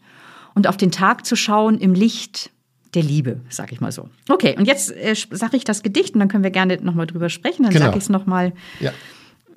und 0.54 0.66
auf 0.66 0.76
den 0.76 0.90
Tag 0.90 1.24
zu 1.24 1.36
schauen 1.36 1.78
im 1.78 1.94
Licht 1.94 2.50
der 2.94 3.02
Liebe, 3.02 3.40
sag 3.48 3.72
ich 3.72 3.80
mal 3.80 3.92
so. 3.92 4.08
Okay, 4.28 4.56
und 4.58 4.66
jetzt 4.66 4.90
äh, 4.90 5.14
sage 5.30 5.56
ich 5.56 5.64
das 5.64 5.82
Gedicht 5.82 6.14
und 6.14 6.20
dann 6.20 6.28
können 6.28 6.44
wir 6.44 6.50
gerne 6.50 6.78
nochmal 6.82 7.06
drüber 7.06 7.28
sprechen. 7.28 7.62
Dann 7.64 7.72
genau. 7.72 7.86
sage 7.86 7.98
ich 7.98 8.04
es 8.04 8.08
nochmal. 8.08 8.52
Ja. 8.80 8.92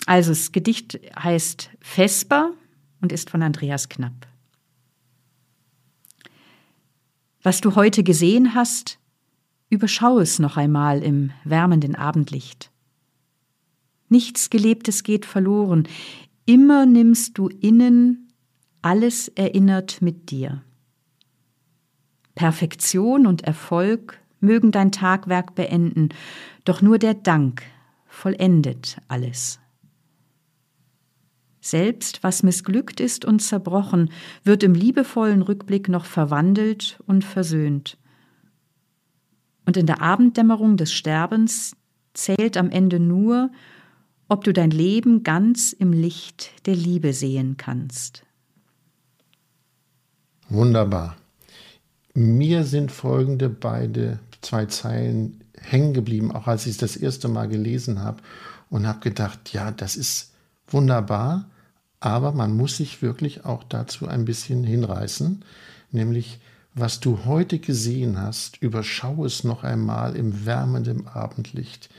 Also 0.05 0.31
das 0.31 0.51
Gedicht 0.51 0.99
heißt 1.17 1.69
Vesper 1.79 2.51
und 3.01 3.11
ist 3.11 3.29
von 3.29 3.41
Andreas 3.41 3.89
Knapp. 3.89 4.27
Was 7.41 7.61
du 7.61 7.75
heute 7.75 8.03
gesehen 8.03 8.53
hast, 8.53 8.99
überschau 9.69 10.19
es 10.19 10.39
noch 10.39 10.57
einmal 10.57 11.01
im 11.01 11.31
wärmenden 11.45 11.95
Abendlicht. 11.95 12.68
Nichts 14.09 14.49
Gelebtes 14.49 15.03
geht 15.03 15.25
verloren. 15.25 15.87
Immer 16.45 16.85
nimmst 16.85 17.37
du 17.37 17.47
innen, 17.47 18.31
alles 18.81 19.27
erinnert 19.29 20.01
mit 20.01 20.31
dir. 20.31 20.63
Perfektion 22.35 23.27
und 23.27 23.43
Erfolg 23.43 24.19
mögen 24.39 24.71
dein 24.71 24.91
Tagwerk 24.91 25.55
beenden, 25.55 26.09
doch 26.65 26.81
nur 26.81 26.97
der 26.97 27.13
Dank 27.13 27.63
vollendet 28.07 28.97
alles. 29.07 29.59
Selbst 31.61 32.23
was 32.23 32.41
missglückt 32.41 32.99
ist 32.99 33.25
und 33.25 33.41
zerbrochen, 33.41 34.11
wird 34.43 34.63
im 34.63 34.73
liebevollen 34.73 35.41
Rückblick 35.41 35.89
noch 35.89 36.05
verwandelt 36.05 36.99
und 37.05 37.23
versöhnt. 37.23 37.97
Und 39.65 39.77
in 39.77 39.85
der 39.85 40.01
Abenddämmerung 40.01 40.77
des 40.77 40.93
Sterbens 40.93 41.75
zählt 42.13 42.57
am 42.57 42.71
Ende 42.71 42.99
nur, 42.99 43.51
ob 44.29 44.43
du 44.43 44.53
dein 44.53 44.71
Leben 44.71 45.23
ganz 45.23 45.73
im 45.73 45.91
Licht 45.91 46.51
der 46.65 46.75
Liebe 46.75 47.13
sehen 47.13 47.57
kannst. 47.57 48.23
Wunderbar. 50.47 51.17
Mir 52.13 52.63
sind 52.63 52.91
folgende 52.91 53.49
beide 53.49 54.19
zwei 54.41 54.65
Zeilen 54.65 55.43
hängen 55.59 55.93
geblieben, 55.93 56.31
auch 56.31 56.47
als 56.47 56.65
ich 56.65 56.71
es 56.71 56.77
das 56.77 56.95
erste 56.95 57.27
Mal 57.27 57.47
gelesen 57.47 58.01
habe 58.01 58.21
und 58.69 58.87
habe 58.87 58.99
gedacht, 58.99 59.51
ja, 59.51 59.71
das 59.71 59.95
ist 59.95 60.31
wunderbar, 60.67 61.49
aber 61.99 62.31
man 62.31 62.55
muss 62.55 62.77
sich 62.77 63.01
wirklich 63.01 63.45
auch 63.45 63.63
dazu 63.63 64.07
ein 64.07 64.25
bisschen 64.25 64.63
hinreißen, 64.63 65.43
nämlich 65.91 66.39
was 66.75 66.99
du 66.99 67.25
heute 67.25 67.59
gesehen 67.59 68.19
hast, 68.19 68.61
überschau 68.61 69.25
es 69.25 69.43
noch 69.43 69.63
einmal 69.63 70.15
im 70.15 70.45
wärmenden 70.45 71.07
Abendlicht. 71.07 71.89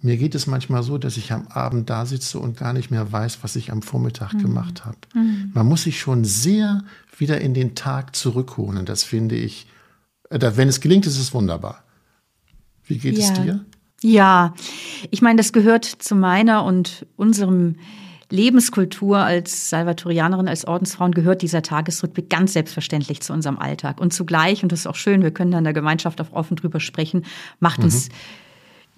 Mir 0.00 0.16
geht 0.16 0.34
es 0.34 0.46
manchmal 0.46 0.82
so, 0.84 0.96
dass 0.96 1.16
ich 1.16 1.32
am 1.32 1.48
Abend 1.48 1.90
da 1.90 2.06
sitze 2.06 2.38
und 2.38 2.56
gar 2.56 2.72
nicht 2.72 2.90
mehr 2.90 3.10
weiß, 3.10 3.38
was 3.42 3.56
ich 3.56 3.72
am 3.72 3.82
Vormittag 3.82 4.34
mhm. 4.34 4.38
gemacht 4.38 4.84
habe. 4.84 4.98
Mhm. 5.14 5.50
Man 5.54 5.66
muss 5.66 5.82
sich 5.82 5.98
schon 5.98 6.24
sehr 6.24 6.84
wieder 7.16 7.40
in 7.40 7.52
den 7.52 7.74
Tag 7.74 8.14
zurückholen. 8.14 8.86
Das 8.86 9.02
finde 9.02 9.34
ich, 9.34 9.66
äh, 10.30 10.52
wenn 10.54 10.68
es 10.68 10.80
gelingt, 10.80 11.06
ist 11.06 11.18
es 11.18 11.34
wunderbar. 11.34 11.82
Wie 12.84 12.98
geht 12.98 13.18
ja. 13.18 13.24
es 13.24 13.32
dir? 13.32 13.64
Ja, 14.00 14.54
ich 15.10 15.20
meine, 15.20 15.38
das 15.38 15.52
gehört 15.52 15.84
zu 15.84 16.14
meiner 16.14 16.64
und 16.64 17.04
unserem 17.16 17.76
Lebenskultur 18.30 19.18
als 19.18 19.70
Salvatorianerin, 19.70 20.46
als 20.46 20.64
Ordensfrauen 20.64 21.12
gehört 21.12 21.42
dieser 21.42 21.62
Tagesrückblick 21.62 22.30
ganz 22.30 22.52
selbstverständlich 22.52 23.20
zu 23.22 23.32
unserem 23.32 23.58
Alltag. 23.58 24.00
Und 24.00 24.12
zugleich, 24.12 24.62
und 24.62 24.70
das 24.70 24.80
ist 24.80 24.86
auch 24.86 24.94
schön, 24.94 25.22
wir 25.22 25.32
können 25.32 25.50
da 25.50 25.58
in 25.58 25.64
der 25.64 25.72
Gemeinschaft 25.72 26.20
auch 26.20 26.32
offen 26.32 26.54
drüber 26.56 26.78
sprechen, 26.78 27.24
macht 27.58 27.82
uns 27.82 28.10
mhm 28.10 28.14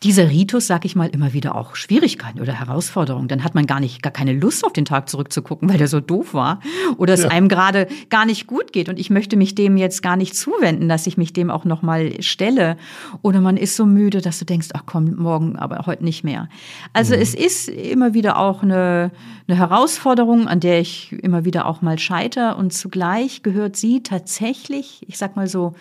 dieser 0.03 0.31
Ritus, 0.31 0.67
sag 0.67 0.87
ich 0.87 0.97
mal, 0.97 1.11
immer 1.11 1.35
wieder 1.35 1.55
auch 1.55 1.77
Schwierigkeiten 1.77 2.41
oder 2.41 2.55
Herausforderungen. 2.55 3.29
Dann 3.29 3.45
hat 3.45 3.55
man 3.55 3.67
gar 3.67 3.81
nicht, 3.81 4.03
gar 4.03 4.13
keine 4.13 4.33
Lust 4.33 4.65
auf 4.65 4.73
den 4.73 4.87
Tag 4.87 5.11
zurückzugucken, 5.11 5.69
weil 5.69 5.77
der 5.77 5.89
so 5.89 6.01
doof 6.01 6.33
war 6.33 6.61
oder 6.97 7.13
es 7.13 7.23
ja. 7.23 7.29
einem 7.29 7.49
gerade 7.49 7.87
gar 8.09 8.25
nicht 8.25 8.47
gut 8.47 8.73
geht. 8.73 8.89
Und 8.89 8.99
ich 8.99 9.11
möchte 9.11 9.37
mich 9.37 9.55
dem 9.55 9.77
jetzt 9.77 10.03
gar 10.03 10.17
nicht 10.17 10.35
zuwenden, 10.35 10.89
dass 10.89 11.07
ich 11.07 11.19
mich 11.19 11.35
dem 11.35 11.51
auch 11.51 11.67
nochmal 11.67 12.23
stelle. 12.23 12.79
Oder 13.21 13.43
man 13.43 13.59
ist 13.59 13.77
so 13.77 13.85
müde, 13.85 14.23
dass 14.23 14.39
du 14.39 14.47
denkst, 14.47 14.69
ach 14.73 14.85
komm, 14.87 15.17
morgen, 15.17 15.57
aber 15.57 15.85
heute 15.85 16.05
nicht 16.05 16.25
mehr. 16.25 16.49
Also 16.95 17.15
mhm. 17.15 17.21
es 17.21 17.35
ist 17.35 17.69
immer 17.69 18.15
wieder 18.15 18.39
auch 18.39 18.63
eine, 18.63 19.11
eine 19.49 19.59
Herausforderung, 19.59 20.49
an 20.49 20.61
der 20.61 20.81
ich 20.81 21.13
immer 21.13 21.45
wieder 21.45 21.67
auch 21.67 21.83
mal 21.83 21.99
scheiter. 21.99 22.57
Und 22.57 22.73
zugleich 22.73 23.43
gehört 23.43 23.77
sie 23.77 24.03
tatsächlich, 24.03 25.05
ich 25.09 25.19
sag 25.19 25.37
mal 25.37 25.47
so, 25.47 25.75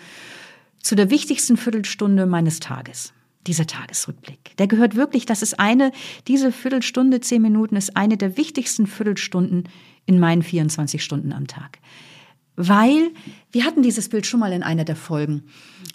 zu 0.82 0.94
der 0.94 1.10
wichtigsten 1.10 1.56
Viertelstunde 1.56 2.26
meines 2.26 2.60
Tages 2.60 3.14
dieser 3.46 3.66
Tagesrückblick. 3.66 4.56
Der 4.58 4.66
gehört 4.66 4.96
wirklich, 4.96 5.26
das 5.26 5.42
ist 5.42 5.58
eine, 5.58 5.92
diese 6.28 6.52
Viertelstunde, 6.52 7.20
zehn 7.20 7.42
Minuten 7.42 7.76
ist 7.76 7.96
eine 7.96 8.16
der 8.16 8.36
wichtigsten 8.36 8.86
Viertelstunden 8.86 9.68
in 10.06 10.18
meinen 10.18 10.42
24 10.42 11.02
Stunden 11.02 11.32
am 11.32 11.46
Tag. 11.46 11.78
Weil, 12.68 13.10
wir 13.52 13.64
hatten 13.64 13.82
dieses 13.82 14.10
Bild 14.10 14.26
schon 14.26 14.40
mal 14.40 14.52
in 14.52 14.62
einer 14.62 14.84
der 14.84 14.96
Folgen. 14.96 15.44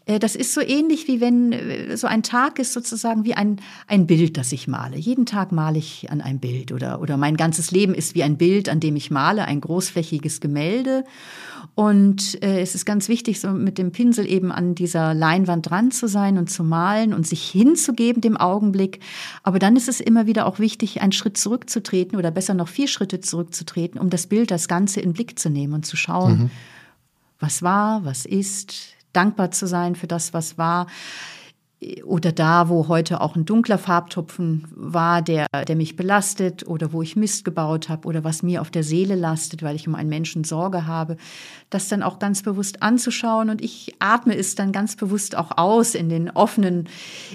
Äh, 0.06 0.20
das 0.20 0.36
ist 0.36 0.54
so 0.54 0.62
ähnlich 0.62 1.08
wie 1.08 1.22
wenn 1.22 1.52
äh, 1.52 1.96
so 1.96 2.08
ein 2.08 2.24
Tag 2.24 2.60
ist 2.60 2.74
sozusagen 2.74 3.24
wie 3.24 3.36
ein, 3.36 3.62
ein 3.88 4.08
Bild, 4.08 4.38
das 4.38 4.52
ich 4.52 4.68
male. 4.68 4.98
Jeden 4.98 5.26
Tag 5.26 5.52
male 5.52 5.78
ich 5.78 6.10
an 6.10 6.22
einem 6.22 6.40
Bild 6.40 6.72
oder, 6.72 7.02
oder 7.02 7.18
mein 7.18 7.38
ganzes 7.38 7.72
Leben 7.72 7.94
ist 7.94 8.16
wie 8.16 8.24
ein 8.24 8.38
Bild, 8.38 8.68
an 8.70 8.80
dem 8.80 8.96
ich 8.96 9.12
male, 9.12 9.46
ein 9.46 9.62
großflächiges 9.62 10.42
Gemälde. 10.42 11.04
Und 11.74 12.42
äh, 12.44 12.62
es 12.62 12.76
ist 12.76 12.86
ganz 12.86 13.10
wichtig, 13.10 13.40
so 13.40 13.50
mit 13.50 13.78
dem 13.78 13.92
Pinsel 13.92 14.30
eben 14.30 14.52
an 14.52 14.76
dieser 14.76 15.14
Leinwand 15.14 15.70
dran 15.70 15.92
zu 15.92 16.08
sein 16.08 16.38
und 16.38 16.50
zu 16.50 16.64
malen 16.64 17.14
und 17.14 17.28
sich 17.28 17.50
hinzugeben 17.50 18.22
dem 18.22 18.38
Augenblick. 18.38 19.00
Aber 19.44 19.60
dann 19.60 19.76
ist 19.76 19.90
es 19.90 20.00
immer 20.00 20.28
wieder 20.28 20.46
auch 20.46 20.60
wichtig, 20.60 21.02
einen 21.02 21.12
Schritt 21.12 21.38
zurückzutreten 21.38 22.18
oder 22.18 22.32
besser 22.32 22.54
noch 22.54 22.68
vier 22.68 22.88
Schritte 22.88 23.20
zurückzutreten, 23.20 24.00
um 24.00 24.10
das 24.10 24.28
Bild, 24.28 24.52
das 24.52 24.68
Ganze 24.68 25.02
in 25.02 25.14
Blick 25.14 25.40
zu 25.40 25.50
nehmen 25.50 25.74
und 25.74 25.86
zu 25.86 25.98
schauen, 25.98 26.44
mhm. 26.44 26.52
Was 27.46 27.62
war, 27.62 28.04
was 28.06 28.26
ist, 28.26 28.96
dankbar 29.14 29.52
zu 29.52 29.68
sein 29.68 29.96
für 29.96 30.08
das, 30.08 30.34
was 30.34 30.58
war 30.58 30.88
oder 32.06 32.32
da, 32.32 32.70
wo 32.70 32.88
heute 32.88 33.20
auch 33.20 33.36
ein 33.36 33.46
dunkler 33.46 33.78
Farbtupfen 33.78 34.66
war, 34.74 35.22
der, 35.22 35.46
der 35.68 35.76
mich 35.76 35.96
belastet 35.96 36.66
oder 36.66 36.94
wo 36.94 37.02
ich 37.02 37.16
Mist 37.18 37.44
gebaut 37.44 37.90
habe 37.90 38.08
oder 38.08 38.24
was 38.24 38.44
mir 38.44 38.62
auf 38.62 38.72
der 38.72 38.84
Seele 38.84 39.16
lastet, 39.16 39.62
weil 39.62 39.76
ich 39.76 39.88
um 39.88 39.94
einen 39.94 40.10
Menschen 40.10 40.46
Sorge 40.46 40.88
habe, 40.88 41.18
das 41.70 41.90
dann 41.90 42.02
auch 42.02 42.18
ganz 42.18 42.44
bewusst 42.44 42.82
anzuschauen 42.82 43.50
und 43.50 43.62
ich 43.62 43.94
atme 44.00 44.36
es 44.36 44.56
dann 44.56 44.72
ganz 44.72 44.96
bewusst 44.96 45.38
auch 45.38 45.58
aus 45.58 45.96
in 45.96 46.08
den 46.08 46.30
offenen, 46.30 46.88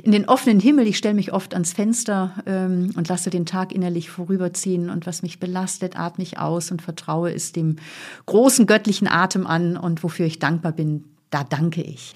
in 0.03 0.11
den 0.11 0.26
offenen 0.26 0.59
Himmel. 0.59 0.86
Ich 0.86 0.97
stelle 0.97 1.14
mich 1.14 1.32
oft 1.32 1.53
ans 1.53 1.74
Fenster 1.74 2.34
ähm, 2.47 2.93
und 2.97 3.09
lasse 3.09 3.28
den 3.28 3.45
Tag 3.45 3.72
innerlich 3.72 4.11
vorüberziehen 4.11 4.88
und 4.88 5.07
was 5.07 5.22
mich 5.22 5.38
belastet, 5.38 5.99
atme 5.99 6.24
ich 6.24 6.38
aus 6.38 6.70
und 6.70 6.80
vertraue 6.80 7.32
es 7.32 7.53
dem 7.53 7.76
großen 8.24 8.66
göttlichen 8.66 9.07
Atem 9.07 9.47
an 9.47 9.76
und 9.76 10.03
wofür 10.03 10.24
ich 10.24 10.38
dankbar 10.38 10.72
bin, 10.72 11.05
da 11.28 11.45
danke 11.45 11.82
ich. 11.82 12.14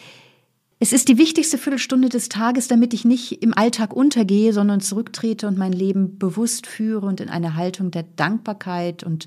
Es 0.85 0.93
ist 0.93 1.09
die 1.09 1.17
wichtigste 1.17 1.57
Viertelstunde 1.57 2.11
des 2.11 2.29
Tages, 2.29 2.69
damit 2.69 2.93
ich 2.93 3.07
nicht 3.07 3.43
im 3.43 3.57
Alltag 3.57 3.95
untergehe, 3.95 4.53
sondern 4.53 4.83
zurücktrete 4.83 5.49
und 5.49 5.57
mein 5.57 5.73
Leben 5.73 6.19
bewusst 6.19 6.67
führe 6.67 7.07
und 7.07 7.23
in 7.23 7.31
eine 7.31 7.55
Haltung 7.55 7.91
der 7.91 8.03
Dankbarkeit 8.03 9.03
und 9.03 9.27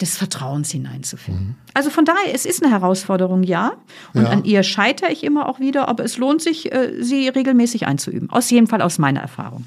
des 0.00 0.16
Vertrauens 0.16 0.70
hineinzufinden. 0.70 1.44
Mhm. 1.44 1.54
Also 1.74 1.90
von 1.90 2.04
daher, 2.04 2.32
es 2.32 2.46
ist 2.46 2.62
eine 2.62 2.72
Herausforderung, 2.72 3.42
ja. 3.42 3.72
Und 4.14 4.22
ja. 4.22 4.28
an 4.28 4.44
ihr 4.44 4.62
scheitere 4.62 5.10
ich 5.10 5.24
immer 5.24 5.48
auch 5.48 5.58
wieder, 5.58 5.88
aber 5.88 6.04
es 6.04 6.18
lohnt 6.18 6.40
sich, 6.40 6.72
äh, 6.72 7.02
sie 7.02 7.26
regelmäßig 7.26 7.88
einzuüben. 7.88 8.30
Aus 8.30 8.48
jedem 8.48 8.68
Fall 8.68 8.80
aus 8.80 8.98
meiner 8.98 9.18
Erfahrung. 9.18 9.64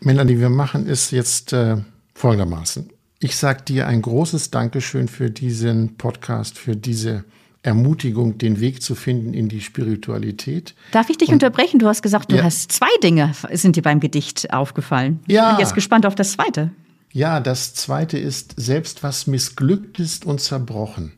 Melanie, 0.00 0.38
wir 0.38 0.50
machen 0.50 0.86
es 0.90 1.10
jetzt 1.10 1.54
äh, 1.54 1.78
folgendermaßen. 2.12 2.90
Ich 3.20 3.34
sage 3.34 3.62
dir 3.62 3.86
ein 3.86 4.02
großes 4.02 4.50
Dankeschön 4.50 5.08
für 5.08 5.30
diesen 5.30 5.96
Podcast, 5.96 6.58
für 6.58 6.76
diese 6.76 7.24
Ermutigung, 7.62 8.38
den 8.38 8.60
Weg 8.60 8.82
zu 8.82 8.94
finden 8.94 9.34
in 9.34 9.48
die 9.48 9.60
Spiritualität. 9.60 10.74
Darf 10.92 11.10
ich 11.10 11.18
dich 11.18 11.28
Und, 11.28 11.34
unterbrechen? 11.34 11.78
Du 11.78 11.88
hast 11.88 12.02
gesagt, 12.02 12.30
du 12.30 12.36
ja. 12.36 12.44
hast 12.44 12.70
zwei 12.72 12.88
Dinge, 13.02 13.32
sind 13.52 13.76
dir 13.76 13.82
beim 13.82 14.00
Gedicht 14.00 14.52
aufgefallen. 14.52 15.20
Ja. 15.26 15.50
Ich 15.50 15.56
bin 15.56 15.66
jetzt 15.66 15.74
gespannt 15.74 16.06
auf 16.06 16.14
das 16.14 16.32
zweite. 16.32 16.70
Ja, 17.12 17.40
das 17.40 17.74
zweite 17.74 18.18
ist, 18.18 18.54
selbst 18.56 19.02
was 19.02 19.26
missglückt 19.26 19.98
ist 19.98 20.24
und 20.24 20.40
zerbrochen, 20.40 21.12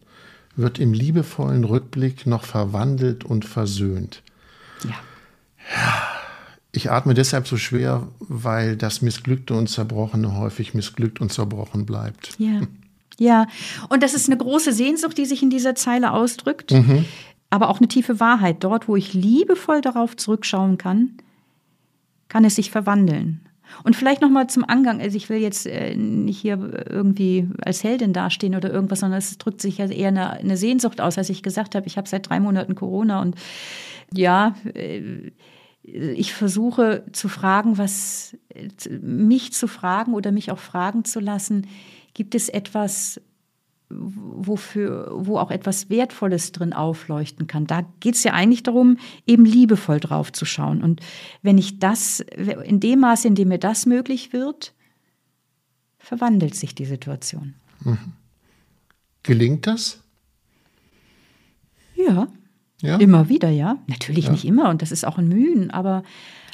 wird 0.57 0.79
im 0.79 0.93
liebevollen 0.93 1.65
Rückblick 1.65 2.27
noch 2.27 2.45
verwandelt 2.45 3.25
und 3.25 3.45
versöhnt. 3.45 4.23
Ja. 4.85 4.91
Ja. 5.75 6.11
Ich 6.73 6.91
atme 6.91 7.15
deshalb 7.15 7.49
so 7.49 7.57
schwer, 7.57 8.09
weil 8.21 8.77
das 8.77 9.03
Missglückte 9.03 9.55
und 9.55 9.69
Zerbrochene 9.69 10.37
häufig 10.37 10.73
missglückt 10.73 11.21
und 11.21 11.33
zerbrochen 11.33 11.85
bleibt. 11.85 12.35
Ja. 12.39 12.61
Ja, 13.21 13.49
und 13.91 14.03
das 14.03 14.15
ist 14.15 14.31
eine 14.31 14.39
große 14.39 14.73
Sehnsucht, 14.73 15.19
die 15.19 15.27
sich 15.27 15.43
in 15.43 15.51
dieser 15.51 15.75
Zeile 15.75 16.13
ausdrückt, 16.13 16.71
mhm. 16.73 17.05
aber 17.51 17.69
auch 17.69 17.77
eine 17.77 17.87
tiefe 17.87 18.19
Wahrheit. 18.19 18.65
Dort, 18.65 18.89
wo 18.89 18.97
ich 18.97 19.13
liebevoll 19.13 19.83
darauf 19.83 20.17
zurückschauen 20.17 20.79
kann, 20.79 21.19
kann 22.29 22.47
es 22.47 22.57
sich 22.57 22.71
verwandeln. 22.71 23.43
Und 23.85 23.95
vielleicht 23.95 24.23
noch 24.23 24.31
mal 24.31 24.49
zum 24.49 24.65
Angang. 24.65 25.03
Also 25.03 25.19
ich 25.19 25.29
will 25.29 25.37
jetzt 25.37 25.67
äh, 25.67 25.95
nicht 25.95 26.41
hier 26.41 26.87
irgendwie 26.89 27.47
als 27.63 27.85
Heldin 27.85 28.15
dastehen 28.15 28.55
oder 28.55 28.73
irgendwas, 28.73 29.01
sondern 29.01 29.19
es 29.19 29.37
drückt 29.37 29.61
sich 29.61 29.77
ja 29.77 29.87
eher 29.87 30.09
eine, 30.09 30.31
eine 30.31 30.57
Sehnsucht 30.57 31.03
aus, 31.03 31.19
als 31.19 31.29
ich 31.29 31.43
gesagt 31.43 31.75
habe, 31.75 31.87
ich 31.87 31.99
habe 31.99 32.09
seit 32.09 32.27
drei 32.27 32.41
Monaten 32.41 32.75
Corona 32.75 33.21
und 33.21 33.35
ja, 34.15 34.55
äh, 34.73 35.31
ich 35.83 36.33
versuche 36.33 37.05
zu 37.13 37.29
fragen, 37.29 37.77
was 37.77 38.35
mich 38.89 39.53
zu 39.53 39.69
fragen 39.69 40.15
oder 40.15 40.33
mich 40.33 40.51
auch 40.51 40.59
fragen 40.59 41.05
zu 41.05 41.21
lassen, 41.21 41.67
gibt 42.15 42.35
es 42.35 42.49
etwas, 42.49 43.21
wofür, 43.91 45.11
wo 45.13 45.39
auch 45.39 45.51
etwas 45.51 45.91
Wertvolles 45.91 46.53
drin 46.53 46.73
aufleuchten 46.73 47.47
kann. 47.47 47.67
Da 47.67 47.85
geht 48.01 48.15
es 48.15 48.23
ja 48.23 48.33
eigentlich 48.33 48.63
darum, 48.63 48.99
eben 49.27 49.45
liebevoll 49.45 49.99
drauf 49.99 50.33
zu 50.33 50.45
schauen. 50.45 50.83
Und 50.83 51.01
wenn 51.43 51.59
ich 51.59 51.79
das, 51.79 52.21
in 52.21 52.81
dem 52.81 53.01
Maße, 53.01 53.27
in 53.27 53.35
dem 53.35 53.49
mir 53.49 53.59
das 53.59 53.87
möglich 53.87 54.33
wird, 54.33 54.75
verwandelt 55.99 56.55
sich 56.55 56.75
die 56.75 56.87
Situation. 56.87 57.55
Mhm. 57.81 58.13
Gelingt 59.23 59.67
das? 59.67 60.01
Ja. 61.95 62.29
ja. 62.81 62.97
Immer 62.97 63.29
wieder, 63.29 63.51
ja. 63.51 63.79
Natürlich 63.87 64.27
ja. 64.27 64.33
nicht 64.33 64.45
immer 64.45 64.71
und 64.71 64.83
das 64.83 64.93
ist 64.93 65.05
auch 65.07 65.19
ein 65.19 65.29
Mühen, 65.29 65.71
aber. 65.71 66.05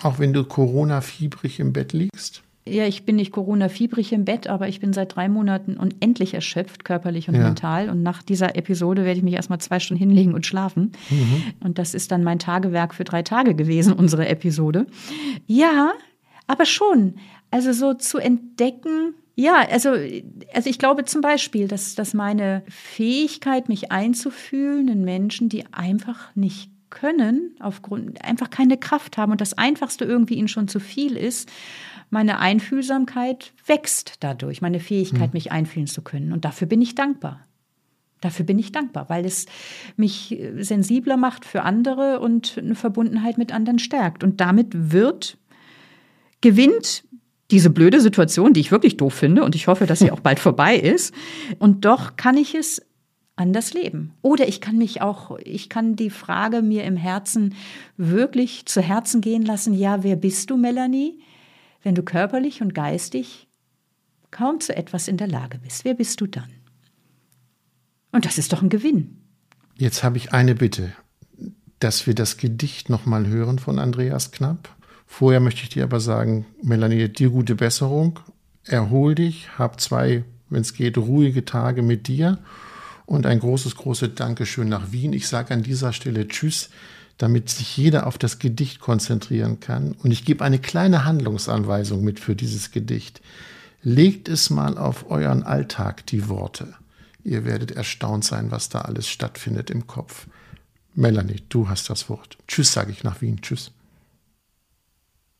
Auch 0.02 0.18
wenn 0.18 0.32
du 0.32 0.44
Corona-fiebrig 0.44 1.60
im 1.60 1.72
Bett 1.72 1.92
liegst? 1.92 2.42
Ja, 2.68 2.86
ich 2.86 3.04
bin 3.04 3.16
nicht 3.16 3.30
Corona-fiebrig 3.30 4.12
im 4.12 4.24
Bett, 4.24 4.48
aber 4.48 4.68
ich 4.68 4.80
bin 4.80 4.92
seit 4.92 5.14
drei 5.14 5.28
Monaten 5.28 5.76
unendlich 5.76 6.34
erschöpft, 6.34 6.84
körperlich 6.84 7.28
und 7.28 7.36
ja. 7.36 7.44
mental. 7.44 7.88
Und 7.88 8.02
nach 8.02 8.22
dieser 8.22 8.56
Episode 8.56 9.04
werde 9.04 9.18
ich 9.18 9.24
mich 9.24 9.34
erstmal 9.34 9.60
zwei 9.60 9.78
Stunden 9.78 10.00
hinlegen 10.00 10.34
und 10.34 10.46
schlafen. 10.46 10.92
Mhm. 11.08 11.42
Und 11.60 11.78
das 11.78 11.94
ist 11.94 12.10
dann 12.10 12.24
mein 12.24 12.40
Tagewerk 12.40 12.94
für 12.94 13.04
drei 13.04 13.22
Tage 13.22 13.54
gewesen, 13.54 13.92
unsere 13.92 14.26
Episode. 14.26 14.86
Ja, 15.46 15.92
aber 16.48 16.64
schon. 16.64 17.14
Also 17.52 17.72
so 17.72 17.94
zu 17.94 18.18
entdecken, 18.18 19.14
ja, 19.36 19.64
also, 19.70 19.90
also 20.52 20.70
ich 20.70 20.78
glaube 20.78 21.04
zum 21.04 21.20
Beispiel, 21.20 21.68
dass, 21.68 21.94
dass 21.94 22.14
meine 22.14 22.64
Fähigkeit, 22.68 23.68
mich 23.68 23.92
einzufühlen 23.92 24.88
in 24.88 25.04
Menschen, 25.04 25.48
die 25.48 25.72
einfach 25.72 26.34
nicht 26.34 26.70
können, 26.90 27.54
aufgrund, 27.60 28.24
einfach 28.24 28.50
keine 28.50 28.76
Kraft 28.78 29.18
haben 29.18 29.32
und 29.32 29.40
das 29.40 29.56
Einfachste 29.56 30.04
irgendwie 30.04 30.34
ihnen 30.34 30.48
schon 30.48 30.68
zu 30.68 30.80
viel 30.80 31.16
ist, 31.16 31.50
meine 32.10 32.38
Einfühlsamkeit 32.38 33.52
wächst 33.66 34.16
dadurch, 34.20 34.62
meine 34.62 34.80
Fähigkeit, 34.80 35.28
mhm. 35.28 35.36
mich 35.36 35.52
einfühlen 35.52 35.86
zu 35.86 36.02
können. 36.02 36.32
Und 36.32 36.44
dafür 36.44 36.66
bin 36.66 36.80
ich 36.80 36.94
dankbar. 36.94 37.40
Dafür 38.20 38.46
bin 38.46 38.58
ich 38.58 38.72
dankbar, 38.72 39.08
weil 39.08 39.24
es 39.24 39.46
mich 39.96 40.32
äh, 40.32 40.62
sensibler 40.62 41.16
macht 41.16 41.44
für 41.44 41.62
andere 41.62 42.20
und 42.20 42.56
eine 42.58 42.74
Verbundenheit 42.74 43.38
mit 43.38 43.52
anderen 43.52 43.78
stärkt. 43.78 44.24
Und 44.24 44.40
damit 44.40 44.68
wird, 44.72 45.38
gewinnt 46.40 47.04
diese 47.50 47.70
blöde 47.70 48.00
Situation, 48.00 48.52
die 48.52 48.60
ich 48.60 48.72
wirklich 48.72 48.96
doof 48.96 49.14
finde, 49.14 49.44
und 49.44 49.54
ich 49.54 49.68
hoffe, 49.68 49.86
dass 49.86 49.98
sie 49.98 50.10
auch 50.12 50.20
bald 50.20 50.40
vorbei 50.40 50.76
ist. 50.76 51.14
Und 51.58 51.84
doch 51.84 52.16
kann 52.16 52.36
ich 52.36 52.54
es 52.54 52.82
anders 53.36 53.74
leben. 53.74 54.14
Oder 54.22 54.48
ich 54.48 54.62
kann 54.62 54.78
mich 54.78 55.02
auch, 55.02 55.38
ich 55.44 55.68
kann 55.68 55.94
die 55.94 56.10
Frage 56.10 56.62
mir 56.62 56.84
im 56.84 56.96
Herzen 56.96 57.54
wirklich 57.98 58.64
zu 58.64 58.80
Herzen 58.80 59.20
gehen 59.20 59.44
lassen, 59.44 59.74
ja, 59.74 60.02
wer 60.02 60.16
bist 60.16 60.50
du, 60.50 60.56
Melanie? 60.56 61.20
Wenn 61.86 61.94
du 61.94 62.02
körperlich 62.02 62.62
und 62.62 62.74
geistig 62.74 63.46
kaum 64.32 64.58
zu 64.58 64.76
etwas 64.76 65.06
in 65.06 65.18
der 65.18 65.28
Lage 65.28 65.58
bist. 65.58 65.84
Wer 65.84 65.94
bist 65.94 66.20
du 66.20 66.26
dann? 66.26 66.50
Und 68.10 68.24
das 68.24 68.38
ist 68.38 68.52
doch 68.52 68.60
ein 68.60 68.70
Gewinn. 68.70 69.18
Jetzt 69.76 70.02
habe 70.02 70.16
ich 70.16 70.32
eine 70.32 70.56
Bitte, 70.56 70.92
dass 71.78 72.08
wir 72.08 72.16
das 72.16 72.38
Gedicht 72.38 72.90
nochmal 72.90 73.28
hören 73.28 73.60
von 73.60 73.78
Andreas 73.78 74.32
Knapp. 74.32 74.74
Vorher 75.06 75.38
möchte 75.38 75.62
ich 75.62 75.68
dir 75.68 75.84
aber 75.84 76.00
sagen, 76.00 76.44
Melanie, 76.60 77.08
dir 77.08 77.30
gute 77.30 77.54
Besserung. 77.54 78.18
Erhol 78.64 79.14
dich, 79.14 79.56
hab 79.56 79.80
zwei, 79.80 80.24
wenn 80.50 80.62
es 80.62 80.74
geht, 80.74 80.98
ruhige 80.98 81.44
Tage 81.44 81.82
mit 81.82 82.08
dir 82.08 82.38
und 83.04 83.26
ein 83.26 83.38
großes, 83.38 83.76
großes 83.76 84.16
Dankeschön 84.16 84.68
nach 84.68 84.90
Wien. 84.90 85.12
Ich 85.12 85.28
sage 85.28 85.54
an 85.54 85.62
dieser 85.62 85.92
Stelle 85.92 86.26
Tschüss 86.26 86.68
damit 87.18 87.48
sich 87.48 87.76
jeder 87.76 88.06
auf 88.06 88.18
das 88.18 88.38
Gedicht 88.38 88.80
konzentrieren 88.80 89.60
kann. 89.60 89.92
Und 90.02 90.10
ich 90.10 90.24
gebe 90.24 90.44
eine 90.44 90.58
kleine 90.58 91.04
Handlungsanweisung 91.04 92.02
mit 92.02 92.20
für 92.20 92.36
dieses 92.36 92.70
Gedicht. 92.70 93.20
Legt 93.82 94.28
es 94.28 94.50
mal 94.50 94.78
auf 94.78 95.10
euren 95.10 95.42
Alltag, 95.42 96.06
die 96.06 96.28
Worte. 96.28 96.74
Ihr 97.24 97.44
werdet 97.44 97.72
erstaunt 97.72 98.24
sein, 98.24 98.50
was 98.50 98.68
da 98.68 98.82
alles 98.82 99.08
stattfindet 99.08 99.70
im 99.70 99.86
Kopf. 99.86 100.26
Melanie, 100.94 101.42
du 101.48 101.68
hast 101.68 101.90
das 101.90 102.08
Wort. 102.08 102.38
Tschüss, 102.48 102.72
sage 102.72 102.92
ich 102.92 103.04
nach 103.04 103.20
Wien. 103.20 103.40
Tschüss. 103.40 103.72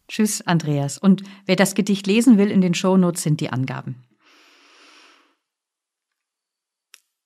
Tschüss, 0.09 0.43
Andreas. 0.47 0.99
Und 0.99 1.23
wer 1.47 1.57
das 1.57 1.75
Gedicht 1.75 2.07
lesen 2.07 2.39
will, 2.39 2.51
in 2.51 2.61
den 2.61 2.75
Shownotes 2.75 3.23
sind 3.23 3.41
die 3.41 3.51
Angaben. 3.51 4.05